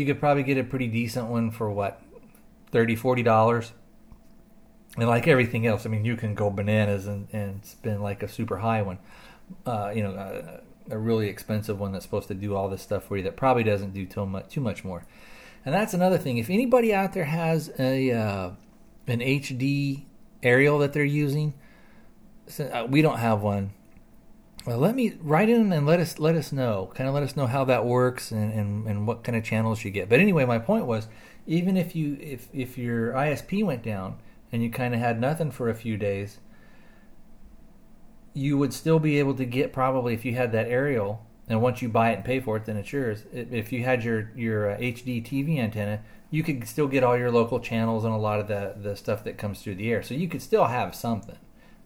you 0.00 0.06
could 0.06 0.18
probably 0.18 0.42
get 0.42 0.58
a 0.58 0.64
pretty 0.64 0.88
decent 0.88 1.28
one 1.28 1.50
for 1.50 1.70
what 1.70 2.02
30 2.72 2.96
40 2.96 3.22
dollars 3.22 3.72
and 4.96 5.08
like 5.08 5.28
everything 5.28 5.66
else 5.66 5.86
i 5.86 5.88
mean 5.88 6.04
you 6.04 6.16
can 6.16 6.34
go 6.34 6.50
bananas 6.50 7.06
and, 7.06 7.28
and 7.32 7.64
spend 7.64 8.02
like 8.02 8.22
a 8.22 8.28
super 8.28 8.58
high 8.58 8.82
one 8.82 8.98
uh, 9.66 9.92
you 9.94 10.02
know 10.02 10.12
uh, 10.12 10.60
a 10.90 10.98
really 10.98 11.28
expensive 11.28 11.78
one 11.78 11.92
that's 11.92 12.04
supposed 12.04 12.28
to 12.28 12.34
do 12.34 12.54
all 12.54 12.68
this 12.68 12.82
stuff 12.82 13.04
for 13.04 13.16
you 13.16 13.22
that 13.22 13.36
probably 13.36 13.62
doesn't 13.62 13.92
do 13.92 14.06
too 14.06 14.26
much 14.26 14.48
too 14.48 14.60
much 14.60 14.84
more. 14.84 15.06
And 15.64 15.74
that's 15.74 15.94
another 15.94 16.18
thing. 16.18 16.38
If 16.38 16.48
anybody 16.48 16.94
out 16.94 17.12
there 17.12 17.24
has 17.24 17.70
a 17.78 18.12
uh, 18.12 18.50
an 19.06 19.20
HD 19.20 20.04
aerial 20.42 20.78
that 20.78 20.92
they're 20.92 21.04
using, 21.04 21.54
uh, 22.58 22.86
we 22.88 23.02
don't 23.02 23.18
have 23.18 23.42
one. 23.42 23.72
Well, 24.70 24.78
let 24.78 24.94
me 24.94 25.14
write 25.20 25.48
in 25.48 25.72
and 25.72 25.84
let 25.84 25.98
us 25.98 26.20
let 26.20 26.36
us 26.36 26.52
know. 26.52 26.92
Kind 26.94 27.08
of 27.08 27.14
let 27.14 27.24
us 27.24 27.34
know 27.34 27.48
how 27.48 27.64
that 27.64 27.84
works 27.84 28.30
and, 28.30 28.52
and, 28.52 28.86
and 28.86 29.04
what 29.04 29.24
kind 29.24 29.36
of 29.36 29.42
channels 29.42 29.84
you 29.84 29.90
get. 29.90 30.08
But 30.08 30.20
anyway, 30.20 30.44
my 30.44 30.60
point 30.60 30.86
was, 30.86 31.08
even 31.44 31.76
if 31.76 31.96
you 31.96 32.16
if 32.20 32.46
if 32.52 32.78
your 32.78 33.10
ISP 33.10 33.64
went 33.64 33.82
down 33.82 34.18
and 34.52 34.62
you 34.62 34.70
kind 34.70 34.94
of 34.94 35.00
had 35.00 35.20
nothing 35.20 35.50
for 35.50 35.68
a 35.68 35.74
few 35.74 35.96
days, 35.96 36.38
you 38.32 38.56
would 38.58 38.72
still 38.72 39.00
be 39.00 39.18
able 39.18 39.34
to 39.34 39.44
get 39.44 39.72
probably 39.72 40.14
if 40.14 40.24
you 40.24 40.36
had 40.36 40.52
that 40.52 40.68
aerial 40.68 41.26
and 41.48 41.60
once 41.60 41.82
you 41.82 41.88
buy 41.88 42.12
it 42.12 42.18
and 42.18 42.24
pay 42.24 42.38
for 42.38 42.56
it 42.56 42.64
then 42.64 42.76
it's 42.76 42.92
yours 42.92 43.24
if 43.32 43.72
you 43.72 43.82
had 43.82 44.04
your 44.04 44.30
your 44.36 44.70
uh, 44.70 44.76
hd 44.76 45.26
tv 45.26 45.58
antenna 45.58 46.00
you 46.30 46.44
could 46.44 46.64
still 46.68 46.86
get 46.86 47.02
all 47.02 47.18
your 47.18 47.32
local 47.32 47.58
channels 47.58 48.04
and 48.04 48.14
a 48.14 48.16
lot 48.16 48.38
of 48.38 48.46
the 48.46 48.76
the 48.80 48.94
stuff 48.94 49.24
that 49.24 49.36
comes 49.36 49.60
through 49.60 49.74
the 49.74 49.90
air 49.90 50.00
so 50.00 50.14
you 50.14 50.28
could 50.28 50.40
still 50.40 50.66
have 50.66 50.94
something 50.94 51.36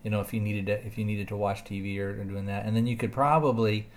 you 0.04 0.10
know 0.10 0.20
if 0.20 0.32
you 0.32 0.40
needed 0.40 0.66
to 0.66 0.86
if 0.86 0.96
you 0.96 1.04
needed 1.04 1.26
to 1.28 1.36
watch 1.36 1.64
tv 1.64 1.98
or, 1.98 2.20
or 2.20 2.24
doing 2.24 2.46
that. 2.46 2.64
And 2.64 2.76
then 2.76 2.86
you 2.86 2.96
could 2.96 3.12
probably 3.12 3.88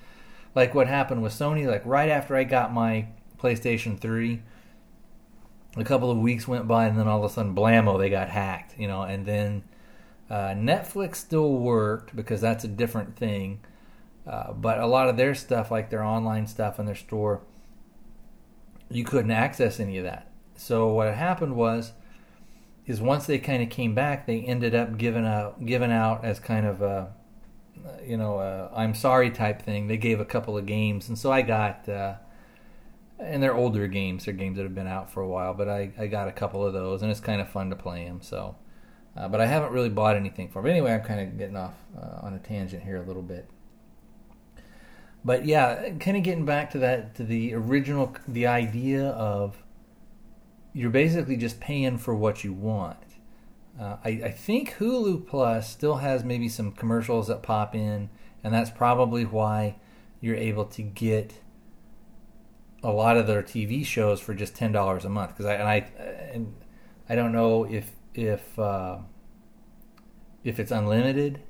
like 0.55 0.73
what 0.73 0.87
happened 0.87 1.21
with 1.21 1.33
sony 1.33 1.67
like 1.67 1.85
right 1.85 2.09
after 2.09 2.35
i 2.35 2.43
got 2.43 2.73
my 2.73 3.07
playstation 3.37 3.99
3 3.99 4.41
a 5.75 5.83
couple 5.83 6.09
of 6.09 6.17
weeks 6.17 6.47
went 6.47 6.67
by 6.67 6.87
and 6.87 6.97
then 6.97 7.07
all 7.07 7.23
of 7.23 7.29
a 7.29 7.31
sudden 7.31 7.53
blammo 7.53 7.99
they 7.99 8.09
got 8.09 8.29
hacked 8.29 8.67
you 8.77 8.87
know. 8.87 9.01
And 9.01 9.25
then 9.25 9.63
uh, 10.29 10.53
Netflix 10.53 11.15
still 11.15 11.53
worked 11.53 12.15
because 12.15 12.41
that's 12.41 12.63
a 12.63 12.67
different 12.67 13.15
thing, 13.15 13.59
uh, 14.25 14.53
but 14.53 14.79
a 14.79 14.87
lot 14.87 15.09
of 15.09 15.17
their 15.17 15.35
stuff, 15.35 15.71
like 15.71 15.89
their 15.89 16.03
online 16.03 16.47
stuff 16.47 16.79
and 16.79 16.87
their 16.87 16.95
store, 16.95 17.41
you 18.89 19.03
couldn't 19.03 19.31
access 19.31 19.79
any 19.79 19.97
of 19.97 20.03
that. 20.03 20.31
So 20.55 20.87
what 20.87 21.13
happened 21.13 21.55
was, 21.55 21.93
is 22.87 23.01
once 23.01 23.27
they 23.27 23.37
kind 23.37 23.61
of 23.61 23.69
came 23.69 23.93
back, 23.93 24.25
they 24.25 24.41
ended 24.41 24.73
up 24.73 24.97
giving 24.97 25.25
out 25.25 25.65
giving 25.65 25.91
out 25.91 26.25
as 26.25 26.39
kind 26.39 26.65
of 26.65 26.81
a, 26.81 27.13
you 28.03 28.17
know, 28.17 28.39
a 28.39 28.71
I'm 28.75 28.95
sorry 28.95 29.29
type 29.29 29.61
thing. 29.61 29.87
They 29.87 29.97
gave 29.97 30.19
a 30.19 30.25
couple 30.25 30.57
of 30.57 30.65
games, 30.65 31.07
and 31.09 31.17
so 31.17 31.31
I 31.31 31.41
got. 31.43 31.87
Uh, 31.87 32.15
and 33.19 33.41
they're 33.41 33.55
older 33.55 33.87
games. 33.87 34.25
They're 34.25 34.33
games 34.35 34.57
that 34.57 34.63
have 34.63 34.75
been 34.75 34.85
out 34.85 35.09
for 35.09 35.21
a 35.21 35.27
while, 35.27 35.55
but 35.55 35.67
I, 35.67 35.91
I 35.97 36.05
got 36.05 36.27
a 36.27 36.31
couple 36.31 36.63
of 36.63 36.73
those, 36.73 37.01
and 37.01 37.09
it's 37.09 37.19
kind 37.19 37.41
of 37.41 37.49
fun 37.49 37.71
to 37.71 37.75
play 37.75 38.05
them. 38.05 38.21
So 38.21 38.55
uh, 39.17 39.27
but 39.27 39.41
I 39.41 39.47
haven't 39.47 39.71
really 39.71 39.89
bought 39.89 40.15
anything 40.15 40.47
for. 40.47 40.61
But 40.61 40.71
anyway, 40.71 40.93
I'm 40.93 41.01
kind 41.01 41.19
of 41.19 41.37
getting 41.37 41.55
off 41.55 41.73
uh, 41.97 42.25
on 42.25 42.33
a 42.33 42.39
tangent 42.39 42.83
here 42.83 42.97
a 42.97 43.01
little 43.01 43.23
bit. 43.23 43.49
But 45.25 45.45
yeah, 45.45 45.89
kind 45.99 46.15
of 46.15 46.23
getting 46.23 46.45
back 46.45 46.71
to 46.71 46.79
that 46.79 47.15
to 47.15 47.23
the 47.23 47.53
original 47.55 48.15
the 48.27 48.45
idea 48.45 49.07
of 49.09 49.57
you're 50.73 50.89
basically 50.89 51.37
just 51.37 51.59
paying 51.59 51.97
for 51.97 52.15
what 52.15 52.43
you 52.43 52.53
want. 52.53 52.97
Uh, 53.79 53.97
I, 54.03 54.09
I 54.09 54.31
think 54.31 54.75
Hulu 54.75 55.27
Plus 55.27 55.69
still 55.69 55.97
has 55.97 56.23
maybe 56.23 56.49
some 56.49 56.71
commercials 56.71 57.27
that 57.27 57.43
pop 57.43 57.75
in, 57.75 58.09
and 58.43 58.53
that's 58.53 58.69
probably 58.69 59.23
why 59.23 59.75
you're 60.19 60.35
able 60.35 60.65
to 60.65 60.81
get 60.81 61.35
a 62.83 62.91
lot 62.91 63.17
of 63.17 63.27
their 63.27 63.43
TV 63.43 63.85
shows 63.85 64.19
for 64.19 64.33
just 64.33 64.55
ten 64.55 64.71
dollars 64.71 65.05
a 65.05 65.09
month. 65.09 65.31
Because 65.31 65.45
I 65.45 65.53
and 65.53 65.67
I 65.67 65.75
and 66.33 66.55
I 67.07 67.15
don't 67.15 67.31
know 67.31 67.65
if 67.65 67.91
if 68.15 68.57
uh, 68.57 68.97
if 70.43 70.59
it's 70.59 70.71
unlimited 70.71 71.41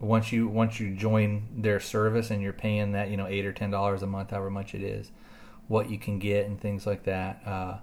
once 0.00 0.32
you 0.32 0.48
once 0.48 0.78
you 0.80 0.94
join 0.94 1.48
their 1.56 1.80
service 1.80 2.30
and 2.30 2.42
you're 2.42 2.52
paying 2.52 2.92
that 2.92 3.10
you 3.10 3.16
know 3.16 3.26
eight 3.26 3.46
or 3.46 3.52
ten 3.52 3.70
dollars 3.70 4.02
a 4.02 4.06
month 4.06 4.30
however 4.30 4.50
much 4.50 4.74
it 4.74 4.82
is 4.82 5.10
what 5.68 5.88
you 5.90 5.98
can 5.98 6.18
get 6.18 6.46
and 6.46 6.60
things 6.60 6.86
like 6.86 7.04
that 7.04 7.40
uh, 7.46 7.78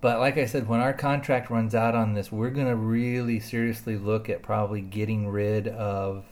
but 0.00 0.18
like 0.18 0.36
i 0.36 0.44
said 0.44 0.68
when 0.68 0.80
our 0.80 0.92
contract 0.92 1.50
runs 1.50 1.74
out 1.74 1.94
on 1.94 2.14
this 2.14 2.30
we're 2.30 2.50
going 2.50 2.66
to 2.66 2.76
really 2.76 3.40
seriously 3.40 3.96
look 3.96 4.28
at 4.28 4.42
probably 4.42 4.80
getting 4.80 5.28
rid 5.28 5.68
of 5.68 6.24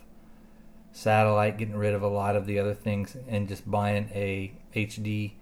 satellite 0.93 1.59
getting 1.59 1.77
rid 1.77 1.95
of 1.95 2.03
a 2.03 2.09
lot 2.09 2.35
of 2.35 2.47
the 2.47 2.59
other 2.59 2.75
things 2.75 3.17
and 3.29 3.49
just 3.49 3.71
buying 3.71 4.11
a 4.15 4.53
hd 4.75 5.33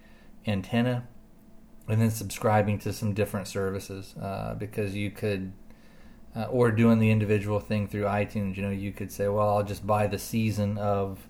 antenna 0.46 1.06
and 1.88 2.00
then 2.00 2.10
subscribing 2.10 2.78
to 2.78 2.92
some 2.92 3.12
different 3.12 3.46
services 3.46 4.14
uh, 4.20 4.54
because 4.54 4.94
you 4.94 5.10
could 5.10 5.52
uh, 6.36 6.44
or 6.50 6.70
doing 6.70 6.98
the 6.98 7.10
individual 7.10 7.60
thing 7.60 7.88
through 7.88 8.02
iTunes. 8.02 8.56
You 8.56 8.62
know, 8.62 8.70
you 8.70 8.92
could 8.92 9.10
say, 9.10 9.26
well, 9.28 9.56
I'll 9.56 9.64
just 9.64 9.86
buy 9.86 10.06
the 10.06 10.18
season 10.18 10.76
of, 10.76 11.26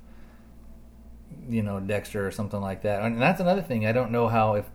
you 1.49 1.63
know, 1.63 1.79
Dexter 1.79 2.27
or 2.27 2.31
something 2.33 2.61
like 2.61 2.83
that. 2.83 3.03
And 3.03 3.23
that's 3.23 3.41
another 3.41 3.63
thing. 3.63 3.87
I 3.87 3.93
don't 3.93 4.11
know 4.11 4.29
how 4.29 4.55
if 4.55 4.69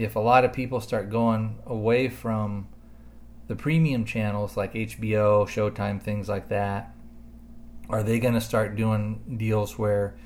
if 0.00 0.16
a 0.16 0.20
lot 0.20 0.46
of 0.46 0.52
people 0.54 0.80
start 0.80 1.10
going 1.10 1.58
away 1.66 2.08
from 2.08 2.66
the 3.48 3.54
premium 3.54 4.06
channels 4.06 4.56
like 4.56 4.72
HBO, 4.72 5.46
Showtime, 5.46 6.02
things 6.02 6.26
like 6.26 6.48
that, 6.48 6.94
are 7.90 8.02
they 8.02 8.18
going 8.18 8.32
to 8.32 8.40
start 8.40 8.76
doing 8.76 9.36
deals 9.36 9.76
where 9.76 10.16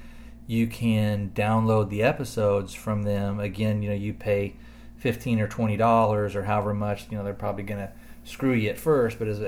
you 0.46 0.68
can 0.68 1.32
download 1.34 1.90
the 1.90 2.04
episodes 2.04 2.72
from 2.72 3.02
them? 3.02 3.40
Again, 3.40 3.82
you 3.82 3.88
know, 3.88 3.96
you 3.96 4.14
pay 4.14 4.54
15 4.98 5.40
or 5.40 5.48
20 5.48 5.76
dollars 5.76 6.36
or 6.36 6.44
however 6.44 6.72
much, 6.72 7.10
you 7.10 7.18
know, 7.18 7.24
they're 7.24 7.34
probably 7.34 7.64
going 7.64 7.80
to 7.80 7.90
screw 8.22 8.52
you 8.52 8.70
at 8.70 8.78
first, 8.78 9.18
but 9.18 9.26
as 9.26 9.40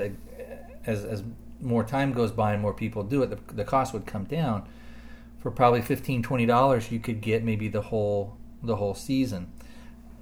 as 0.85 1.05
as 1.05 1.23
more 1.61 1.85
time 1.85 2.11
goes 2.11 2.31
by 2.31 2.51
and 2.51 2.61
more 2.61 2.73
people 2.73 3.01
do 3.01 3.23
it, 3.23 3.29
the, 3.29 3.53
the 3.53 3.63
cost 3.63 3.93
would 3.93 4.05
come 4.05 4.25
down. 4.25 4.67
For 5.39 5.51
probably 5.51 5.81
15 5.81 6.21
20 6.21 6.45
dollars, 6.45 6.91
you 6.91 6.99
could 6.99 7.21
get 7.21 7.45
maybe 7.45 7.69
the 7.69 7.83
whole 7.83 8.35
the 8.61 8.75
whole 8.75 8.93
season. 8.93 9.53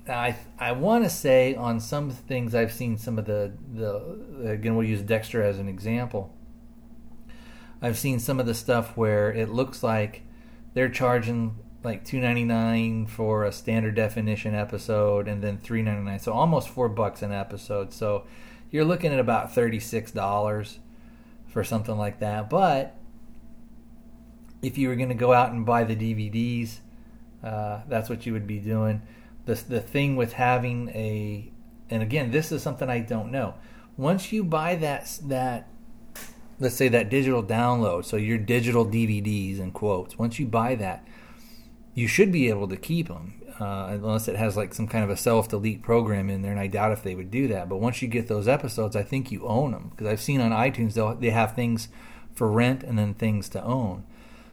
I 0.08 0.36
I 0.60 0.72
want 0.74 1.04
to 1.04 1.10
say 1.10 1.56
on 1.56 1.80
some 1.80 2.12
things 2.12 2.54
I've 2.54 2.72
seen 2.72 2.98
some 2.98 3.18
of 3.18 3.26
the 3.26 3.54
the 3.74 4.52
again 4.52 4.76
we'll 4.76 4.88
use 4.88 5.02
Dexter 5.02 5.42
as 5.42 5.58
an 5.58 5.68
example. 5.68 6.34
I've 7.82 7.98
seen 7.98 8.20
some 8.20 8.40
of 8.40 8.46
the 8.46 8.54
stuff 8.54 8.96
where 8.96 9.32
it 9.32 9.50
looks 9.50 9.84
like 9.84 10.24
they're 10.74 10.90
charging 10.90 11.58
like 11.84 12.06
two 12.06 12.20
ninety 12.20 12.44
nine 12.44 13.08
for 13.08 13.44
a 13.46 13.52
standard 13.52 13.96
definition 13.96 14.54
episode 14.54 15.28
and 15.28 15.44
then 15.44 15.58
three 15.58 15.82
ninety 15.82 16.04
nine, 16.04 16.20
so 16.20 16.34
almost 16.34 16.70
four 16.70 16.90
bucks 16.90 17.22
an 17.22 17.32
episode. 17.32 17.92
So 17.92 18.26
you're 18.72 18.86
looking 18.86 19.12
at 19.12 19.20
about 19.20 19.54
thirty 19.54 19.80
six 19.80 20.12
dollars 20.12 20.80
for 21.48 21.64
something 21.64 21.98
like 21.98 22.20
that. 22.20 22.50
But 22.50 22.96
if 24.62 24.78
you 24.78 24.88
were 24.90 24.96
going 24.96 25.10
to 25.10 25.16
go 25.16 25.34
out 25.34 25.52
and 25.52 25.66
buy 25.66 25.84
the 25.84 25.96
DVDs, 25.96 26.80
uh, 27.44 27.82
that's 27.88 28.10
what 28.10 28.26
you 28.26 28.34
would 28.34 28.48
be 28.48 28.60
doing 28.60 29.02
the 29.46 29.56
the 29.56 29.82
thing 29.82 30.16
with 30.16 30.34
having 30.34 30.90
a 30.90 31.52
and 31.90 32.02
again 32.02 32.32
this 32.32 32.52
is 32.52 32.62
something 32.62 32.90
I 32.90 33.00
don't 33.00 33.32
know. 33.32 33.56
Once 33.98 34.32
you 34.32 34.44
buy 34.44 34.76
that 34.76 35.20
that 35.24 35.70
let's 36.60 36.76
say 36.76 36.88
that 36.88 37.10
digital 37.10 37.44
download, 37.44 38.06
so 38.06 38.18
your 38.18 38.38
digital 38.38 38.86
DVDs 38.86 39.60
and 39.60 39.74
quotes, 39.74 40.18
once 40.18 40.40
you 40.40 40.46
buy 40.46 40.76
that, 40.76 41.06
you 41.94 42.08
should 42.08 42.32
be 42.32 42.50
able 42.50 42.68
to 42.68 42.78
keep 42.78 43.08
them. 43.08 43.42
Uh, 43.60 43.88
unless 43.92 44.28
it 44.28 44.36
has 44.36 44.58
like 44.58 44.74
some 44.74 44.86
kind 44.86 45.06
of 45.06 45.10
a 45.10 45.16
self 45.16 45.48
delete 45.48 45.82
program 45.82 46.30
in 46.30 46.42
there, 46.42 46.52
and 46.52 46.60
I 46.60 46.68
doubt 46.68 46.92
if 46.92 47.04
they 47.04 47.16
would 47.16 47.32
do 47.32 47.48
that. 47.48 47.70
But 47.70 47.78
once 47.78 48.02
you 48.02 48.10
get 48.10 48.28
those 48.28 48.50
episodes, 48.50 48.98
I 48.98 49.04
think 49.04 49.32
you 49.32 49.48
own 49.48 49.72
them 49.72 49.92
because 49.92 50.08
I've 50.08 50.20
seen 50.20 50.42
on 50.42 50.52
iTunes 50.52 50.94
they 50.94 51.28
they 51.28 51.32
have 51.32 51.56
things 51.56 51.88
for 52.34 52.52
rent 52.52 52.84
and 52.84 53.00
then 53.00 53.14
things 53.14 53.48
to 53.50 53.64
own. 53.64 54.04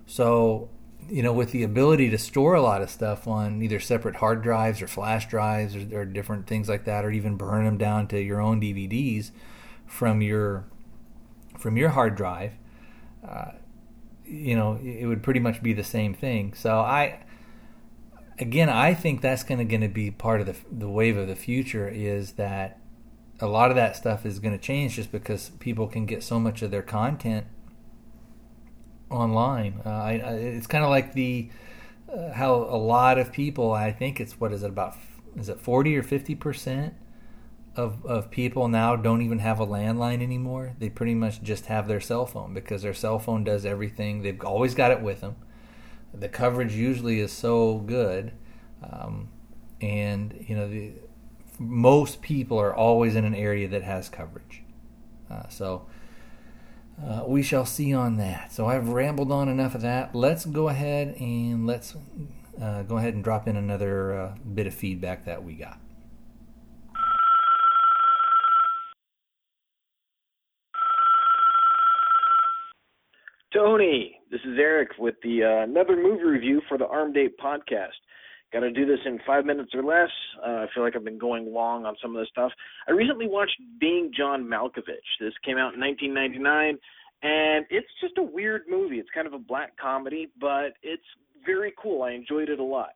So 0.06 0.70
you 1.08 1.22
know, 1.22 1.32
with 1.32 1.52
the 1.52 1.62
ability 1.62 2.10
to 2.10 2.18
store 2.18 2.54
a 2.54 2.62
lot 2.62 2.82
of 2.82 2.90
stuff 2.90 3.26
on 3.26 3.62
either 3.62 3.80
separate 3.80 4.16
hard 4.16 4.42
drives 4.42 4.80
or 4.82 4.86
flash 4.86 5.28
drives 5.28 5.76
or, 5.76 6.00
or, 6.00 6.04
different 6.04 6.46
things 6.46 6.68
like 6.68 6.84
that, 6.84 7.04
or 7.04 7.10
even 7.10 7.36
burn 7.36 7.64
them 7.64 7.78
down 7.78 8.06
to 8.08 8.20
your 8.20 8.40
own 8.40 8.60
DVDs 8.60 9.30
from 9.86 10.22
your 10.22 10.64
from 11.58 11.76
your 11.76 11.90
hard 11.90 12.16
drive, 12.16 12.52
uh, 13.28 13.52
you 14.24 14.56
know, 14.56 14.78
it 14.82 15.06
would 15.06 15.22
pretty 15.22 15.40
much 15.40 15.62
be 15.62 15.72
the 15.72 15.84
same 15.84 16.14
thing. 16.14 16.54
So 16.54 16.78
I, 16.78 17.24
again, 18.38 18.68
I 18.68 18.94
think 18.94 19.20
that's 19.20 19.44
going 19.44 19.58
to 19.58 19.64
going 19.64 19.82
to 19.82 19.88
be 19.88 20.10
part 20.10 20.40
of 20.40 20.46
the 20.46 20.56
the 20.70 20.88
wave 20.88 21.16
of 21.16 21.28
the 21.28 21.36
future 21.36 21.88
is 21.88 22.32
that 22.32 22.80
a 23.40 23.46
lot 23.46 23.70
of 23.70 23.76
that 23.76 23.96
stuff 23.96 24.24
is 24.24 24.38
going 24.38 24.56
to 24.56 24.62
change 24.62 24.96
just 24.96 25.10
because 25.10 25.50
people 25.58 25.88
can 25.88 26.06
get 26.06 26.22
so 26.22 26.38
much 26.38 26.62
of 26.62 26.70
their 26.70 26.82
content 26.82 27.46
online. 29.12 29.80
Uh, 29.84 29.90
I, 29.90 30.12
I, 30.12 30.32
it's 30.34 30.66
kind 30.66 30.84
of 30.84 30.90
like 30.90 31.12
the 31.12 31.50
uh, 32.12 32.32
how 32.32 32.54
a 32.54 32.76
lot 32.76 33.18
of 33.18 33.32
people. 33.32 33.72
I 33.72 33.92
think 33.92 34.20
it's 34.20 34.40
what 34.40 34.52
is 34.52 34.62
it 34.62 34.70
about? 34.70 34.96
Is 35.36 35.48
it 35.48 35.60
forty 35.60 35.96
or 35.96 36.02
fifty 36.02 36.34
percent 36.34 36.94
of 37.74 38.04
of 38.04 38.30
people 38.30 38.68
now 38.68 38.96
don't 38.96 39.22
even 39.22 39.38
have 39.38 39.60
a 39.60 39.66
landline 39.66 40.22
anymore? 40.22 40.74
They 40.78 40.88
pretty 40.88 41.14
much 41.14 41.42
just 41.42 41.66
have 41.66 41.88
their 41.88 42.00
cell 42.00 42.26
phone 42.26 42.54
because 42.54 42.82
their 42.82 42.94
cell 42.94 43.18
phone 43.18 43.44
does 43.44 43.64
everything. 43.64 44.22
They've 44.22 44.42
always 44.44 44.74
got 44.74 44.90
it 44.90 45.00
with 45.00 45.20
them. 45.20 45.36
The 46.14 46.28
coverage 46.28 46.74
usually 46.74 47.20
is 47.20 47.32
so 47.32 47.78
good, 47.78 48.32
um, 48.82 49.28
and 49.80 50.44
you 50.46 50.54
know 50.54 50.68
the 50.68 50.92
most 51.58 52.20
people 52.22 52.58
are 52.58 52.74
always 52.74 53.14
in 53.16 53.24
an 53.24 53.34
area 53.34 53.68
that 53.68 53.82
has 53.82 54.08
coverage. 54.08 54.62
Uh, 55.30 55.48
so 55.48 55.86
uh, 57.00 57.24
we 57.26 57.42
shall 57.42 57.66
see 57.66 57.94
on 57.94 58.16
that. 58.18 58.52
So 58.52 58.66
I've 58.66 58.88
rambled 58.88 59.32
on 59.32 59.48
enough 59.48 59.74
of 59.74 59.82
that. 59.82 60.14
Let's 60.14 60.44
go 60.44 60.68
ahead 60.68 61.16
and 61.18 61.66
let's 61.66 61.94
uh, 62.60 62.82
go 62.82 62.98
ahead 62.98 63.14
and 63.14 63.24
drop 63.24 63.48
in 63.48 63.56
another 63.56 64.12
uh, 64.12 64.34
bit 64.54 64.66
of 64.66 64.74
feedback 64.74 65.24
that 65.24 65.42
we 65.42 65.54
got. 65.54 65.78
Tony, 73.52 74.18
this 74.30 74.40
is 74.46 74.58
Eric 74.58 74.92
with 74.98 75.14
the 75.22 75.44
uh, 75.44 75.64
another 75.64 75.94
movie 75.94 76.24
review 76.24 76.62
for 76.68 76.78
the 76.78 76.86
Armed 76.86 77.16
Ape 77.18 77.38
podcast. 77.38 77.90
Got 78.52 78.60
to 78.60 78.70
do 78.70 78.84
this 78.84 78.98
in 79.06 79.18
five 79.26 79.46
minutes 79.46 79.70
or 79.74 79.82
less. 79.82 80.10
Uh, 80.44 80.50
I 80.50 80.66
feel 80.74 80.82
like 80.82 80.94
I've 80.94 81.04
been 81.04 81.18
going 81.18 81.52
long 81.52 81.86
on 81.86 81.96
some 82.02 82.14
of 82.14 82.20
this 82.20 82.28
stuff. 82.28 82.52
I 82.86 82.92
recently 82.92 83.26
watched 83.26 83.58
Being 83.80 84.10
John 84.14 84.44
Malkovich. 84.44 85.08
This 85.20 85.32
came 85.44 85.56
out 85.56 85.72
in 85.72 85.80
1999, 85.80 86.78
and 87.22 87.64
it's 87.70 87.88
just 88.00 88.18
a 88.18 88.22
weird 88.22 88.62
movie. 88.68 88.96
It's 88.96 89.08
kind 89.14 89.26
of 89.26 89.32
a 89.32 89.38
black 89.38 89.76
comedy, 89.78 90.28
but 90.38 90.74
it's 90.82 91.02
very 91.46 91.72
cool. 91.82 92.02
I 92.02 92.12
enjoyed 92.12 92.50
it 92.50 92.58
a 92.58 92.64
lot. 92.64 92.90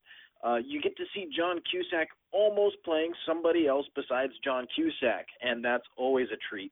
Uh, 0.45 0.57
you 0.57 0.83
get 0.83 0.97
to 0.99 1.05
see 1.15 1.29
John 1.35 1.61
Cusack 1.71 2.09
almost 2.33 2.77
playing 2.85 3.13
somebody 3.27 3.67
else 3.67 3.87
besides 3.95 4.33
John 4.45 4.67
Cusack, 4.75 5.27
and 5.41 5.65
that's 5.65 5.85
always 5.97 6.29
a 6.33 6.37
treat. 6.51 6.71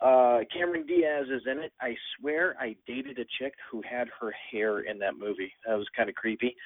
Uh, 0.00 0.40
Cameron 0.52 0.84
Diaz 0.86 1.26
is 1.30 1.42
in 1.50 1.58
it. 1.58 1.72
I 1.80 1.94
swear 2.18 2.56
I 2.58 2.74
dated 2.86 3.18
a 3.18 3.24
chick 3.38 3.54
who 3.70 3.82
had 3.88 4.08
her 4.20 4.32
hair 4.50 4.80
in 4.80 4.98
that 4.98 5.18
movie. 5.18 5.52
That 5.66 5.76
was 5.76 5.86
kind 5.96 6.08
of 6.08 6.14
creepy. 6.16 6.56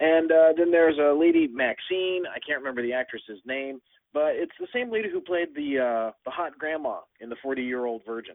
And 0.00 0.30
uh, 0.32 0.52
then 0.56 0.70
there's 0.70 0.98
a 0.98 1.16
lady 1.18 1.48
Maxine. 1.48 2.24
I 2.26 2.38
can't 2.46 2.58
remember 2.58 2.82
the 2.82 2.92
actress's 2.92 3.40
name, 3.46 3.80
but 4.12 4.32
it's 4.34 4.52
the 4.58 4.66
same 4.72 4.90
lady 4.90 5.08
who 5.10 5.20
played 5.20 5.48
the 5.54 5.78
uh, 5.78 6.10
the 6.24 6.30
hot 6.30 6.58
grandma 6.58 7.00
in 7.20 7.28
the 7.28 7.36
40 7.42 7.62
Year 7.62 7.86
Old 7.86 8.02
Virgin. 8.04 8.34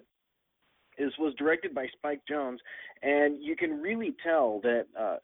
This 0.98 1.12
was 1.18 1.34
directed 1.36 1.74
by 1.74 1.88
Spike 1.98 2.22
Jonze, 2.30 2.58
and 3.02 3.42
you 3.42 3.56
can 3.56 3.82
really 3.82 4.16
tell 4.24 4.60
that 4.64 4.86
uh, 5.00 5.18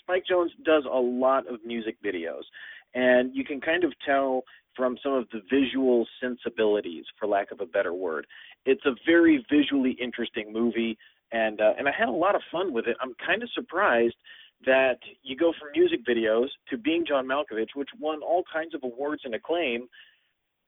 Spike 0.00 0.24
Jonze 0.30 0.50
does 0.64 0.84
a 0.90 0.98
lot 0.98 1.46
of 1.46 1.60
music 1.64 1.96
videos, 2.04 2.42
and 2.94 3.34
you 3.34 3.44
can 3.44 3.60
kind 3.60 3.84
of 3.84 3.92
tell 4.04 4.42
from 4.76 4.96
some 5.02 5.12
of 5.12 5.26
the 5.32 5.40
visual 5.50 6.06
sensibilities, 6.20 7.04
for 7.18 7.28
lack 7.28 7.52
of 7.52 7.60
a 7.60 7.66
better 7.66 7.92
word. 7.92 8.26
It's 8.66 8.84
a 8.86 8.94
very 9.06 9.44
visually 9.50 9.96
interesting 10.00 10.52
movie, 10.52 10.98
and 11.32 11.60
uh, 11.60 11.74
and 11.78 11.88
I 11.88 11.92
had 11.96 12.08
a 12.08 12.12
lot 12.12 12.34
of 12.34 12.42
fun 12.50 12.72
with 12.72 12.86
it. 12.86 12.96
I'm 13.00 13.14
kind 13.24 13.42
of 13.42 13.50
surprised 13.54 14.16
that 14.66 14.98
you 15.22 15.36
go 15.36 15.52
from 15.58 15.70
music 15.74 16.00
videos 16.06 16.48
to 16.70 16.78
being 16.78 17.04
John 17.06 17.26
Malkovich, 17.26 17.74
which 17.74 17.88
won 17.98 18.22
all 18.22 18.44
kinds 18.52 18.74
of 18.74 18.82
awards 18.84 19.22
and 19.24 19.34
acclaim, 19.34 19.88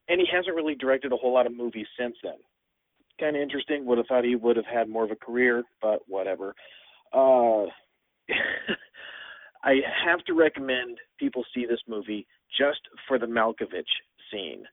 and 0.08 0.20
he 0.20 0.26
hasn't 0.32 0.54
really 0.54 0.74
directed 0.74 1.12
a 1.12 1.16
whole 1.16 1.34
lot 1.34 1.46
of 1.46 1.56
movies 1.56 1.86
since 1.98 2.16
then. 2.22 2.36
Kind 3.18 3.36
of 3.36 3.42
interesting. 3.42 3.86
Would 3.86 3.98
have 3.98 4.06
thought 4.06 4.24
he 4.24 4.36
would 4.36 4.56
have 4.56 4.66
had 4.66 4.88
more 4.88 5.04
of 5.04 5.10
a 5.10 5.16
career, 5.16 5.64
but 5.80 6.00
whatever. 6.06 6.54
Uh, 7.12 7.64
I 9.64 9.80
have 10.04 10.22
to 10.26 10.34
recommend 10.34 10.98
people 11.18 11.44
see 11.54 11.66
this 11.66 11.80
movie 11.88 12.26
just 12.58 12.80
for 13.08 13.18
the 13.18 13.26
Malkovich 13.26 13.84
scene. 14.30 14.64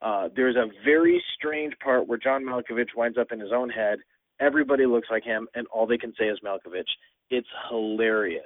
Uh, 0.00 0.28
there's 0.34 0.56
a 0.56 0.68
very 0.84 1.22
strange 1.36 1.74
part 1.82 2.06
where 2.06 2.18
John 2.18 2.44
Malkovich 2.44 2.94
winds 2.96 3.18
up 3.18 3.32
in 3.32 3.40
his 3.40 3.50
own 3.52 3.68
head. 3.68 3.98
Everybody 4.40 4.86
looks 4.86 5.08
like 5.10 5.24
him, 5.24 5.48
and 5.54 5.66
all 5.68 5.86
they 5.86 5.98
can 5.98 6.14
say 6.18 6.26
is 6.26 6.38
Malkovich. 6.44 6.88
It's 7.30 7.48
hilarious. 7.68 8.42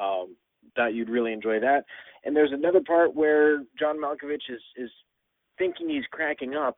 Um, 0.00 0.36
that 0.76 0.94
you'd 0.94 1.08
really 1.08 1.32
enjoy 1.32 1.60
that. 1.60 1.84
And 2.24 2.34
there's 2.34 2.52
another 2.52 2.80
part 2.80 3.14
where 3.14 3.60
John 3.78 3.96
Malkovich 3.98 4.48
is 4.48 4.60
is 4.76 4.90
thinking 5.58 5.88
he's 5.88 6.04
cracking 6.10 6.54
up, 6.54 6.76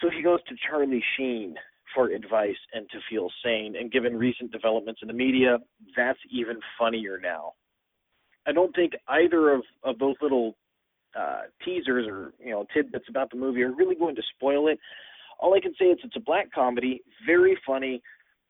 so 0.00 0.08
he 0.10 0.22
goes 0.22 0.40
to 0.48 0.54
Charlie 0.68 1.02
Sheen 1.16 1.56
for 1.94 2.08
advice 2.10 2.56
and 2.72 2.88
to 2.90 2.98
feel 3.08 3.28
sane. 3.44 3.74
And 3.76 3.90
given 3.90 4.16
recent 4.16 4.52
developments 4.52 5.00
in 5.02 5.08
the 5.08 5.14
media, 5.14 5.58
that's 5.96 6.18
even 6.30 6.60
funnier 6.78 7.18
now. 7.20 7.54
I 8.46 8.52
don't 8.52 8.74
think 8.74 8.92
either 9.08 9.52
of 9.52 9.62
of 9.82 9.98
those 9.98 10.16
little 10.20 10.56
uh, 11.18 11.42
teasers 11.64 12.06
or 12.08 12.32
you 12.38 12.50
know 12.50 12.66
tidbits 12.72 13.06
about 13.08 13.30
the 13.30 13.36
movie 13.36 13.62
are 13.62 13.72
really 13.72 13.96
going 13.96 14.16
to 14.16 14.22
spoil 14.36 14.68
it. 14.68 14.78
All 15.38 15.54
I 15.54 15.60
can 15.60 15.74
say 15.78 15.86
is 15.86 15.98
it's 16.04 16.16
a 16.16 16.20
black 16.20 16.52
comedy, 16.52 17.02
very 17.26 17.58
funny, 17.66 18.02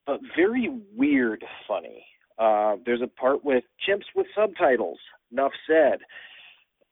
but 0.05 0.19
very 0.35 0.69
weird 0.95 1.43
funny. 1.67 2.05
Uh, 2.37 2.75
there's 2.85 3.01
a 3.01 3.07
part 3.07 3.43
with 3.43 3.63
chimps 3.87 4.05
with 4.15 4.27
subtitles. 4.35 4.99
Enough 5.31 5.51
said. 5.67 5.99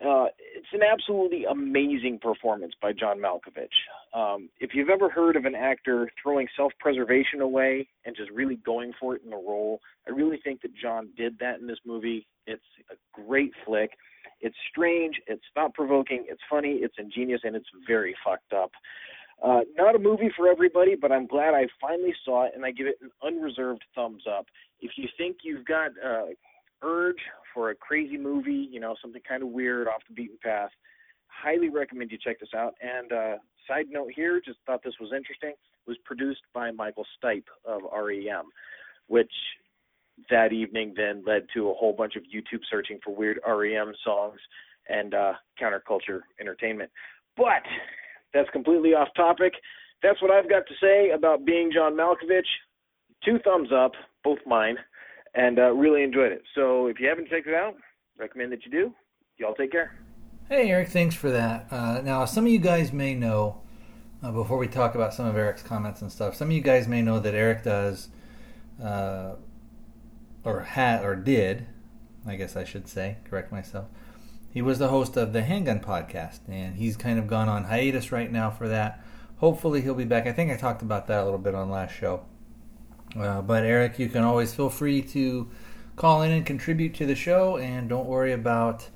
Uh, 0.01 0.27
it's 0.55 0.67
an 0.71 0.79
absolutely 0.81 1.43
amazing 1.43 2.19
performance 2.21 2.73
by 2.81 2.93
John 2.93 3.19
Malkovich. 3.19 3.67
Um, 4.13 4.49
if 4.61 4.71
you've 4.73 4.89
ever 4.89 5.09
heard 5.09 5.35
of 5.35 5.43
an 5.43 5.55
actor 5.55 6.09
throwing 6.23 6.47
self-preservation 6.55 7.41
away 7.41 7.85
and 8.05 8.15
just 8.15 8.31
really 8.31 8.55
going 8.65 8.93
for 8.97 9.15
it 9.17 9.23
in 9.25 9.29
the 9.29 9.35
role, 9.35 9.81
I 10.07 10.11
really 10.11 10.39
think 10.41 10.61
that 10.61 10.71
John 10.73 11.09
did 11.17 11.37
that 11.39 11.59
in 11.59 11.67
this 11.67 11.79
movie. 11.85 12.25
It's 12.47 12.63
a 12.89 12.95
great 13.21 13.51
flick. 13.65 13.91
It's 14.39 14.55
strange, 14.69 15.19
it's 15.27 15.43
thought 15.53 15.73
provoking, 15.73 16.23
it's 16.29 16.41
funny, 16.49 16.79
it's 16.81 16.95
ingenious, 16.97 17.41
and 17.43 17.57
it's 17.57 17.67
very 17.85 18.15
fucked 18.23 18.53
up. 18.53 18.71
Uh, 19.41 19.61
not 19.77 19.95
a 19.95 19.99
movie 19.99 20.29
for 20.35 20.49
everybody, 20.49 20.95
but 20.95 21.11
I'm 21.11 21.25
glad 21.25 21.53
I 21.53 21.67
finally 21.79 22.13
saw 22.25 22.45
it, 22.45 22.51
and 22.55 22.65
I 22.65 22.71
give 22.71 22.87
it 22.87 22.97
an 23.01 23.09
unreserved 23.23 23.83
thumbs 23.95 24.23
up. 24.29 24.47
If 24.81 24.91
you 24.97 25.07
think 25.17 25.37
you've 25.43 25.65
got 25.65 25.91
uh, 26.05 26.25
urge 26.81 27.19
for 27.53 27.69
a 27.69 27.75
crazy 27.75 28.17
movie, 28.17 28.67
you 28.69 28.79
know, 28.79 28.95
something 29.01 29.21
kind 29.27 29.43
of 29.43 29.49
weird, 29.49 29.87
off 29.87 30.01
the 30.07 30.13
beaten 30.13 30.37
path, 30.43 30.71
highly 31.27 31.69
recommend 31.69 32.11
you 32.11 32.17
check 32.17 32.39
this 32.39 32.49
out. 32.55 32.73
And 32.81 33.11
uh, 33.11 33.35
side 33.67 33.85
note 33.89 34.11
here, 34.13 34.41
just 34.43 34.59
thought 34.65 34.83
this 34.83 34.95
was 34.99 35.11
interesting, 35.15 35.53
was 35.87 35.97
produced 36.03 36.41
by 36.53 36.71
Michael 36.71 37.05
Stipe 37.23 37.47
of 37.65 37.81
REM, 37.83 38.45
which 39.07 39.31
that 40.29 40.51
evening 40.51 40.93
then 40.97 41.23
led 41.25 41.43
to 41.53 41.69
a 41.69 41.73
whole 41.73 41.93
bunch 41.93 42.15
of 42.17 42.23
YouTube 42.23 42.61
searching 42.69 42.99
for 43.03 43.15
weird 43.15 43.39
REM 43.47 43.93
songs 44.03 44.39
and 44.89 45.13
uh, 45.13 45.33
counterculture 45.61 46.21
entertainment. 46.41 46.91
But 47.37 47.63
that's 48.33 48.49
completely 48.51 48.93
off 48.93 49.09
topic. 49.15 49.53
That's 50.01 50.21
what 50.21 50.31
I've 50.31 50.49
got 50.49 50.65
to 50.67 50.73
say 50.81 51.11
about 51.11 51.45
being 51.45 51.71
John 51.73 51.93
Malkovich. 51.93 52.41
Two 53.23 53.37
thumbs 53.43 53.69
up, 53.73 53.91
both 54.23 54.39
mine, 54.45 54.77
and 55.35 55.59
uh, 55.59 55.71
really 55.71 56.03
enjoyed 56.03 56.31
it. 56.31 56.43
So 56.55 56.87
if 56.87 56.99
you 56.99 57.07
haven't 57.09 57.27
checked 57.29 57.47
it 57.47 57.53
out, 57.53 57.75
recommend 58.17 58.51
that 58.53 58.63
you 58.65 58.71
do. 58.71 58.93
Y'all 59.37 59.53
take 59.53 59.71
care. 59.71 59.93
Hey, 60.47 60.69
Eric, 60.71 60.89
thanks 60.89 61.15
for 61.15 61.29
that. 61.29 61.67
Uh, 61.69 62.01
now, 62.01 62.25
some 62.25 62.45
of 62.45 62.51
you 62.51 62.59
guys 62.59 62.91
may 62.93 63.13
know, 63.13 63.61
uh, 64.23 64.31
before 64.31 64.57
we 64.57 64.67
talk 64.67 64.95
about 64.95 65.13
some 65.13 65.25
of 65.25 65.35
Eric's 65.35 65.61
comments 65.61 66.01
and 66.01 66.11
stuff, 66.11 66.35
some 66.35 66.47
of 66.47 66.53
you 66.53 66.61
guys 66.61 66.87
may 66.87 67.01
know 67.01 67.19
that 67.19 67.35
Eric 67.35 67.63
does, 67.63 68.09
uh, 68.83 69.35
or 70.43 70.61
had, 70.61 71.03
or 71.03 71.15
did, 71.15 71.67
I 72.25 72.35
guess 72.35 72.55
I 72.55 72.63
should 72.63 72.87
say, 72.87 73.17
correct 73.29 73.51
myself. 73.51 73.87
He 74.51 74.61
was 74.61 74.79
the 74.79 74.87
host 74.87 75.15
of 75.15 75.33
the 75.33 75.43
Handgun 75.43 75.79
Podcast, 75.79 76.39
and 76.47 76.75
he's 76.75 76.97
kind 76.97 77.19
of 77.19 77.27
gone 77.27 77.47
on 77.47 77.65
hiatus 77.65 78.11
right 78.11 78.31
now 78.31 78.49
for 78.49 78.67
that. 78.67 79.03
Hopefully, 79.37 79.81
he'll 79.81 79.93
be 79.93 80.05
back. 80.05 80.25
I 80.25 80.31
think 80.31 80.51
I 80.51 80.57
talked 80.57 80.81
about 80.81 81.07
that 81.07 81.21
a 81.21 81.23
little 81.23 81.39
bit 81.39 81.55
on 81.55 81.69
last 81.69 81.93
show. 81.93 82.25
Uh, 83.17 83.41
but 83.41 83.63
Eric, 83.63 83.99
you 83.99 84.09
can 84.09 84.23
always 84.23 84.53
feel 84.53 84.69
free 84.69 85.01
to 85.01 85.49
call 85.95 86.21
in 86.21 86.31
and 86.31 86.45
contribute 86.45 86.93
to 86.95 87.05
the 87.05 87.15
show, 87.15 87.57
and 87.57 87.87
don't 87.89 88.07
worry 88.07 88.33
about 88.33 88.89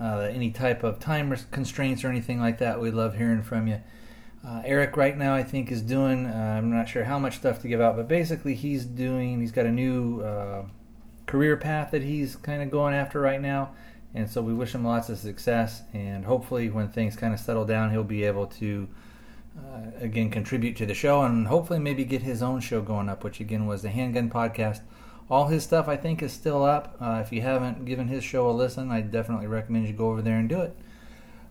uh, 0.00 0.28
any 0.32 0.50
type 0.50 0.82
of 0.82 0.98
time 0.98 1.34
constraints 1.50 2.04
or 2.04 2.08
anything 2.08 2.40
like 2.40 2.58
that. 2.58 2.80
We 2.80 2.90
love 2.90 3.16
hearing 3.16 3.42
from 3.42 3.66
you. 3.66 3.80
Uh, 4.46 4.62
Eric 4.64 4.96
right 4.96 5.18
now 5.18 5.34
I 5.34 5.42
think 5.42 5.72
is 5.72 5.82
doing 5.82 6.26
uh, 6.26 6.54
I'm 6.56 6.70
not 6.70 6.88
sure 6.88 7.04
how 7.04 7.18
much 7.18 7.36
stuff 7.36 7.60
to 7.62 7.68
give 7.68 7.80
out, 7.80 7.96
but 7.96 8.06
basically 8.06 8.54
he's 8.54 8.84
doing 8.84 9.40
he's 9.40 9.50
got 9.50 9.66
a 9.66 9.72
new 9.72 10.20
uh, 10.20 10.62
career 11.26 11.56
path 11.56 11.90
that 11.90 12.02
he's 12.02 12.36
kind 12.36 12.62
of 12.62 12.70
going 12.70 12.94
after 12.94 13.20
right 13.20 13.40
now, 13.40 13.74
and 14.14 14.28
so 14.28 14.42
we 14.42 14.54
wish 14.54 14.74
him 14.74 14.84
lots 14.84 15.08
of 15.08 15.18
success. 15.18 15.82
And 15.92 16.24
hopefully 16.24 16.70
when 16.70 16.88
things 16.88 17.16
kind 17.16 17.34
of 17.34 17.40
settle 17.40 17.64
down, 17.64 17.90
he'll 17.90 18.04
be 18.04 18.24
able 18.24 18.46
to. 18.46 18.88
Uh, 19.58 19.90
again, 20.00 20.30
contribute 20.30 20.76
to 20.76 20.86
the 20.86 20.94
show 20.94 21.22
and 21.22 21.48
hopefully 21.48 21.80
maybe 21.80 22.04
get 22.04 22.22
his 22.22 22.44
own 22.44 22.60
show 22.60 22.80
going 22.80 23.08
up, 23.08 23.24
which 23.24 23.40
again 23.40 23.66
was 23.66 23.82
the 23.82 23.88
Handgun 23.88 24.30
Podcast 24.30 24.82
all 25.30 25.48
his 25.48 25.64
stuff 25.64 25.88
I 25.88 25.96
think 25.96 26.22
is 26.22 26.32
still 26.32 26.64
up. 26.64 26.96
Uh, 27.00 27.22
if 27.24 27.32
you 27.32 27.42
haven't 27.42 27.84
given 27.84 28.08
his 28.08 28.24
show 28.24 28.48
a 28.48 28.52
listen, 28.52 28.90
I 28.90 29.00
definitely 29.02 29.46
recommend 29.46 29.86
you 29.86 29.92
go 29.92 30.10
over 30.10 30.22
there 30.22 30.38
and 30.38 30.48
do 30.48 30.60
it. 30.60 30.76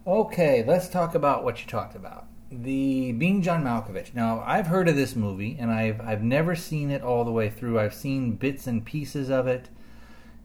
Okay, 0.06 0.64
let's 0.66 0.88
talk 0.88 1.16
about 1.16 1.44
what 1.44 1.62
you 1.62 1.68
talked 1.68 1.96
about. 1.96 2.26
The 2.50 3.12
Being 3.12 3.42
John 3.42 3.64
Malkovich. 3.64 4.14
Now, 4.14 4.42
I've 4.46 4.68
heard 4.68 4.88
of 4.88 4.96
this 4.96 5.16
movie 5.16 5.58
and 5.60 5.70
I've 5.70 6.00
I've 6.02 6.24
never 6.24 6.56
seen 6.56 6.90
it 6.90 7.02
all 7.04 7.26
the 7.26 7.32
way 7.32 7.50
through. 7.50 7.80
I've 7.80 7.94
seen 7.94 8.36
bits 8.36 8.68
and 8.68 8.86
pieces 8.86 9.30
of 9.30 9.48
it, 9.48 9.70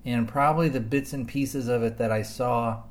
and 0.05 0.29
probably 0.29 0.69
the 0.69 0.81
bits 0.81 1.13
and 1.13 1.29
pieces 1.29 1.69
of 1.69 1.83
it 1.83 1.99
that 1.99 2.11
I 2.11 2.23
saw 2.23 2.83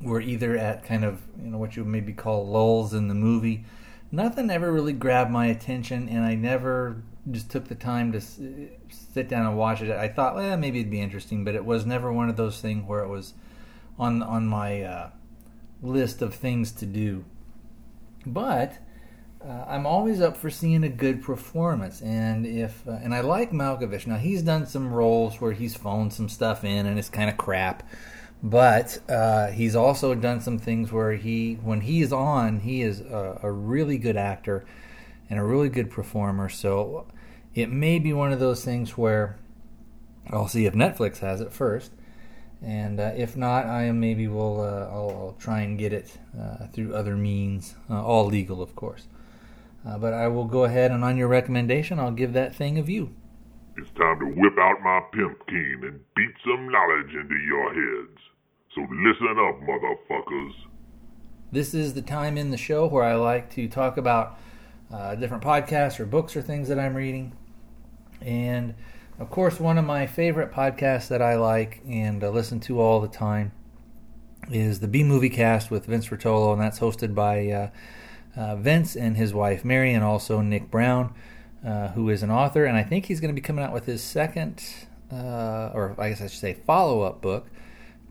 were 0.00 0.20
either 0.20 0.56
at 0.56 0.84
kind 0.84 1.04
of 1.04 1.22
you 1.40 1.50
know 1.50 1.58
what 1.58 1.76
you 1.76 1.82
would 1.82 1.90
maybe 1.90 2.12
call 2.12 2.46
lulls 2.46 2.94
in 2.94 3.08
the 3.08 3.14
movie. 3.14 3.64
Nothing 4.10 4.50
ever 4.50 4.72
really 4.72 4.94
grabbed 4.94 5.30
my 5.30 5.46
attention, 5.46 6.08
and 6.08 6.24
I 6.24 6.34
never 6.34 7.02
just 7.30 7.50
took 7.50 7.68
the 7.68 7.74
time 7.74 8.12
to 8.12 8.20
sit 8.20 9.28
down 9.28 9.46
and 9.46 9.58
watch 9.58 9.82
it. 9.82 9.90
I 9.90 10.08
thought, 10.08 10.34
well, 10.34 10.56
maybe 10.56 10.80
it'd 10.80 10.90
be 10.90 11.00
interesting, 11.00 11.44
but 11.44 11.54
it 11.54 11.64
was 11.64 11.84
never 11.84 12.10
one 12.10 12.30
of 12.30 12.36
those 12.36 12.60
things 12.60 12.86
where 12.86 13.00
it 13.00 13.08
was 13.08 13.34
on 13.98 14.22
on 14.22 14.46
my 14.46 14.82
uh, 14.82 15.10
list 15.82 16.22
of 16.22 16.34
things 16.34 16.72
to 16.72 16.86
do. 16.86 17.24
But 18.26 18.78
uh, 19.46 19.64
I'm 19.68 19.86
always 19.86 20.20
up 20.20 20.36
for 20.36 20.50
seeing 20.50 20.82
a 20.82 20.88
good 20.88 21.22
performance, 21.22 22.02
and 22.02 22.44
if 22.44 22.86
uh, 22.88 22.92
and 23.02 23.14
I 23.14 23.20
like 23.20 23.52
Malkovich. 23.52 24.06
Now 24.06 24.16
he's 24.16 24.42
done 24.42 24.66
some 24.66 24.92
roles 24.92 25.40
where 25.40 25.52
he's 25.52 25.76
phoned 25.76 26.12
some 26.12 26.28
stuff 26.28 26.64
in, 26.64 26.86
and 26.86 26.98
it's 26.98 27.08
kind 27.08 27.30
of 27.30 27.36
crap. 27.36 27.88
But 28.42 29.00
uh, 29.08 29.48
he's 29.48 29.74
also 29.74 30.14
done 30.14 30.40
some 30.40 30.58
things 30.58 30.92
where 30.92 31.12
he, 31.14 31.54
when 31.54 31.80
he 31.80 32.02
is 32.02 32.12
on, 32.12 32.60
he 32.60 32.82
is 32.82 33.00
a, 33.00 33.40
a 33.42 33.50
really 33.50 33.98
good 33.98 34.16
actor 34.16 34.64
and 35.28 35.40
a 35.40 35.44
really 35.44 35.68
good 35.68 35.90
performer. 35.90 36.48
So 36.48 37.06
it 37.54 37.68
may 37.68 37.98
be 37.98 38.12
one 38.12 38.32
of 38.32 38.38
those 38.38 38.64
things 38.64 38.96
where 38.96 39.36
I'll 40.30 40.46
see 40.46 40.66
if 40.66 40.74
Netflix 40.74 41.18
has 41.18 41.40
it 41.40 41.52
first, 41.52 41.92
and 42.62 43.00
uh, 43.00 43.12
if 43.16 43.36
not, 43.36 43.66
I 43.66 43.90
maybe 43.92 44.28
will 44.28 44.60
uh, 44.60 44.88
I'll, 44.92 45.10
I'll, 45.10 45.36
try 45.38 45.60
and 45.60 45.78
get 45.78 45.92
it 45.92 46.18
uh, 46.38 46.66
through 46.68 46.94
other 46.94 47.16
means, 47.16 47.74
all 47.88 48.26
legal, 48.26 48.62
of 48.62 48.76
course. 48.76 49.06
Uh, 49.86 49.98
but 49.98 50.12
I 50.12 50.28
will 50.28 50.44
go 50.44 50.64
ahead 50.64 50.90
and 50.90 51.04
on 51.04 51.16
your 51.16 51.28
recommendation, 51.28 51.98
I'll 51.98 52.10
give 52.10 52.32
that 52.32 52.54
thing 52.54 52.78
a 52.78 52.82
view. 52.82 53.14
It's 53.76 53.90
time 53.92 54.18
to 54.18 54.26
whip 54.26 54.58
out 54.58 54.82
my 54.82 55.00
pimp 55.12 55.46
cane 55.46 55.80
and 55.84 56.00
beat 56.16 56.34
some 56.44 56.68
knowledge 56.68 57.14
into 57.14 57.36
your 57.36 57.72
heads. 57.72 58.18
So 58.74 58.80
listen 58.80 59.36
up, 59.38 59.60
motherfuckers. 59.62 60.52
This 61.52 61.74
is 61.74 61.94
the 61.94 62.02
time 62.02 62.36
in 62.36 62.50
the 62.50 62.56
show 62.56 62.86
where 62.86 63.04
I 63.04 63.14
like 63.14 63.50
to 63.54 63.68
talk 63.68 63.96
about 63.96 64.38
uh, 64.92 65.14
different 65.14 65.42
podcasts 65.42 66.00
or 66.00 66.06
books 66.06 66.36
or 66.36 66.42
things 66.42 66.68
that 66.68 66.78
I'm 66.78 66.94
reading. 66.94 67.36
And 68.20 68.74
of 69.18 69.30
course, 69.30 69.58
one 69.58 69.78
of 69.78 69.84
my 69.84 70.06
favorite 70.06 70.52
podcasts 70.52 71.08
that 71.08 71.22
I 71.22 71.36
like 71.36 71.80
and 71.88 72.22
uh, 72.22 72.30
listen 72.30 72.60
to 72.60 72.80
all 72.80 73.00
the 73.00 73.08
time 73.08 73.52
is 74.50 74.80
the 74.80 74.88
B 74.88 75.02
Movie 75.02 75.30
Cast 75.30 75.70
with 75.70 75.86
Vince 75.86 76.08
Rotolo, 76.08 76.52
and 76.52 76.60
that's 76.60 76.80
hosted 76.80 77.14
by 77.14 77.72
uh, 78.38 78.56
Vince 78.56 78.94
and 78.94 79.16
his 79.16 79.34
wife 79.34 79.64
Mary, 79.64 79.92
and 79.92 80.04
also 80.04 80.40
Nick 80.40 80.70
Brown, 80.70 81.12
uh, 81.66 81.88
who 81.88 82.08
is 82.08 82.22
an 82.22 82.30
author. 82.30 82.64
And 82.64 82.76
I 82.76 82.84
think 82.84 83.06
he's 83.06 83.18
going 83.20 83.34
to 83.34 83.34
be 83.34 83.44
coming 83.44 83.64
out 83.64 83.72
with 83.72 83.86
his 83.86 84.00
second, 84.00 84.62
uh, 85.12 85.72
or 85.74 85.96
I 85.98 86.10
guess 86.10 86.20
I 86.20 86.28
should 86.28 86.38
say, 86.38 86.54
follow 86.54 87.02
up 87.02 87.20
book 87.20 87.48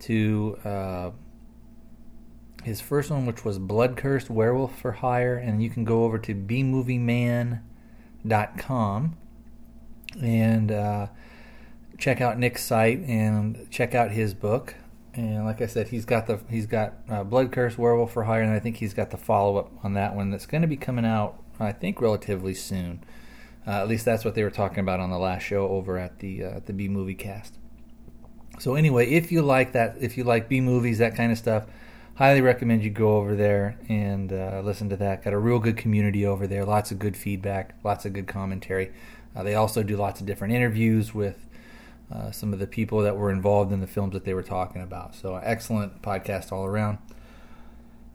to 0.01 0.59
uh, 0.65 1.11
his 2.63 2.81
first 2.81 3.09
one, 3.09 3.25
which 3.25 3.45
was 3.45 3.57
Blood 3.57 3.95
Cursed 3.95 4.29
Werewolf 4.29 4.77
for 4.77 4.91
Hire. 4.91 5.37
And 5.37 5.63
you 5.63 5.69
can 5.69 5.85
go 5.85 6.03
over 6.03 6.19
to 6.19 6.35
bmovieman.com 6.35 9.17
and 10.21 10.71
uh, 10.71 11.07
check 11.97 12.19
out 12.19 12.37
Nick's 12.37 12.65
site 12.65 12.99
and 12.99 13.65
check 13.71 13.95
out 13.95 14.11
his 14.11 14.33
book. 14.33 14.75
And 15.17 15.45
like 15.45 15.61
I 15.61 15.65
said, 15.65 15.87
he's 15.87 16.05
got 16.05 16.27
the 16.27 16.39
he's 16.47 16.67
got 16.67 16.93
uh, 17.09 17.23
Blood 17.23 17.51
Curse 17.51 17.75
Werewolf 17.75 18.13
for 18.13 18.25
Hire, 18.25 18.43
and 18.43 18.51
I 18.51 18.59
think 18.59 18.77
he's 18.77 18.93
got 18.93 19.09
the 19.09 19.17
follow 19.17 19.57
up 19.57 19.71
on 19.83 19.93
that 19.95 20.15
one 20.15 20.29
that's 20.29 20.45
going 20.45 20.61
to 20.61 20.67
be 20.67 20.77
coming 20.77 21.05
out, 21.05 21.41
I 21.59 21.71
think, 21.71 21.99
relatively 21.99 22.53
soon. 22.53 23.03
Uh, 23.65 23.81
at 23.81 23.87
least 23.87 24.05
that's 24.05 24.23
what 24.23 24.35
they 24.35 24.43
were 24.43 24.51
talking 24.51 24.79
about 24.79 24.99
on 24.99 25.09
the 25.09 25.17
last 25.17 25.41
show 25.41 25.67
over 25.69 25.97
at 25.97 26.19
the 26.19 26.43
uh, 26.43 26.59
the 26.63 26.71
B 26.71 26.87
Movie 26.87 27.15
Cast. 27.15 27.55
So 28.59 28.75
anyway, 28.75 29.09
if 29.09 29.31
you 29.31 29.41
like 29.41 29.71
that, 29.71 29.97
if 29.99 30.17
you 30.17 30.23
like 30.23 30.47
B 30.47 30.61
movies, 30.61 30.99
that 30.99 31.15
kind 31.15 31.31
of 31.31 31.39
stuff, 31.39 31.63
highly 32.15 32.41
recommend 32.41 32.83
you 32.83 32.91
go 32.91 33.17
over 33.17 33.35
there 33.35 33.79
and 33.89 34.31
uh, 34.31 34.61
listen 34.63 34.87
to 34.89 34.97
that. 34.97 35.23
Got 35.23 35.33
a 35.33 35.39
real 35.39 35.59
good 35.59 35.77
community 35.77 36.27
over 36.27 36.45
there, 36.45 36.63
lots 36.63 36.91
of 36.91 36.99
good 36.99 37.17
feedback, 37.17 37.75
lots 37.83 38.05
of 38.05 38.13
good 38.13 38.27
commentary. 38.27 38.93
Uh, 39.35 39.41
they 39.41 39.55
also 39.55 39.81
do 39.81 39.97
lots 39.97 40.19
of 40.19 40.27
different 40.27 40.53
interviews 40.53 41.13
with 41.13 41.46
uh, 42.11 42.31
some 42.31 42.53
of 42.53 42.59
the 42.59 42.67
people 42.67 43.01
that 43.01 43.17
were 43.17 43.31
involved 43.31 43.71
in 43.71 43.81
the 43.81 43.87
films 43.87 44.13
that 44.13 44.23
they 44.23 44.33
were 44.33 44.43
talking 44.43 44.81
about. 44.81 45.15
So, 45.15 45.35
excellent 45.35 46.01
podcast 46.01 46.51
all 46.51 46.65
around. 46.65 46.99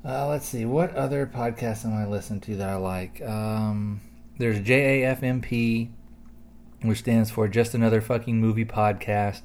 Uh, 0.04 0.26
let's 0.28 0.46
see, 0.46 0.64
what 0.64 0.94
other 0.96 1.26
podcasts 1.26 1.84
am 1.84 1.94
I 1.94 2.06
listening 2.06 2.40
to 2.42 2.56
that 2.56 2.68
I 2.68 2.74
like? 2.74 3.22
Um, 3.22 4.00
there's 4.38 4.58
JAFMP, 4.58 5.90
which 6.82 6.98
stands 6.98 7.30
for 7.30 7.46
Just 7.46 7.74
Another 7.74 8.00
Fucking 8.00 8.40
Movie 8.40 8.64
Podcast. 8.64 9.42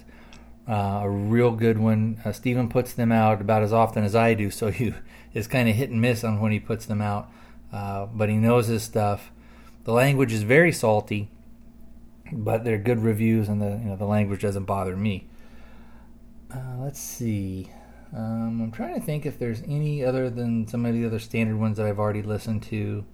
Uh, 0.68 1.02
a 1.04 1.10
real 1.10 1.52
good 1.52 1.78
one. 1.78 2.20
Uh, 2.26 2.32
Steven 2.32 2.70
puts 2.70 2.94
them 2.94 3.12
out 3.12 3.40
about 3.40 3.62
as 3.62 3.72
often 3.72 4.04
as 4.04 4.16
I 4.16 4.34
do, 4.34 4.50
so 4.50 4.72
he 4.72 4.94
it's 5.34 5.48
kind 5.48 5.70
of 5.70 5.76
hit 5.76 5.92
and 5.92 6.02
miss 6.02 6.24
on 6.24 6.42
when 6.42 6.52
he 6.52 6.60
puts 6.60 6.86
them 6.88 7.02
out. 7.02 7.30
Uh, 7.72 8.08
but 8.08 8.30
he 8.30 8.36
knows 8.36 8.68
his 8.68 8.82
stuff. 8.82 9.32
The 9.84 9.92
language 9.92 10.34
is 10.34 10.42
very 10.44 10.72
salty, 10.72 11.30
but 12.32 12.64
they're 12.64 12.78
good 12.78 13.00
reviews, 13.00 13.50
and 13.50 13.62
the 13.62 13.70
you 13.70 13.90
know 13.90 13.96
the 13.96 14.06
language 14.06 14.42
doesn't 14.42 14.66
bother 14.66 14.96
me. 14.96 15.28
Uh, 16.54 16.78
let's 16.80 17.00
see. 17.00 17.72
Um, 18.16 18.62
I'm 18.62 18.72
trying 18.72 18.96
to 18.96 19.02
think 19.06 19.26
if 19.26 19.38
there's 19.38 19.62
any 19.68 20.04
other 20.04 20.30
than 20.30 20.68
some 20.68 20.86
of 20.86 20.94
the 20.94 21.06
other 21.06 21.20
standard 21.20 21.58
ones 21.58 21.78
that 21.78 21.86
I've 21.86 22.00
already 22.00 22.22
listened 22.22 22.64
to. 22.64 23.06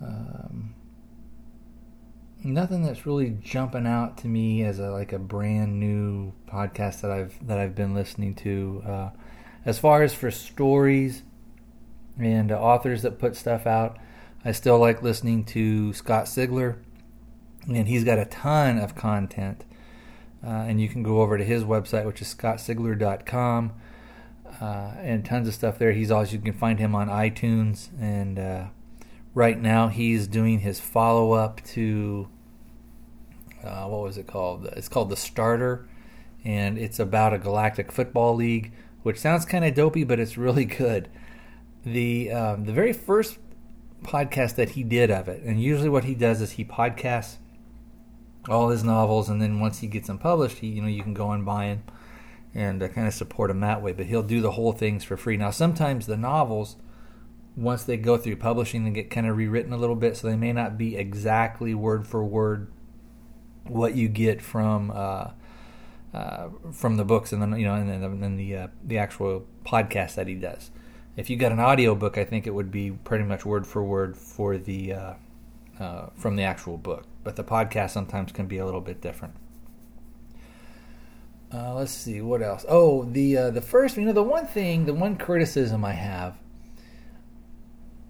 Um, 0.00 0.74
nothing 2.42 2.82
that's 2.82 3.04
really 3.04 3.36
jumping 3.42 3.86
out 3.86 4.16
to 4.18 4.26
me 4.26 4.62
as 4.62 4.78
a 4.78 4.90
like 4.90 5.12
a 5.12 5.18
brand 5.18 5.78
new 5.78 6.32
podcast 6.48 7.00
that 7.02 7.10
I've 7.10 7.46
that 7.46 7.58
I've 7.58 7.74
been 7.74 7.94
listening 7.94 8.34
to. 8.36 8.82
Uh, 8.86 9.10
As 9.64 9.78
far 9.78 10.02
as 10.02 10.14
for 10.14 10.30
stories 10.30 11.22
and 12.18 12.50
uh, 12.50 12.58
authors 12.58 13.02
that 13.02 13.18
put 13.18 13.36
stuff 13.36 13.66
out, 13.66 13.98
I 14.44 14.52
still 14.52 14.78
like 14.78 15.02
listening 15.02 15.44
to 15.46 15.92
Scott 15.92 16.26
Sigler, 16.26 16.76
and 17.68 17.88
he's 17.88 18.04
got 18.04 18.18
a 18.18 18.24
ton 18.24 18.78
of 18.78 18.94
content. 18.94 19.64
Uh, 20.44 20.48
and 20.48 20.80
you 20.80 20.88
can 20.88 21.02
go 21.02 21.20
over 21.20 21.36
to 21.36 21.44
his 21.44 21.64
website, 21.64 22.06
which 22.06 22.22
is 22.22 22.34
scottsigler.com, 22.34 23.72
uh, 24.60 24.64
and 24.98 25.24
tons 25.24 25.46
of 25.46 25.54
stuff 25.54 25.78
there. 25.78 25.92
He's 25.92 26.10
also 26.10 26.32
you 26.32 26.38
can 26.38 26.54
find 26.54 26.78
him 26.78 26.94
on 26.94 27.08
iTunes, 27.08 27.88
and 28.00 28.38
uh, 28.38 28.64
right 29.34 29.60
now 29.60 29.88
he's 29.88 30.26
doing 30.26 30.60
his 30.60 30.80
follow 30.80 31.32
up 31.32 31.62
to 31.64 32.28
uh, 33.62 33.84
what 33.84 34.02
was 34.02 34.16
it 34.16 34.26
called? 34.26 34.66
It's 34.76 34.88
called 34.88 35.10
the 35.10 35.16
Starter, 35.16 35.86
and 36.44 36.78
it's 36.78 36.98
about 36.98 37.34
a 37.34 37.38
galactic 37.38 37.92
football 37.92 38.34
league, 38.34 38.72
which 39.02 39.18
sounds 39.18 39.44
kind 39.44 39.64
of 39.64 39.74
dopey, 39.74 40.04
but 40.04 40.18
it's 40.18 40.38
really 40.38 40.64
good. 40.64 41.08
The 41.84 42.30
um, 42.30 42.64
the 42.64 42.72
very 42.72 42.94
first 42.94 43.38
podcast 44.02 44.54
that 44.54 44.70
he 44.70 44.82
did 44.82 45.10
of 45.10 45.28
it, 45.28 45.42
and 45.42 45.62
usually 45.62 45.90
what 45.90 46.04
he 46.04 46.14
does 46.14 46.40
is 46.40 46.52
he 46.52 46.64
podcasts 46.64 47.36
all 48.48 48.70
his 48.70 48.84
novels, 48.84 49.28
and 49.28 49.40
then 49.40 49.60
once 49.60 49.80
he 49.80 49.86
gets 49.86 50.06
them 50.06 50.18
published, 50.18 50.58
he, 50.58 50.68
you 50.68 50.82
know 50.82 50.88
you 50.88 51.02
can 51.02 51.14
go 51.14 51.30
and 51.32 51.44
buy 51.44 51.66
them 51.66 51.82
and 52.54 52.82
uh, 52.82 52.88
kind 52.88 53.06
of 53.06 53.14
support 53.14 53.50
him 53.50 53.60
that 53.60 53.82
way. 53.82 53.92
But 53.92 54.06
he'll 54.06 54.22
do 54.22 54.40
the 54.40 54.52
whole 54.52 54.72
things 54.72 55.04
for 55.04 55.16
free. 55.16 55.36
Now 55.36 55.50
sometimes 55.50 56.06
the 56.06 56.16
novels, 56.16 56.76
once 57.56 57.84
they 57.84 57.96
go 57.96 58.16
through 58.16 58.36
publishing, 58.36 58.84
they 58.84 58.90
get 58.90 59.10
kind 59.10 59.26
of 59.26 59.36
rewritten 59.36 59.72
a 59.72 59.76
little 59.76 59.96
bit, 59.96 60.16
so 60.16 60.28
they 60.28 60.36
may 60.36 60.52
not 60.52 60.78
be 60.78 60.96
exactly 60.96 61.74
word 61.74 62.06
for 62.06 62.24
word 62.24 62.70
what 63.64 63.94
you 63.94 64.08
get 64.08 64.40
from. 64.40 64.90
Uh, 64.90 65.30
uh, 66.12 66.48
from 66.72 66.96
the 66.96 67.04
books 67.04 67.32
and 67.32 67.40
then 67.40 67.56
you 67.56 67.64
know 67.64 67.74
and 67.74 67.88
then, 67.88 68.02
and 68.02 68.22
then 68.22 68.36
the 68.36 68.56
uh, 68.56 68.68
the 68.82 68.98
actual 68.98 69.46
podcast 69.64 70.16
that 70.16 70.26
he 70.26 70.34
does. 70.34 70.70
If 71.16 71.30
you 71.30 71.36
got 71.36 71.52
an 71.52 71.60
audio 71.60 71.94
book, 71.94 72.18
I 72.18 72.24
think 72.24 72.46
it 72.46 72.50
would 72.50 72.70
be 72.70 72.90
pretty 72.90 73.24
much 73.24 73.44
word 73.44 73.66
for 73.66 73.84
word 73.84 74.16
for 74.16 74.58
the 74.58 74.92
uh, 74.92 75.14
uh, 75.78 76.06
from 76.16 76.36
the 76.36 76.42
actual 76.42 76.78
book. 76.78 77.04
But 77.22 77.36
the 77.36 77.44
podcast 77.44 77.90
sometimes 77.90 78.32
can 78.32 78.46
be 78.46 78.58
a 78.58 78.64
little 78.64 78.80
bit 78.80 79.00
different. 79.00 79.34
Uh, 81.52 81.74
let's 81.74 81.90
see 81.90 82.20
what 82.20 82.42
else. 82.42 82.64
Oh, 82.68 83.04
the 83.04 83.36
uh, 83.36 83.50
the 83.50 83.60
first, 83.60 83.96
you 83.96 84.04
know, 84.04 84.12
the 84.12 84.22
one 84.22 84.46
thing, 84.46 84.86
the 84.86 84.94
one 84.94 85.16
criticism 85.16 85.84
I 85.84 85.92
have 85.92 86.36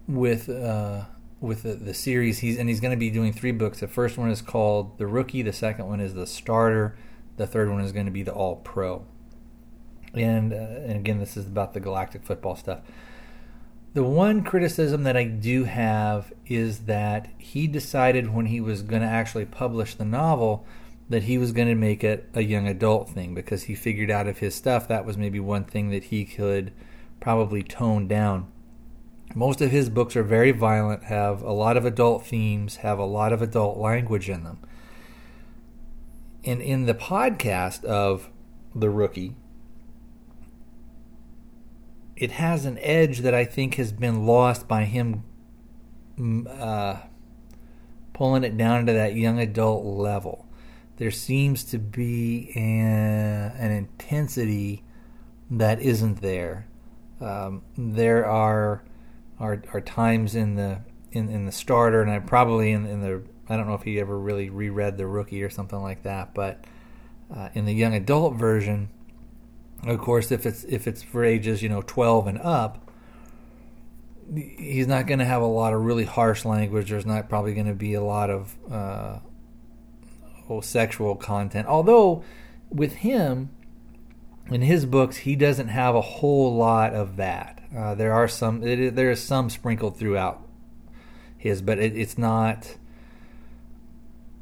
with 0.07 0.49
uh, 0.49 1.05
with 1.41 1.63
the, 1.63 1.75
the 1.75 1.95
series, 1.95 2.41
he's 2.41 2.59
and 2.59 2.69
he's 2.69 2.81
going 2.81 2.91
to 2.91 2.99
be 2.99 3.11
doing 3.11 3.33
three 3.33 3.53
books. 3.53 3.81
The 3.81 3.89
first 3.89 4.19
one 4.19 4.31
is 4.31 4.43
called 4.43 4.99
The 4.99 5.07
Rookie. 5.07 5.43
The 5.43 5.55
second 5.55 5.87
one 5.87 6.01
is 6.01 6.15
The 6.15 6.27
Starter. 6.27 6.97
The 7.39 7.47
third 7.47 7.71
one 7.71 7.81
is 7.81 7.93
going 7.93 8.07
to 8.07 8.13
be 8.13 8.23
The 8.23 8.33
All 8.33 8.57
Pro. 8.57 9.07
And 10.13 10.53
uh, 10.53 10.57
and 10.57 10.93
again, 10.93 11.19
this 11.19 11.37
is 11.37 11.47
about 11.47 11.73
the 11.73 11.81
galactic 11.81 12.23
football 12.25 12.57
stuff. 12.57 12.81
The 13.93 14.05
one 14.05 14.45
criticism 14.45 15.03
that 15.03 15.17
I 15.17 15.25
do 15.25 15.65
have 15.65 16.33
is 16.47 16.81
that 16.81 17.29
he 17.39 17.67
decided 17.67 18.33
when 18.33 18.47
he 18.47 18.61
was 18.61 18.83
going 18.83 19.03
to 19.03 19.09
actually 19.09 19.47
publish 19.47 19.95
the 19.95 20.05
novel 20.05 20.65
that 21.09 21.25
he 21.25 21.39
was 21.39 21.51
going 21.51 21.67
to 21.67 21.75
make 21.75 22.05
it 22.05 22.29
a 22.33 22.43
young 22.43 22.69
adult 22.69 23.11
thing 23.11 23.35
because 23.35 23.65
he 23.65 23.75
figured 23.75 24.11
out 24.11 24.29
of 24.29 24.39
his 24.39 24.55
stuff 24.55 24.87
that 24.87 25.05
was 25.05 25.19
maybe 25.19 25.41
one 25.41 25.65
thing 25.65 25.91
that 25.91 26.05
he 26.05 26.25
could 26.25 26.73
probably 27.19 27.65
tone 27.65 28.07
down. 28.07 28.47
Most 29.35 29.61
of 29.61 29.73
his 29.73 29.89
books 29.89 30.15
are 30.15 30.23
very 30.23 30.53
violent, 30.53 31.05
have 31.05 31.43
a 31.43 31.53
lot 31.53 31.77
of 31.77 31.85
adult 31.85 32.25
themes, 32.25 32.77
have 32.77 32.99
a 33.01 33.05
lot 33.05 33.33
of 33.33 33.43
adult 33.43 33.77
language 33.77 34.31
in 34.31 34.45
them. 34.45 34.59
And 36.45 36.63
in 36.63 36.87
the 36.87 36.95
podcast 36.95 37.85
of 37.85 38.31
The 38.73 38.89
Rookie, 38.89 39.35
it 42.21 42.33
has 42.33 42.67
an 42.67 42.79
edge 42.83 43.21
that 43.21 43.33
I 43.33 43.47
think 43.47 43.77
has 43.77 43.93
been 43.93 44.27
lost 44.27 44.69
by 44.69 44.85
him 44.85 45.25
mm, 46.19 46.47
uh, 46.61 47.01
pulling 48.13 48.45
it 48.45 48.59
down 48.59 48.85
to 48.87 48.93
that 48.93 49.17
young 49.17 49.39
adult 49.39 49.87
level. 49.87 50.47
There 50.99 51.11
seems 51.11 51.65
to 51.65 51.79
be 51.79 52.53
an, 52.55 53.53
an 53.57 53.71
intensity 53.71 54.85
that 55.51 55.81
isn't 55.81 56.21
there. 56.21 56.67
Um, 57.23 57.63
there 57.77 58.27
are, 58.27 58.85
are 59.39 59.63
are 59.73 59.81
times 59.81 60.35
in 60.35 60.57
the 60.57 60.81
in, 61.13 61.31
in 61.31 61.47
the 61.47 61.53
starter, 61.53 62.03
and 62.03 62.11
I 62.11 62.19
probably 62.19 62.73
in, 62.73 62.85
in 62.85 63.01
the 63.01 63.23
I 63.49 63.57
don't 63.57 63.67
know 63.67 63.75
if 63.75 63.83
he 63.83 63.99
ever 63.99 64.19
really 64.19 64.51
reread 64.51 64.99
the 64.99 65.07
rookie 65.07 65.43
or 65.43 65.49
something 65.49 65.81
like 65.81 66.03
that, 66.03 66.35
but 66.35 66.65
uh, 67.35 67.49
in 67.55 67.65
the 67.65 67.73
young 67.73 67.95
adult 67.95 68.35
version, 68.35 68.91
of 69.87 69.99
course, 69.99 70.31
if 70.31 70.47
it's 70.47 70.65
if 70.65 70.87
it's 70.87 71.03
for 71.03 71.25
ages 71.25 71.63
you 71.63 71.69
know 71.69 71.83
12 71.83 72.27
and 72.27 72.39
up, 72.39 72.91
he's 74.35 74.87
not 74.87 75.07
going 75.07 75.19
to 75.19 75.25
have 75.25 75.43
a 75.43 75.47
lot 75.47 75.73
of 75.73 75.83
really 75.83 76.05
harsh 76.05 76.45
language. 76.45 76.91
There's 76.91 77.07
not 77.07 77.29
probably 77.29 77.55
going 77.55 77.67
to 77.67 77.75
be 77.75 77.95
a 77.95 78.03
lot 78.03 78.31
of 78.31 78.57
uh, 78.71 79.19
oh, 80.49 80.61
sexual 80.61 81.17
content. 81.17 81.67
Although 81.67 82.23
with 82.71 82.97
him, 82.97 83.51
in 84.51 84.63
his 84.63 84.85
books, 84.85 85.19
he 85.19 85.37
doesn't 85.37 85.69
have 85.69 85.95
a 85.95 86.01
whole 86.01 86.57
lot 86.57 86.93
of 86.95 87.17
that. 87.17 87.63
Uh, 87.77 87.95
there 87.95 88.13
are 88.13 88.29
some 88.29 88.63
it, 88.63 88.97
there 88.97 89.11
is 89.11 89.23
some 89.23 89.49
sprinkled 89.49 89.97
throughout 89.97 90.47
his, 91.39 91.63
but 91.63 91.79
it, 91.79 91.97
it's 91.97 92.19
not 92.19 92.77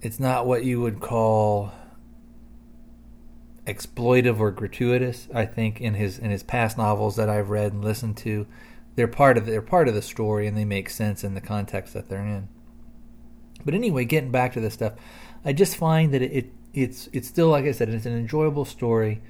it's 0.01 0.19
not 0.19 0.47
what 0.47 0.65
you 0.65 0.81
would 0.81 1.01
call 1.01 1.73
exploitive 3.69 4.41
or 4.41 4.51
gratuitous. 4.51 5.29
I 5.33 5.45
think 5.45 5.81
in 5.81 5.95
his 5.95 6.19
in 6.19 6.31
his 6.31 6.43
past 6.43 6.79
novels 6.79 7.17
that 7.17 7.29
I've 7.29 7.51
read 7.51 7.73
and 7.73 7.85
listened 7.85 8.17
to, 8.19 8.47
they're 8.97 9.07
part 9.07 9.37
of 9.37 9.47
they're 9.47 9.63
part 9.63 9.89
of 9.89 9.95
the 9.95 10.03
story 10.03 10.47
and 10.47 10.57
they 10.57 10.65
make 10.65 10.89
sense 10.89 11.23
in 11.23 11.35
the 11.35 11.41
context 11.41 11.93
that 11.95 12.09
they're 12.09 12.25
in. 12.25 12.49
But 13.65 13.75
anyway, 13.75 14.05
getting 14.07 14.31
back 14.31 14.55
to 14.55 14.61
this 14.61 14.75
stuff, 14.75 14.95
I 15.45 15.53
just 15.53 15.77
find 15.77 16.13
that 16.15 16.23
it, 16.23 16.33
it 16.33 16.53
it's 16.73 17.09
it's 17.13 17.29
still 17.29 17.49
like 17.49 17.67
I 17.67 17.73
said, 17.73 17.91
it's 17.91 18.07
an 18.07 18.17
enjoyable 18.17 18.65
story, 18.65 19.21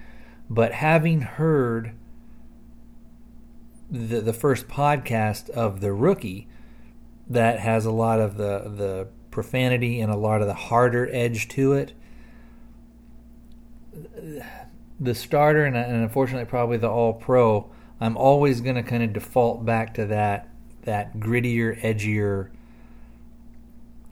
but 0.48 0.72
having 0.72 1.22
heard 1.22 1.92
the 3.90 4.20
the 4.20 4.32
first 4.32 4.68
podcast 4.68 5.50
of 5.50 5.80
the 5.80 5.92
rookie 5.92 6.46
that 7.28 7.58
has 7.58 7.84
a 7.84 7.90
lot 7.90 8.20
of 8.20 8.36
the 8.36 8.72
the 8.76 9.08
profanity 9.30 10.00
and 10.00 10.12
a 10.12 10.16
lot 10.16 10.40
of 10.40 10.46
the 10.46 10.54
harder 10.54 11.08
edge 11.12 11.48
to 11.48 11.72
it 11.72 11.92
the 15.00 15.14
starter 15.14 15.64
and, 15.64 15.76
and 15.76 16.02
unfortunately 16.02 16.44
probably 16.44 16.76
the 16.76 16.88
all 16.88 17.12
pro, 17.12 17.70
I'm 18.00 18.16
always 18.16 18.60
going 18.60 18.76
to 18.76 18.82
kind 18.82 19.02
of 19.02 19.12
default 19.12 19.64
back 19.64 19.94
to 19.94 20.06
that 20.06 20.48
that 20.82 21.18
grittier, 21.18 21.80
edgier 21.82 22.50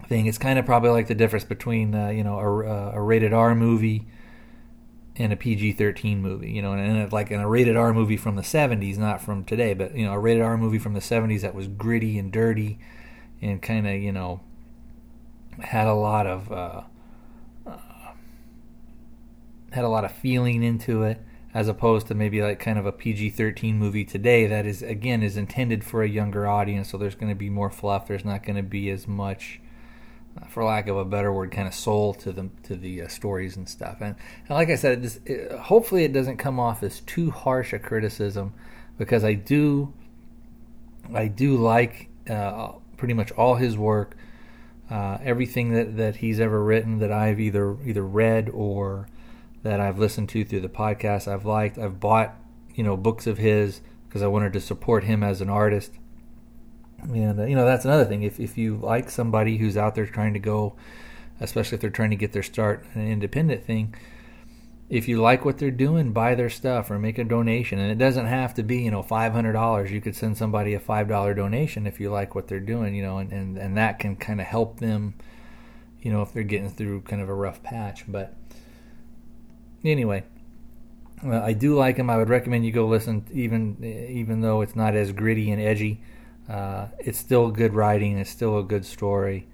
thing. 0.08 0.26
It's 0.26 0.38
kind 0.38 0.58
of 0.58 0.66
probably 0.66 0.90
like 0.90 1.08
the 1.08 1.14
difference 1.14 1.44
between 1.44 1.94
uh, 1.94 2.08
you 2.08 2.24
know 2.24 2.38
a, 2.38 2.96
a, 2.96 3.02
rated 3.02 3.32
R 3.32 3.54
movie 3.54 4.06
and 5.16 5.32
a 5.32 5.36
PG-13 5.36 6.18
movie. 6.18 6.50
You 6.50 6.62
know, 6.62 6.72
and, 6.72 6.98
and 6.98 7.12
like 7.12 7.30
in 7.30 7.40
a 7.40 7.48
rated 7.48 7.76
R 7.76 7.92
movie 7.92 8.16
from 8.16 8.36
the 8.36 8.42
70s, 8.42 8.98
not 8.98 9.20
from 9.20 9.44
today, 9.44 9.74
but 9.74 9.94
you 9.94 10.04
know 10.04 10.12
a 10.12 10.18
rated 10.18 10.42
R 10.42 10.56
movie 10.56 10.78
from 10.78 10.94
the 10.94 11.00
70s 11.00 11.40
that 11.42 11.54
was 11.54 11.68
gritty 11.68 12.18
and 12.18 12.32
dirty 12.32 12.78
and 13.42 13.60
kind 13.60 13.86
of 13.86 13.94
you 13.94 14.12
know 14.12 14.40
had 15.60 15.86
a 15.86 15.94
lot 15.94 16.26
of 16.26 16.52
uh, 16.52 16.82
had 19.76 19.84
a 19.84 19.88
lot 19.88 20.04
of 20.04 20.10
feeling 20.10 20.62
into 20.62 21.02
it 21.04 21.20
as 21.54 21.68
opposed 21.68 22.06
to 22.08 22.14
maybe 22.14 22.42
like 22.42 22.58
kind 22.58 22.78
of 22.78 22.84
a 22.84 22.92
PG-13 22.92 23.74
movie 23.74 24.04
today 24.04 24.46
that 24.46 24.66
is 24.66 24.82
again 24.82 25.22
is 25.22 25.36
intended 25.36 25.84
for 25.84 26.02
a 26.02 26.08
younger 26.08 26.46
audience 26.46 26.90
so 26.90 26.98
there's 26.98 27.14
going 27.14 27.30
to 27.30 27.36
be 27.36 27.48
more 27.48 27.70
fluff. 27.70 28.08
There's 28.08 28.24
not 28.24 28.42
going 28.42 28.56
to 28.56 28.62
be 28.62 28.90
as 28.90 29.06
much 29.06 29.60
uh, 30.36 30.46
for 30.46 30.64
lack 30.64 30.88
of 30.88 30.96
a 30.96 31.04
better 31.04 31.32
word 31.32 31.50
kind 31.52 31.68
of 31.68 31.74
soul 31.74 32.12
to 32.14 32.32
the 32.32 32.50
to 32.64 32.76
the 32.76 33.02
uh, 33.02 33.08
stories 33.08 33.56
and 33.56 33.68
stuff. 33.68 33.98
And, 34.00 34.16
and 34.48 34.50
like 34.50 34.68
I 34.68 34.74
said 34.74 35.02
this, 35.02 35.20
it, 35.24 35.52
hopefully 35.52 36.04
it 36.04 36.12
doesn't 36.12 36.36
come 36.38 36.58
off 36.58 36.82
as 36.82 37.00
too 37.00 37.30
harsh 37.30 37.72
a 37.72 37.78
criticism 37.78 38.52
because 38.98 39.24
I 39.24 39.34
do 39.34 39.92
I 41.14 41.28
do 41.28 41.56
like 41.56 42.08
uh, 42.28 42.72
pretty 42.96 43.14
much 43.14 43.30
all 43.32 43.54
his 43.54 43.78
work. 43.78 44.16
Uh, 44.90 45.18
everything 45.22 45.72
that, 45.72 45.96
that 45.96 46.16
he's 46.16 46.38
ever 46.38 46.62
written 46.62 46.98
that 47.00 47.10
I've 47.10 47.40
either 47.40 47.76
either 47.84 48.04
read 48.04 48.48
or 48.50 49.08
that 49.66 49.80
I've 49.80 49.98
listened 49.98 50.28
to 50.30 50.44
through 50.44 50.60
the 50.60 50.68
podcast. 50.68 51.26
I've 51.26 51.44
liked. 51.44 51.76
I've 51.76 51.98
bought 52.00 52.36
you 52.74 52.84
know 52.84 52.96
books 52.96 53.26
of 53.26 53.38
his 53.38 53.80
because 54.08 54.22
I 54.22 54.28
wanted 54.28 54.52
to 54.52 54.60
support 54.60 55.04
him 55.04 55.22
as 55.22 55.40
an 55.40 55.50
artist. 55.50 55.92
And 57.02 57.40
uh, 57.40 57.44
you 57.44 57.56
know 57.56 57.64
that's 57.64 57.84
another 57.84 58.04
thing. 58.04 58.22
If 58.22 58.38
if 58.38 58.56
you 58.56 58.76
like 58.76 59.10
somebody 59.10 59.58
who's 59.58 59.76
out 59.76 59.94
there 59.94 60.06
trying 60.06 60.34
to 60.34 60.38
go, 60.38 60.76
especially 61.40 61.76
if 61.76 61.80
they're 61.80 61.90
trying 61.90 62.10
to 62.10 62.16
get 62.16 62.32
their 62.32 62.42
start 62.42 62.84
in 62.94 63.00
an 63.00 63.10
independent 63.10 63.64
thing, 63.64 63.94
if 64.88 65.08
you 65.08 65.20
like 65.20 65.44
what 65.44 65.58
they're 65.58 65.70
doing, 65.70 66.12
buy 66.12 66.34
their 66.34 66.50
stuff 66.50 66.90
or 66.90 66.98
make 66.98 67.18
a 67.18 67.24
donation. 67.24 67.78
And 67.78 67.90
it 67.90 67.98
doesn't 67.98 68.26
have 68.26 68.54
to 68.54 68.62
be, 68.62 68.82
you 68.82 68.90
know, 68.90 69.02
five 69.02 69.32
hundred 69.32 69.54
dollars. 69.54 69.90
You 69.90 70.00
could 70.00 70.14
send 70.14 70.38
somebody 70.38 70.74
a 70.74 70.80
five 70.80 71.08
dollar 71.08 71.34
donation 71.34 71.86
if 71.86 71.98
you 71.98 72.10
like 72.10 72.34
what 72.34 72.46
they're 72.46 72.60
doing, 72.60 72.94
you 72.94 73.02
know, 73.02 73.18
and, 73.18 73.32
and, 73.32 73.58
and 73.58 73.76
that 73.76 73.98
can 73.98 74.14
kind 74.16 74.40
of 74.40 74.46
help 74.46 74.78
them, 74.78 75.14
you 76.00 76.12
know, 76.12 76.22
if 76.22 76.32
they're 76.32 76.44
getting 76.44 76.70
through 76.70 77.00
kind 77.02 77.20
of 77.20 77.28
a 77.28 77.34
rough 77.34 77.62
patch. 77.64 78.04
But 78.06 78.34
anyway, 79.87 80.24
Uh, 81.24 81.41
I 81.41 81.55
do 81.55 81.74
like 81.74 81.97
him. 81.97 82.11
I 82.11 82.16
would 82.18 82.28
recommend 82.28 82.66
you 82.66 82.72
go 82.72 82.87
listen, 82.87 83.24
even 83.32 83.82
even 83.82 84.43
though 84.43 84.61
it's 84.61 84.76
not 84.76 84.95
as 84.95 85.12
gritty 85.12 85.51
and 85.51 85.61
edgy. 85.61 86.01
Uh, 86.49 86.89
it's 86.99 87.18
still 87.18 87.51
good 87.51 87.74
writing. 87.74 88.18
It's 88.18 88.30
still 88.30 88.59
a 88.59 88.62
good 88.62 88.84
story, 88.84 89.47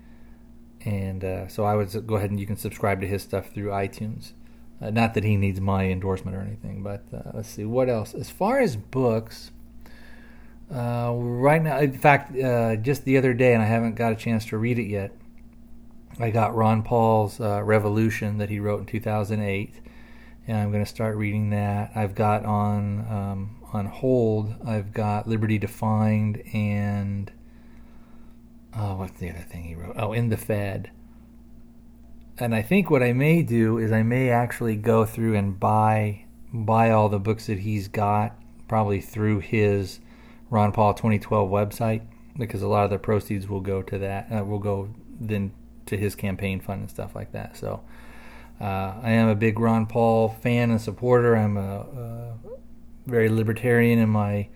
and 0.84 1.24
uh, 1.24 1.48
so 1.48 1.64
I 1.64 1.76
would 1.76 2.06
go 2.06 2.16
ahead 2.16 2.30
and 2.30 2.40
you 2.40 2.46
can 2.46 2.56
subscribe 2.56 3.00
to 3.00 3.06
his 3.06 3.22
stuff 3.22 3.50
through 3.50 3.70
iTunes. 3.70 4.32
Uh, 4.80 4.90
not 4.90 5.14
that 5.14 5.22
he 5.22 5.36
needs 5.36 5.60
my 5.60 5.84
endorsement 5.86 6.36
or 6.36 6.40
anything, 6.40 6.82
but 6.82 7.04
uh, 7.14 7.30
let's 7.34 7.48
see 7.48 7.64
what 7.64 7.88
else. 7.88 8.12
As 8.12 8.28
far 8.28 8.58
as 8.58 8.74
books, 8.74 9.52
uh, 10.74 11.12
right 11.14 11.62
now, 11.62 11.78
in 11.78 11.92
fact, 11.92 12.34
just 12.82 13.04
the 13.04 13.16
other 13.16 13.32
day, 13.34 13.54
and 13.54 13.62
I 13.62 13.66
haven't 13.66 13.94
got 13.94 14.12
a 14.12 14.16
chance 14.16 14.44
to 14.46 14.58
read 14.58 14.80
it 14.80 14.88
yet. 14.88 15.12
I 16.18 16.30
got 16.30 16.56
Ron 16.56 16.82
Paul's 16.82 17.38
Revolution 17.38 18.38
that 18.38 18.50
he 18.50 18.58
wrote 18.58 18.80
in 18.80 18.86
2008 18.86 19.74
and 20.46 20.56
I'm 20.56 20.72
going 20.72 20.84
to 20.84 20.90
start 20.90 21.16
reading 21.16 21.50
that. 21.50 21.92
I've 21.94 22.14
got 22.14 22.44
on 22.44 23.00
um, 23.08 23.56
on 23.72 23.86
hold. 23.86 24.54
I've 24.66 24.92
got 24.92 25.28
Liberty 25.28 25.58
Defined 25.58 26.42
and 26.52 27.30
oh, 28.76 28.96
what's 28.96 29.18
the 29.18 29.30
other 29.30 29.40
thing 29.40 29.64
he 29.64 29.74
wrote? 29.74 29.94
Oh, 29.96 30.12
End 30.12 30.32
the 30.32 30.36
Fed. 30.36 30.90
And 32.38 32.54
I 32.54 32.62
think 32.62 32.90
what 32.90 33.02
I 33.02 33.12
may 33.12 33.42
do 33.42 33.78
is 33.78 33.92
I 33.92 34.02
may 34.02 34.30
actually 34.30 34.76
go 34.76 35.04
through 35.04 35.36
and 35.36 35.58
buy 35.58 36.24
buy 36.52 36.90
all 36.90 37.08
the 37.08 37.18
books 37.18 37.46
that 37.46 37.60
he's 37.60 37.88
got, 37.88 38.36
probably 38.68 39.00
through 39.00 39.38
his 39.40 40.00
Ron 40.50 40.72
Paul 40.72 40.92
2012 40.92 41.50
website, 41.50 42.02
because 42.36 42.60
a 42.62 42.68
lot 42.68 42.84
of 42.84 42.90
the 42.90 42.98
proceeds 42.98 43.48
will 43.48 43.60
go 43.60 43.80
to 43.82 43.98
that. 43.98 44.28
Uh, 44.30 44.44
will 44.44 44.58
go 44.58 44.88
then 45.20 45.52
to 45.86 45.96
his 45.96 46.14
campaign 46.14 46.60
fund 46.60 46.80
and 46.82 46.90
stuff 46.90 47.14
like 47.14 47.32
that. 47.32 47.56
So 47.56 47.82
uh, 48.62 48.94
I 49.02 49.10
am 49.10 49.28
a 49.28 49.34
big 49.34 49.58
Ron 49.58 49.86
Paul 49.86 50.28
fan 50.28 50.70
and 50.70 50.80
supporter. 50.80 51.36
I'm 51.36 51.56
a, 51.56 51.80
a 51.80 52.34
very 53.06 53.28
libertarian 53.28 53.98
in 53.98 54.08
my 54.08 54.48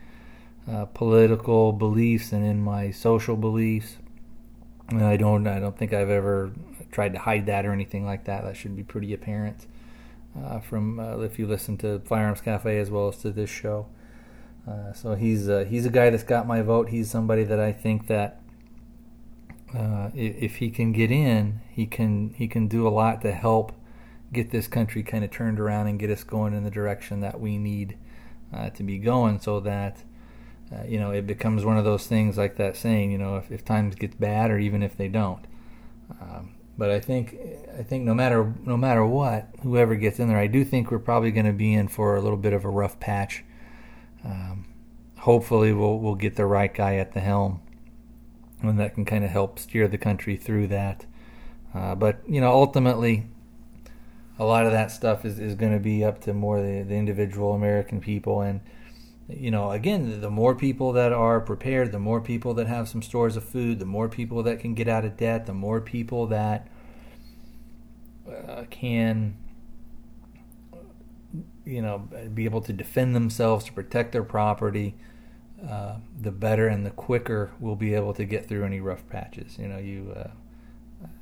uh, 0.71 0.85
political 0.85 1.73
beliefs 1.73 2.31
and 2.31 2.47
in 2.47 2.63
my 2.63 2.93
social 2.93 3.37
beliefs. 3.37 3.97
And 4.91 5.05
I 5.05 5.17
don't, 5.17 5.49
I 5.49 5.59
don't 5.59 5.77
think 5.77 5.93
I've 5.93 6.11
ever 6.11 6.53
tried 6.93 7.15
to 7.15 7.19
hide 7.19 7.47
that 7.47 7.67
or 7.67 7.73
anything 7.73 8.07
like 8.07 8.27
that. 8.27 8.45
That 8.45 8.57
should 8.57 8.77
be 8.77 8.85
pretty 8.85 9.13
apparent 9.13 9.67
uh, 10.41 10.61
from 10.61 11.01
uh, 11.01 11.19
if 11.19 11.37
you 11.37 11.49
listen 11.49 11.77
to 11.79 11.99
Firearms 12.01 12.41
Cafe 12.41 12.79
as 12.79 12.91
well 12.91 13.09
as 13.09 13.17
to 13.19 13.33
this 13.33 13.51
show. 13.51 13.89
Uh, 14.69 14.93
so 14.93 15.17
he's 15.17 15.49
uh, 15.49 15.65
he's 15.69 15.85
a 15.85 15.91
guy 15.91 16.11
that's 16.11 16.23
got 16.23 16.47
my 16.47 16.63
vote. 16.63 16.91
He's 16.91 17.11
somebody 17.11 17.43
that 17.43 17.59
I 17.59 17.73
think 17.73 18.07
that 18.07 18.41
if 20.15 20.57
he 20.57 20.71
can 20.71 20.93
get 20.93 21.11
in, 21.11 21.61
he 21.71 21.87
can 21.87 22.31
he 22.37 22.47
can 22.47 22.69
do 22.69 22.87
a 22.87 22.91
lot 22.91 23.21
to 23.23 23.33
help 23.33 23.73
get 24.33 24.51
this 24.51 24.67
country 24.67 25.03
kind 25.03 25.25
of 25.25 25.31
turned 25.31 25.61
around 25.61 25.87
and 25.87 25.99
get 25.99 26.11
us 26.11 26.25
going 26.25 26.55
in 26.55 26.65
the 26.65 26.71
direction 26.71 27.21
that 27.21 27.41
we 27.41 27.59
need 27.59 27.97
uh, 28.53 28.71
to 28.71 28.83
be 28.83 28.99
going 28.99 29.41
so 29.41 29.61
that 29.61 30.03
uh, 30.73 30.83
you 30.85 30.99
know 30.99 31.11
it 31.11 31.27
becomes 31.27 31.65
one 31.65 31.79
of 31.79 31.85
those 31.85 32.07
things 32.07 32.37
like 32.37 32.57
that 32.57 32.77
saying 32.77 33.11
you 33.11 33.19
know 33.19 33.37
if, 33.37 33.51
if 33.51 33.65
times 33.65 33.95
get 33.95 34.19
bad 34.21 34.51
or 34.51 34.59
even 34.59 34.83
if 34.83 34.97
they 34.97 35.09
don't. 35.09 35.45
Um, 36.21 36.55
but 36.79 36.91
I 36.91 37.01
think 37.01 37.37
I 37.79 37.83
think 37.83 38.05
no 38.05 38.15
matter 38.15 38.53
no 38.65 38.77
matter 38.77 39.05
what 39.05 39.49
whoever 39.63 39.95
gets 39.95 40.19
in 40.19 40.29
there 40.29 40.39
I 40.39 40.47
do 40.47 40.65
think 40.65 40.91
we're 40.91 40.99
probably 40.99 41.31
going 41.31 41.47
to 41.47 41.53
be 41.53 41.73
in 41.73 41.89
for 41.89 42.17
a 42.17 42.21
little 42.21 42.37
bit 42.37 42.53
of 42.53 42.65
a 42.65 42.69
rough 42.69 42.99
patch. 43.01 43.45
Um, 44.25 44.67
hopefully 45.19 45.73
we'll 45.73 45.99
we'll 45.99 46.15
get 46.15 46.37
the 46.37 46.47
right 46.47 46.73
guy 46.73 46.97
at 46.97 47.13
the 47.13 47.21
helm 47.21 47.61
and 48.63 48.79
that 48.81 48.95
can 48.95 49.05
kind 49.05 49.25
of 49.25 49.31
help 49.31 49.59
steer 49.59 49.87
the 49.87 49.99
country 49.99 50.37
through 50.37 50.67
that. 50.69 51.07
Uh, 51.75 51.95
but 51.95 52.21
you 52.27 52.41
know 52.41 52.51
ultimately 52.51 53.27
a 54.39 54.45
lot 54.45 54.67
of 54.67 54.73
that 54.73 54.91
stuff 54.91 55.25
is, 55.25 55.39
is 55.39 55.55
going 55.55 55.73
to 55.73 55.81
be 55.81 56.05
up 56.05 56.21
to 56.23 56.35
more 56.35 56.61
the, 56.61 56.83
the 56.83 56.95
individual 56.95 57.55
American 57.55 58.01
people. 58.01 58.43
And, 58.43 58.61
you 59.29 59.51
know, 59.51 59.71
again, 59.71 60.21
the 60.21 60.31
more 60.31 60.55
people 60.55 60.93
that 60.93 61.13
are 61.13 61.41
prepared, 61.41 61.93
the 61.93 61.99
more 61.99 62.21
people 62.21 62.55
that 62.55 62.67
have 62.67 62.89
some 62.89 63.03
stores 63.03 63.37
of 63.37 63.45
food, 63.45 63.79
the 63.79 63.87
more 63.87 64.09
people 64.09 64.43
that 64.43 64.61
can 64.61 64.75
get 64.75 64.89
out 64.89 65.05
of 65.05 65.17
debt, 65.17 65.47
the 65.47 65.55
more 65.55 65.81
people 65.81 66.27
that 66.27 66.69
uh, 68.29 68.65
can, 68.71 69.37
you 71.65 71.81
know, 71.81 72.09
be 72.35 72.45
able 72.45 72.61
to 72.61 72.73
defend 72.73 73.15
themselves, 73.15 73.65
to 73.65 73.73
protect 73.73 74.13
their 74.13 74.25
property. 74.25 74.97
Uh, 75.67 75.97
the 76.21 76.31
better 76.31 76.69
and 76.69 76.85
the 76.85 76.91
quicker 76.91 77.51
we'll 77.59 77.75
be 77.75 77.95
able 77.95 78.13
to 78.13 78.27
get 78.27 78.47
through 78.47 78.63
any 78.63 78.79
rough 78.79 79.09
patches. 79.09 79.57
You 79.59 79.69
know, 79.69 79.79
you 79.79 80.13
uh, 80.15 80.29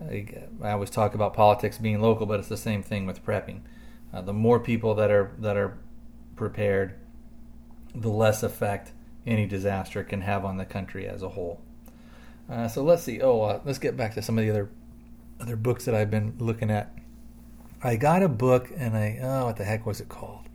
I, 0.00 0.70
always 0.70 0.90
talk 0.90 1.14
about 1.14 1.34
politics 1.34 1.78
being 1.78 2.00
local, 2.00 2.26
but 2.26 2.38
it's 2.40 2.48
the 2.48 2.56
same 2.56 2.82
thing 2.82 3.06
with 3.06 3.24
prepping. 3.24 3.60
Uh, 4.12 4.22
the 4.22 4.32
more 4.32 4.60
people 4.60 4.94
that 4.94 5.10
are 5.10 5.32
that 5.38 5.56
are 5.56 5.78
prepared, 6.36 6.94
the 7.94 8.08
less 8.08 8.42
effect 8.42 8.92
any 9.26 9.46
disaster 9.46 10.04
can 10.04 10.20
have 10.20 10.44
on 10.44 10.56
the 10.56 10.64
country 10.64 11.06
as 11.08 11.22
a 11.22 11.30
whole. 11.30 11.60
Uh, 12.48 12.68
so 12.68 12.82
let's 12.82 13.02
see. 13.02 13.20
Oh, 13.20 13.42
uh, 13.42 13.60
let's 13.64 13.78
get 13.78 13.96
back 13.96 14.14
to 14.14 14.22
some 14.22 14.38
of 14.38 14.44
the 14.44 14.50
other 14.50 14.70
other 15.40 15.56
books 15.56 15.84
that 15.86 15.94
I've 15.94 16.10
been 16.10 16.34
looking 16.38 16.70
at. 16.70 16.92
I 17.82 17.96
got 17.96 18.22
a 18.22 18.28
book, 18.28 18.70
and 18.76 18.96
I 18.96 19.18
oh, 19.22 19.46
what 19.46 19.56
the 19.56 19.64
heck 19.64 19.86
was 19.86 20.00
it 20.00 20.08
called? 20.08 20.48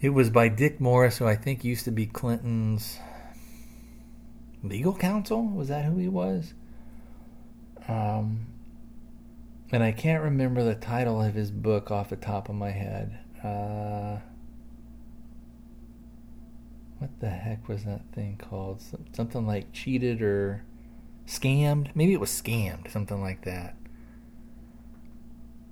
It 0.00 0.10
was 0.10 0.30
by 0.30 0.48
Dick 0.48 0.80
Morris, 0.80 1.18
who 1.18 1.26
I 1.26 1.36
think 1.36 1.64
used 1.64 1.84
to 1.84 1.92
be 1.92 2.06
Clinton's 2.06 2.98
legal 4.62 4.94
counsel. 4.94 5.46
Was 5.46 5.68
that 5.68 5.84
who 5.84 5.98
he 5.98 6.08
was? 6.08 6.54
Um, 7.88 8.46
and 9.70 9.82
I 9.82 9.92
can't 9.92 10.22
remember 10.22 10.62
the 10.62 10.74
title 10.74 11.22
of 11.22 11.34
his 11.34 11.50
book 11.50 11.90
off 11.90 12.10
the 12.10 12.16
top 12.16 12.48
of 12.48 12.54
my 12.54 12.70
head. 12.70 13.18
Uh, 13.42 14.18
what 16.98 17.10
the 17.20 17.30
heck 17.30 17.68
was 17.68 17.84
that 17.84 18.02
thing 18.12 18.36
called? 18.36 18.82
Something 19.12 19.46
like 19.46 19.72
cheated 19.72 20.22
or 20.22 20.64
scammed? 21.26 21.90
Maybe 21.94 22.12
it 22.12 22.20
was 22.20 22.30
scammed, 22.30 22.90
something 22.90 23.20
like 23.20 23.44
that. 23.44 23.76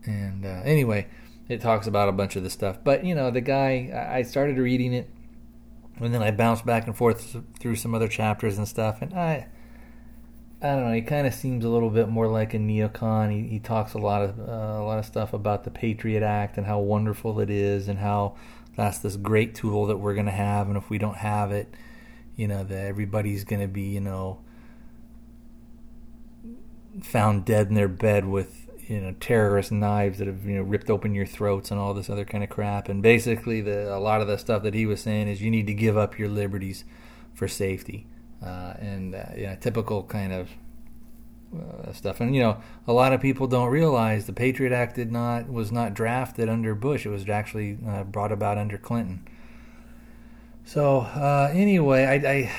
And 0.04 0.44
uh, 0.44 0.62
anyway, 0.64 1.06
it 1.48 1.60
talks 1.60 1.86
about 1.86 2.08
a 2.08 2.12
bunch 2.12 2.36
of 2.36 2.42
the 2.42 2.50
stuff. 2.50 2.78
But 2.82 3.04
you 3.04 3.14
know, 3.14 3.30
the 3.30 3.40
guy, 3.40 4.08
I 4.12 4.22
started 4.22 4.56
reading 4.56 4.92
it, 4.94 5.10
and 5.98 6.14
then 6.14 6.22
I 6.22 6.30
bounced 6.30 6.64
back 6.64 6.86
and 6.86 6.96
forth 6.96 7.36
through 7.58 7.76
some 7.76 7.94
other 7.94 8.08
chapters 8.08 8.56
and 8.56 8.66
stuff, 8.66 9.02
and 9.02 9.12
I 9.12 9.48
I 10.62 10.74
don't 10.74 10.88
know. 10.88 10.92
He 10.92 11.00
kind 11.02 11.26
of 11.26 11.32
seems 11.32 11.64
a 11.64 11.70
little 11.70 11.88
bit 11.88 12.08
more 12.08 12.28
like 12.28 12.52
a 12.52 12.58
neocon. 12.58 13.32
He, 13.32 13.48
he 13.48 13.58
talks 13.58 13.94
a 13.94 13.98
lot 13.98 14.22
of 14.22 14.38
uh, 14.38 14.42
a 14.42 14.84
lot 14.84 14.98
of 14.98 15.06
stuff 15.06 15.32
about 15.32 15.64
the 15.64 15.70
Patriot 15.70 16.22
Act 16.22 16.58
and 16.58 16.66
how 16.66 16.80
wonderful 16.80 17.40
it 17.40 17.48
is, 17.48 17.88
and 17.88 17.98
how 17.98 18.36
that's 18.76 18.98
this 18.98 19.16
great 19.16 19.54
tool 19.54 19.86
that 19.86 19.96
we're 19.96 20.12
going 20.14 20.26
to 20.26 20.32
have, 20.32 20.68
and 20.68 20.76
if 20.76 20.90
we 20.90 20.98
don't 20.98 21.16
have 21.16 21.50
it, 21.50 21.74
you 22.36 22.46
know, 22.46 22.62
that 22.62 22.86
everybody's 22.86 23.44
going 23.44 23.62
to 23.62 23.68
be, 23.68 23.82
you 23.82 24.00
know, 24.00 24.40
found 27.02 27.46
dead 27.46 27.68
in 27.68 27.74
their 27.74 27.88
bed 27.88 28.26
with 28.26 28.68
you 28.86 29.00
know 29.00 29.14
terrorist 29.18 29.72
knives 29.72 30.18
that 30.18 30.26
have 30.26 30.44
you 30.44 30.56
know 30.56 30.62
ripped 30.62 30.90
open 30.90 31.14
your 31.14 31.26
throats 31.26 31.70
and 31.70 31.80
all 31.80 31.94
this 31.94 32.10
other 32.10 32.26
kind 32.26 32.44
of 32.44 32.50
crap. 32.50 32.90
And 32.90 33.02
basically, 33.02 33.62
the 33.62 33.94
a 33.94 33.98
lot 33.98 34.20
of 34.20 34.26
the 34.26 34.36
stuff 34.36 34.62
that 34.64 34.74
he 34.74 34.84
was 34.84 35.00
saying 35.00 35.26
is 35.28 35.40
you 35.40 35.50
need 35.50 35.66
to 35.68 35.74
give 35.74 35.96
up 35.96 36.18
your 36.18 36.28
liberties 36.28 36.84
for 37.32 37.48
safety 37.48 38.06
uh, 38.44 38.74
and 38.78 39.14
uh, 39.14 39.56
typical 39.60 40.02
kind 40.04 40.32
of 40.32 40.48
uh, 41.54 41.92
stuff. 41.92 42.20
And 42.20 42.34
you 42.34 42.40
know, 42.40 42.60
a 42.86 42.92
lot 42.92 43.12
of 43.12 43.20
people 43.20 43.46
don't 43.46 43.70
realize 43.70 44.26
the 44.26 44.32
Patriot 44.32 44.72
Act 44.72 44.96
did 44.96 45.12
not 45.12 45.48
was 45.50 45.72
not 45.72 45.94
drafted 45.94 46.48
under 46.48 46.74
Bush. 46.74 47.04
It 47.04 47.10
was 47.10 47.28
actually 47.28 47.78
uh, 47.86 48.04
brought 48.04 48.32
about 48.32 48.56
under 48.56 48.78
Clinton. 48.78 49.26
So 50.64 51.00
uh, 51.00 51.50
anyway, 51.52 52.04
I, 52.04 52.14
I, 52.30 52.52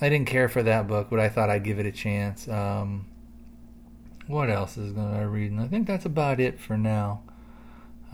I 0.00 0.08
didn't 0.10 0.28
care 0.28 0.48
for 0.48 0.62
that 0.62 0.86
book, 0.86 1.08
but 1.08 1.18
I 1.18 1.28
thought 1.28 1.48
I'd 1.48 1.64
give 1.64 1.78
it 1.78 1.86
a 1.86 1.92
chance. 1.92 2.46
Um, 2.46 3.06
what 4.26 4.50
else 4.50 4.76
is 4.76 4.92
going 4.92 5.18
to 5.18 5.26
read? 5.26 5.50
And 5.50 5.60
I 5.60 5.66
think 5.66 5.86
that's 5.86 6.04
about 6.04 6.40
it 6.40 6.60
for 6.60 6.76
now. 6.76 7.22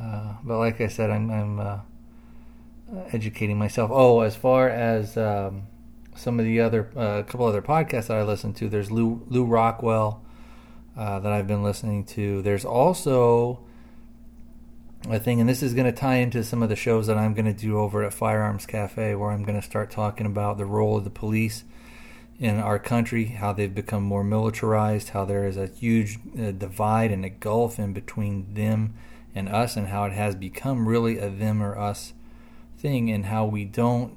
Uh, 0.01 0.35
but 0.45 0.59
like 0.59 0.81
I 0.81 0.87
said, 0.87 1.11
I'm, 1.11 1.31
I'm 1.31 1.81
educating 3.11 3.59
myself. 3.59 3.91
Oh, 3.93 4.21
as 4.21 4.37
far 4.37 4.69
as 4.69 5.17
um, 5.17 5.67
some 6.15 6.39
of 6.39 6.45
the 6.45 6.61
other 6.61 6.91
uh, 6.97 7.21
a 7.21 7.25
couple 7.25 7.47
other 7.47 7.63
podcasts 7.63 8.09
that 8.09 8.19
I 8.19 8.23
listen 8.23 8.53
to. 8.55 8.69
There's 8.69 8.91
Lou 8.91 9.23
Lew 9.29 9.45
Rockwell 9.45 10.23
uh, 10.97 11.21
that 11.21 11.33
I've 11.33 11.47
been 11.47 11.63
listening 11.63 12.05
to. 12.07 12.43
There's 12.43 12.65
also 12.65 13.61
a 15.09 15.19
thing, 15.19 15.41
and 15.41 15.49
this 15.49 15.63
is 15.63 15.75
going 15.75 15.87
to 15.87 15.93
tie 15.93 16.17
into 16.17 16.43
some 16.43 16.63
of 16.63 16.69
the 16.69 16.77
shows 16.77 17.07
that 17.07 17.19
I'm 17.19 17.35
going 17.35 17.47
to 17.47 17.53
do 17.53 17.79
over 17.79 18.03
at 18.05 18.15
Firearms 18.15 18.67
Cafe, 18.67 19.15
where 19.15 19.31
I'm 19.31 19.45
going 19.45 19.61
to 19.61 19.67
start 19.67 19.91
talking 19.91 20.27
about 20.27 20.57
the 20.57 20.65
role 20.65 20.97
of 20.97 21.05
the 21.05 21.11
police 21.11 21.65
in 22.39 22.59
our 22.59 22.79
country, 22.79 23.27
how 23.27 23.53
they've 23.53 23.75
become 23.75 24.03
more 24.03 24.25
militarized, 24.25 25.11
how 25.11 25.25
there 25.25 25.47
is 25.47 25.57
a 25.57 25.67
huge 25.67 26.19
uh, 26.39 26.51
divide 26.53 27.13
and 27.13 27.25
a 27.25 27.31
gulf 27.31 27.79
in 27.79 27.93
between 27.93 28.55
them 28.55 28.95
and 29.35 29.49
us, 29.49 29.77
and 29.77 29.89
how 29.89 30.05
it 30.05 30.13
has 30.13 30.35
become 30.35 30.89
really 30.89 31.19
a 31.19 31.29
them 31.29 31.63
or 31.63 31.79
us 31.79 32.13
thing, 32.79 33.11
and 33.11 33.27
how 33.27 33.45
we 33.45 33.65
don't 33.65 34.17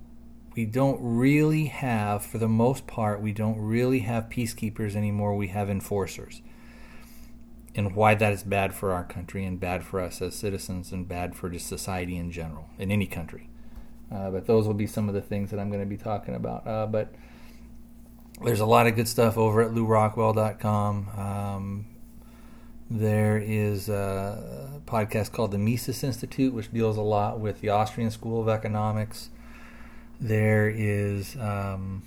we 0.57 0.65
don't 0.65 0.97
really 0.99 1.65
have, 1.65 2.25
for 2.25 2.39
the 2.39 2.47
most 2.47 2.87
part, 2.87 3.21
we 3.21 3.31
don't 3.31 3.59
really 3.59 3.99
have 3.99 4.23
peacekeepers 4.25 4.95
anymore. 4.95 5.35
We 5.35 5.49
have 5.49 5.69
enforcers. 5.69 6.41
and 7.75 7.95
why 7.95 8.15
that 8.15 8.33
is 8.33 8.41
bad 8.41 8.73
for 8.73 8.91
our 8.91 9.03
country 9.03 9.45
and 9.45 9.59
bad 9.59 9.83
for 9.83 10.01
us 10.01 10.19
as 10.19 10.33
citizens 10.33 10.91
and 10.91 11.07
bad 11.07 11.35
for 11.35 11.47
just 11.47 11.67
society 11.67 12.17
in 12.17 12.31
general 12.31 12.67
in 12.79 12.89
any 12.89 13.05
country. 13.05 13.49
Uh, 14.11 14.31
but 14.31 14.47
those 14.47 14.65
will 14.65 14.73
be 14.73 14.87
some 14.87 15.07
of 15.07 15.13
the 15.13 15.21
things 15.21 15.51
that 15.51 15.59
I'm 15.59 15.69
going 15.69 15.83
to 15.83 15.85
be 15.85 15.95
talking 15.95 16.33
about. 16.33 16.65
Uh, 16.65 16.87
but 16.87 17.13
there's 18.43 18.61
a 18.61 18.65
lot 18.65 18.87
of 18.87 18.95
good 18.95 19.07
stuff 19.07 19.37
over 19.37 19.61
at 19.61 19.71
LewRockwell.com. 19.71 21.09
Um, 21.09 21.85
there 22.89 23.37
is 23.37 23.89
a 23.89 24.81
podcast 24.87 25.31
called 25.31 25.51
the 25.51 25.59
Mises 25.59 26.03
Institute, 26.03 26.51
which 26.51 26.71
deals 26.73 26.97
a 26.97 27.01
lot 27.01 27.39
with 27.39 27.61
the 27.61 27.69
Austrian 27.69 28.09
School 28.09 28.41
of 28.41 28.49
Economics. 28.49 29.29
There 30.19 30.69
is 30.69 31.35
um, 31.37 32.03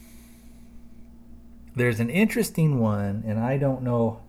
there's 1.76 2.00
an 2.00 2.10
interesting 2.10 2.80
one, 2.80 3.22
and 3.26 3.38
I 3.38 3.56
don't 3.56 3.82
know 3.82 4.20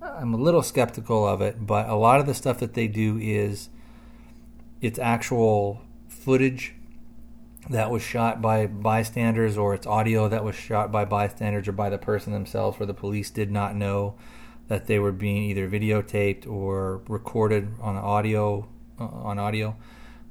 I'm 0.00 0.34
a 0.34 0.36
little 0.36 0.62
skeptical 0.62 1.26
of 1.26 1.40
it, 1.40 1.66
but 1.66 1.88
a 1.88 1.94
lot 1.94 2.20
of 2.20 2.26
the 2.26 2.34
stuff 2.34 2.58
that 2.58 2.74
they 2.74 2.88
do 2.88 3.18
is 3.18 3.68
it's 4.80 4.98
actual 4.98 5.82
footage 6.08 6.74
that 7.68 7.90
was 7.90 8.02
shot 8.02 8.40
by 8.40 8.66
bystanders 8.66 9.58
or 9.58 9.74
it's 9.74 9.86
audio 9.86 10.28
that 10.28 10.44
was 10.44 10.54
shot 10.54 10.90
by 10.90 11.04
bystanders 11.04 11.68
or 11.68 11.72
by 11.72 11.90
the 11.90 11.98
person 11.98 12.32
themselves 12.32 12.78
where 12.78 12.86
the 12.86 12.94
police 12.94 13.30
did 13.30 13.50
not 13.50 13.74
know 13.74 14.14
that 14.68 14.86
they 14.86 14.98
were 14.98 15.12
being 15.12 15.42
either 15.44 15.68
videotaped 15.68 16.46
or 16.46 17.02
recorded 17.08 17.68
on 17.80 17.96
audio 17.96 18.68
uh, 19.00 19.04
on 19.04 19.38
audio. 19.38 19.76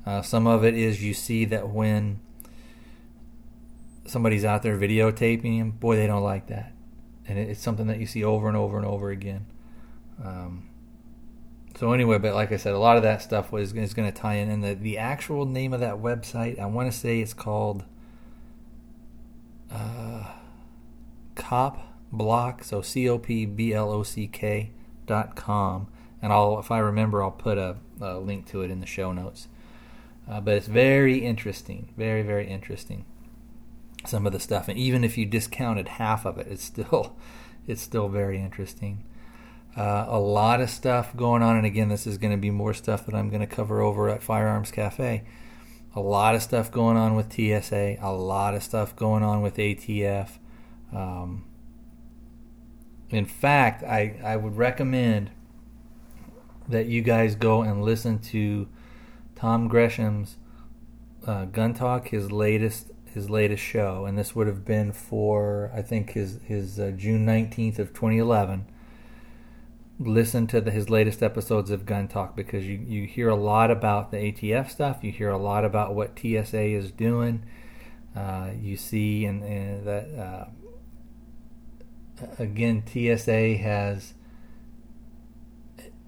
Uh, 0.05 0.21
some 0.21 0.47
of 0.47 0.63
it 0.63 0.73
is 0.73 1.03
you 1.03 1.13
see 1.13 1.43
that 1.45 1.69
when 1.69 2.19
somebody's 4.09 4.45
out 4.45 4.63
there 4.63 4.77
videotaping 4.77 5.57
him 5.57 5.71
boy 5.71 5.95
they 5.95 6.07
don't 6.07 6.23
like 6.23 6.47
that 6.47 6.73
and 7.27 7.37
it's 7.37 7.61
something 7.61 7.87
that 7.87 7.99
you 7.99 8.05
see 8.05 8.23
over 8.23 8.47
and 8.47 8.57
over 8.57 8.77
and 8.77 8.85
over 8.85 9.09
again 9.09 9.45
um, 10.23 10.67
so 11.77 11.93
anyway, 11.93 12.17
but 12.17 12.33
like 12.33 12.51
I 12.51 12.57
said, 12.57 12.73
a 12.73 12.79
lot 12.79 12.97
of 12.97 13.03
that 13.03 13.21
stuff 13.21 13.51
was 13.51 13.71
is 13.73 13.93
going 13.93 14.11
to 14.11 14.17
tie 14.17 14.35
in. 14.35 14.49
And 14.49 14.63
the 14.63 14.73
the 14.73 14.97
actual 14.97 15.45
name 15.45 15.73
of 15.73 15.79
that 15.79 15.95
website, 15.95 16.59
I 16.59 16.65
want 16.65 16.91
to 16.91 16.97
say 16.97 17.19
it's 17.19 17.35
called 17.35 17.83
uh, 19.71 20.31
Cop 21.35 21.77
Block. 22.11 22.63
So 22.63 22.81
C 22.81 23.07
O 23.07 23.19
P 23.19 23.45
B 23.45 23.73
L 23.73 23.91
O 23.91 24.01
C 24.01 24.25
K 24.27 24.71
dot 25.05 25.35
com. 25.35 25.87
And 26.19 26.33
I'll, 26.33 26.57
if 26.57 26.71
I 26.71 26.79
remember, 26.79 27.21
I'll 27.21 27.29
put 27.29 27.59
a, 27.59 27.77
a 28.01 28.17
link 28.17 28.47
to 28.47 28.63
it 28.63 28.71
in 28.71 28.79
the 28.79 28.87
show 28.87 29.11
notes. 29.11 29.47
Uh, 30.27 30.41
but 30.41 30.55
it's 30.55 30.67
very 30.67 31.19
interesting, 31.19 31.93
very 31.95 32.23
very 32.23 32.47
interesting. 32.47 33.05
Some 34.07 34.25
of 34.25 34.33
the 34.33 34.39
stuff, 34.39 34.67
and 34.67 34.77
even 34.77 35.03
if 35.03 35.17
you 35.17 35.25
discounted 35.25 35.87
half 35.87 36.25
of 36.25 36.37
it, 36.37 36.47
it's 36.49 36.63
still 36.63 37.17
it's 37.67 37.81
still 37.81 38.07
very 38.07 38.39
interesting. 38.39 39.03
Uh, 39.75 40.05
a 40.07 40.19
lot 40.19 40.59
of 40.59 40.69
stuff 40.69 41.15
going 41.15 41.43
on, 41.43 41.55
and 41.55 41.65
again, 41.65 41.89
this 41.89 42.07
is 42.07 42.17
going 42.17 42.31
to 42.31 42.37
be 42.37 42.49
more 42.49 42.73
stuff 42.73 43.05
that 43.05 43.13
I'm 43.13 43.29
going 43.29 43.41
to 43.41 43.47
cover 43.47 43.81
over 43.81 44.09
at 44.09 44.23
Firearms 44.23 44.71
Cafe. 44.71 45.23
A 45.95 45.99
lot 45.99 46.33
of 46.33 46.41
stuff 46.41 46.71
going 46.71 46.97
on 46.97 47.15
with 47.15 47.31
TSA, 47.31 47.97
a 48.01 48.11
lot 48.11 48.55
of 48.55 48.63
stuff 48.63 48.95
going 48.95 49.23
on 49.23 49.41
with 49.41 49.57
ATF. 49.57 50.29
Um, 50.91 51.45
in 53.09 53.25
fact, 53.25 53.83
I, 53.83 54.19
I 54.23 54.35
would 54.35 54.57
recommend 54.57 55.31
that 56.67 56.87
you 56.87 57.01
guys 57.01 57.35
go 57.35 57.61
and 57.61 57.83
listen 57.83 58.19
to 58.19 58.67
Tom 59.35 59.67
Gresham's 59.67 60.37
uh, 61.25 61.45
Gun 61.45 61.73
Talk, 61.73 62.07
his 62.09 62.31
latest 62.31 62.91
his 63.17 63.29
latest 63.29 63.63
show, 63.63 64.05
and 64.05 64.17
this 64.17 64.35
would 64.35 64.47
have 64.47 64.63
been 64.63 64.91
for 64.91 65.71
I 65.73 65.81
think 65.81 66.11
his 66.11 66.39
his 66.45 66.79
uh, 66.79 66.91
June 66.95 67.25
nineteenth 67.25 67.79
of 67.79 67.89
2011 67.89 68.65
listen 69.99 70.45
to 70.47 70.61
the, 70.61 70.71
his 70.71 70.89
latest 70.89 71.23
episodes 71.23 71.71
of 71.71 71.85
Gun 71.85 72.07
Talk 72.07 72.35
because 72.35 72.65
you, 72.65 72.77
you 72.77 73.07
hear 73.07 73.29
a 73.29 73.35
lot 73.35 73.71
about 73.71 74.11
the 74.11 74.17
ATF 74.17 74.69
stuff. 74.69 75.03
You 75.03 75.11
hear 75.11 75.29
a 75.29 75.37
lot 75.37 75.65
about 75.65 75.95
what 75.95 76.17
TSA 76.19 76.61
is 76.61 76.91
doing. 76.91 77.43
Uh, 78.15 78.51
you 78.59 78.77
see 78.77 79.25
and, 79.25 79.41
that 79.85 80.07
uh, 80.17 80.45
again 82.39 82.83
TSA 82.85 83.57
has 83.57 84.13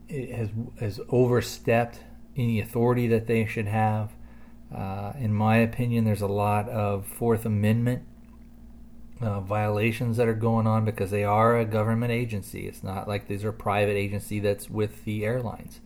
has 0.10 0.49
has 0.80 0.99
overstepped 1.10 1.99
any 2.36 2.60
authority 2.60 3.07
that 3.07 3.28
they 3.28 3.45
should 3.45 3.68
have. 3.68 4.12
Uh, 4.74 5.13
in 5.20 5.34
my 5.34 5.57
opinion, 5.57 6.05
there's 6.05 6.22
a 6.22 6.28
lot 6.28 6.70
of 6.70 7.05
Fourth 7.05 7.45
Amendment 7.45 8.03
uh, 9.22 9.41
violations 9.41 10.17
that 10.17 10.28
are 10.28 10.34
going 10.34 10.67
on 10.67 10.86
because 10.86 11.11
they 11.11 11.24
are 11.24 11.57
a 11.57 11.65
government 11.65 12.11
agency. 12.11 12.67
It's 12.67 12.84
not 12.84 13.07
like 13.07 13.28
these 13.28 13.43
are 13.43 13.49
a 13.49 13.53
private 13.53 13.97
agency 13.97 14.39
that's 14.39 14.70
with 14.70 15.05
the 15.05 15.26
airlines. 15.26 15.82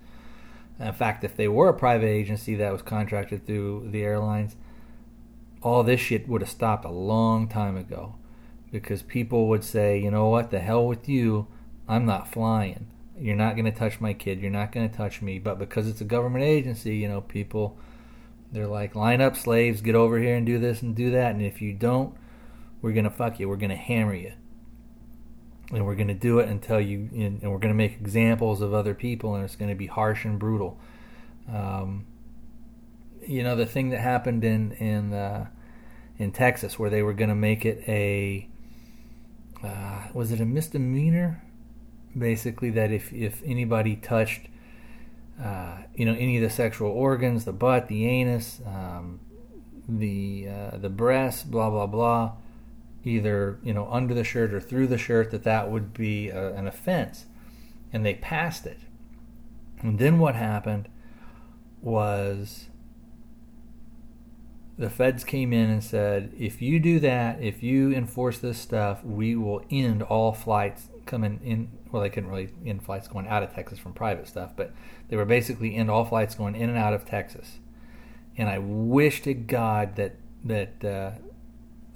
In 0.80 0.94
fact, 0.94 1.24
if 1.24 1.36
they 1.36 1.48
were 1.48 1.70
a 1.70 1.74
private 1.74 2.08
agency 2.08 2.56
that 2.56 2.72
was 2.72 2.82
contracted 2.82 3.46
through 3.46 3.90
the 3.92 4.04
airlines, 4.04 4.56
all 5.62 5.84
this 5.84 6.00
shit 6.00 6.28
would 6.28 6.42
have 6.42 6.50
stopped 6.50 6.84
a 6.84 6.92
long 6.92 7.48
time 7.48 7.78
ago 7.78 8.16
because 8.72 9.02
people 9.02 9.48
would 9.48 9.64
say, 9.64 9.98
you 9.98 10.12
know 10.12 10.28
what, 10.28 10.52
the 10.52 10.60
hell 10.60 10.86
with 10.86 11.08
you, 11.08 11.48
I'm 11.88 12.06
not 12.06 12.32
flying. 12.32 12.88
You're 13.18 13.36
not 13.36 13.56
going 13.56 13.72
to 13.72 13.72
touch 13.72 14.02
my 14.02 14.14
kid. 14.14 14.42
You're 14.42 14.52
not 14.52 14.72
going 14.72 14.90
to 14.90 14.96
touch 14.96 15.22
me. 15.22 15.38
But 15.38 15.60
because 15.60 15.88
it's 15.88 16.02
a 16.02 16.06
government 16.06 16.44
agency, 16.44 16.98
you 16.98 17.08
know, 17.08 17.22
people, 17.22 17.78
they're 18.54 18.68
like, 18.68 18.96
line 18.96 19.20
up 19.20 19.36
slaves, 19.36 19.82
get 19.82 19.96
over 19.96 20.20
here 20.20 20.36
and 20.36 20.46
do 20.46 20.60
this 20.60 20.84
and 20.84 20.96
do 20.96 21.12
that. 21.12 21.32
And 21.32 21.42
if 21.42 21.62
you 21.62 21.74
don't, 21.74 22.16
we're 22.82 22.94
gonna 22.94 23.10
fuck 23.10 23.40
you. 23.40 23.50
We're 23.50 23.58
gonna 23.58 23.76
hammer 23.76 24.14
you, 24.14 24.34
and 25.72 25.86
we're 25.86 25.96
gonna 25.96 26.14
do 26.14 26.40
it 26.40 26.50
until 26.50 26.80
you. 26.80 27.10
And 27.14 27.42
we're 27.42 27.58
gonna 27.58 27.74
make 27.74 27.94
examples 27.94 28.62
of 28.62 28.74
other 28.74 28.94
people, 28.94 29.36
and 29.36 29.44
it's 29.44 29.56
gonna 29.56 29.74
be 29.74 29.88
harsh 29.88 30.24
and 30.24 30.38
brutal. 30.38 30.80
Um, 31.52 32.06
you 33.26 33.42
know 33.42 33.56
the 33.56 33.66
thing 33.66 33.90
that 33.90 34.02
happened 34.02 34.44
in 34.44 34.74
in 34.74 35.14
uh, 35.14 35.48
in 36.18 36.32
Texas 36.32 36.78
where 36.78 36.90
they 36.90 37.02
were 37.02 37.14
gonna 37.14 37.36
make 37.36 37.66
it 37.66 37.84
a 37.88 38.50
uh, 39.64 40.08
was 40.14 40.32
it 40.32 40.40
a 40.40 40.46
misdemeanor? 40.46 41.42
Basically, 42.16 42.70
that 42.72 42.92
if 42.92 43.12
if 43.14 43.42
anybody 43.44 43.96
touched 43.96 44.48
uh, 45.42 45.78
you 45.96 46.06
know 46.06 46.14
any 46.14 46.38
of 46.38 46.44
the 46.44 46.50
sexual 46.50 46.90
organs, 46.90 47.46
the 47.46 47.54
butt, 47.54 47.88
the 47.88 48.06
anus, 48.08 48.62
um, 48.66 49.20
the 49.88 50.48
uh, 50.48 50.78
the 50.78 50.90
breast, 50.90 51.50
blah 51.50 51.70
blah 51.70 51.88
blah, 51.88 52.34
either 53.04 53.60
you 53.64 53.74
know 53.74 53.88
under 53.92 54.14
the 54.14 54.24
shirt 54.24 54.54
or 54.54 54.60
through 54.60 54.88
the 54.88 54.98
shirt 54.98 55.32
that 55.32 55.44
that 55.44 55.70
would 55.72 55.94
be 55.94 56.30
a, 56.30 56.54
an 56.54 56.68
offense. 56.68 57.26
And 57.92 58.04
they 58.04 58.16
passed 58.16 58.66
it. 58.66 58.80
And 59.82 60.00
then 60.00 60.18
what 60.18 60.34
happened 60.34 60.90
was 61.82 62.68
the 64.78 64.90
feds 64.90 65.24
came 65.24 65.54
in 65.54 65.70
and 65.70 65.84
said 65.84 66.34
if 66.38 66.62
you 66.62 66.80
do 66.80 67.00
that 67.00 67.42
if 67.42 67.62
you 67.62 67.94
enforce 67.94 68.40
this 68.40 68.58
stuff 68.58 69.04
we 69.04 69.36
will 69.36 69.62
end 69.70 70.02
all 70.02 70.32
flights 70.32 70.88
coming 71.06 71.40
in 71.44 71.70
well 71.94 72.02
they 72.02 72.10
couldn't 72.10 72.30
really 72.30 72.50
end 72.66 72.84
flights 72.84 73.08
going 73.08 73.28
out 73.30 73.42
of 73.44 73.54
texas 73.54 73.80
from 73.80 73.94
private 73.94 74.28
stuff 74.28 74.52
but 74.58 74.74
they 75.08 75.16
were 75.16 75.24
basically 75.24 75.76
end 75.76 75.90
all 75.90 76.04
flights 76.04 76.36
going 76.36 76.56
in 76.56 76.70
and 76.70 76.78
out 76.78 76.94
of 76.94 77.06
texas 77.06 77.60
and 78.36 78.50
i 78.50 78.58
wish 78.58 79.22
to 79.22 79.34
god 79.34 79.96
that 79.96 80.18
that 80.44 80.84
uh, 80.84 81.12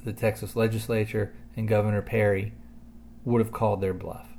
the 0.08 0.14
Texas 0.14 0.56
legislature 0.56 1.34
and 1.56 1.68
Governor 1.68 2.02
Perry 2.02 2.54
would 3.26 3.42
have 3.42 3.52
called 3.52 3.82
their 3.82 3.94
bluff. 3.94 4.30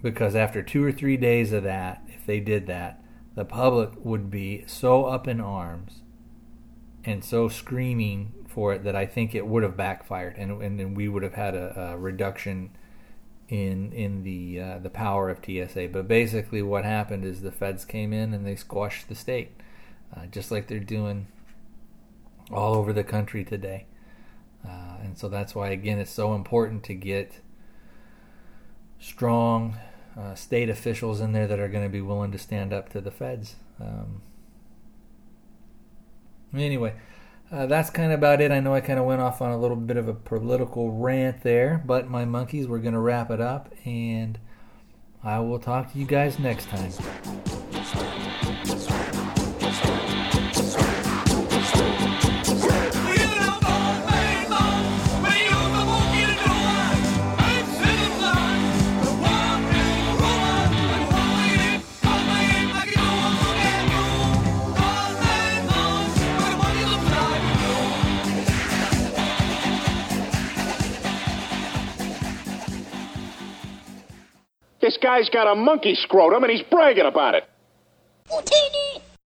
Because 0.00 0.36
after 0.36 0.62
two 0.62 0.84
or 0.84 0.92
three 0.92 1.16
days 1.16 1.52
of 1.52 1.64
that, 1.64 2.02
if 2.06 2.24
they 2.24 2.38
did 2.38 2.68
that, 2.68 3.02
the 3.34 3.44
public 3.44 3.90
would 4.04 4.30
be 4.30 4.64
so 4.66 5.06
up 5.06 5.26
in 5.26 5.40
arms 5.40 6.02
and 7.04 7.24
so 7.24 7.48
screaming 7.48 8.32
for 8.46 8.72
it 8.74 8.84
that 8.84 8.94
I 8.94 9.06
think 9.06 9.34
it 9.34 9.46
would 9.46 9.62
have 9.62 9.76
backfired, 9.76 10.36
and 10.36 10.62
and 10.62 10.78
then 10.78 10.94
we 10.94 11.08
would 11.08 11.22
have 11.22 11.34
had 11.34 11.54
a, 11.54 11.92
a 11.92 11.98
reduction 11.98 12.70
in 13.48 13.92
in 13.92 14.22
the 14.22 14.60
uh, 14.60 14.78
the 14.78 14.90
power 14.90 15.30
of 15.30 15.44
TSA. 15.44 15.88
But 15.92 16.08
basically, 16.08 16.62
what 16.62 16.84
happened 16.84 17.24
is 17.24 17.40
the 17.40 17.52
feds 17.52 17.84
came 17.84 18.12
in 18.12 18.34
and 18.34 18.46
they 18.46 18.56
squashed 18.56 19.08
the 19.08 19.14
state, 19.14 19.52
uh, 20.16 20.26
just 20.26 20.50
like 20.50 20.66
they're 20.66 20.78
doing 20.78 21.28
all 22.50 22.74
over 22.74 22.92
the 22.92 23.04
country 23.04 23.44
today. 23.44 23.86
Uh, 24.66 24.96
and 25.02 25.16
so 25.16 25.28
that's 25.28 25.54
why, 25.54 25.68
again, 25.68 25.98
it's 25.98 26.10
so 26.10 26.34
important 26.34 26.82
to 26.84 26.94
get 26.94 27.40
strong 28.98 29.78
uh, 30.18 30.34
state 30.34 30.68
officials 30.68 31.20
in 31.20 31.32
there 31.32 31.46
that 31.46 31.60
are 31.60 31.68
going 31.68 31.84
to 31.84 31.90
be 31.90 32.00
willing 32.00 32.32
to 32.32 32.38
stand 32.38 32.72
up 32.72 32.88
to 32.88 33.00
the 33.00 33.10
feds. 33.10 33.56
Um, 33.80 34.22
anyway, 36.52 36.94
uh, 37.50 37.66
that's 37.66 37.90
kind 37.90 38.12
of 38.12 38.18
about 38.18 38.40
it. 38.40 38.50
I 38.50 38.60
know 38.60 38.74
I 38.74 38.80
kind 38.80 38.98
of 38.98 39.06
went 39.06 39.20
off 39.20 39.40
on 39.40 39.50
a 39.50 39.58
little 39.58 39.76
bit 39.76 39.96
of 39.96 40.08
a 40.08 40.14
political 40.14 40.92
rant 40.92 41.42
there, 41.42 41.82
but 41.84 42.08
my 42.08 42.24
monkeys, 42.24 42.66
we're 42.66 42.78
going 42.78 42.94
to 42.94 43.00
wrap 43.00 43.30
it 43.30 43.40
up, 43.40 43.72
and 43.84 44.38
I 45.24 45.40
will 45.40 45.58
talk 45.58 45.92
to 45.92 45.98
you 45.98 46.06
guys 46.06 46.38
next 46.38 46.68
time. 46.68 46.92
This 74.88 74.96
guy's 74.96 75.28
got 75.28 75.46
a 75.46 75.54
monkey 75.54 75.94
scrotum 75.94 76.44
and 76.44 76.50
he's 76.50 76.62
bragging 76.62 77.04
about 77.04 77.34
it. 77.34 77.44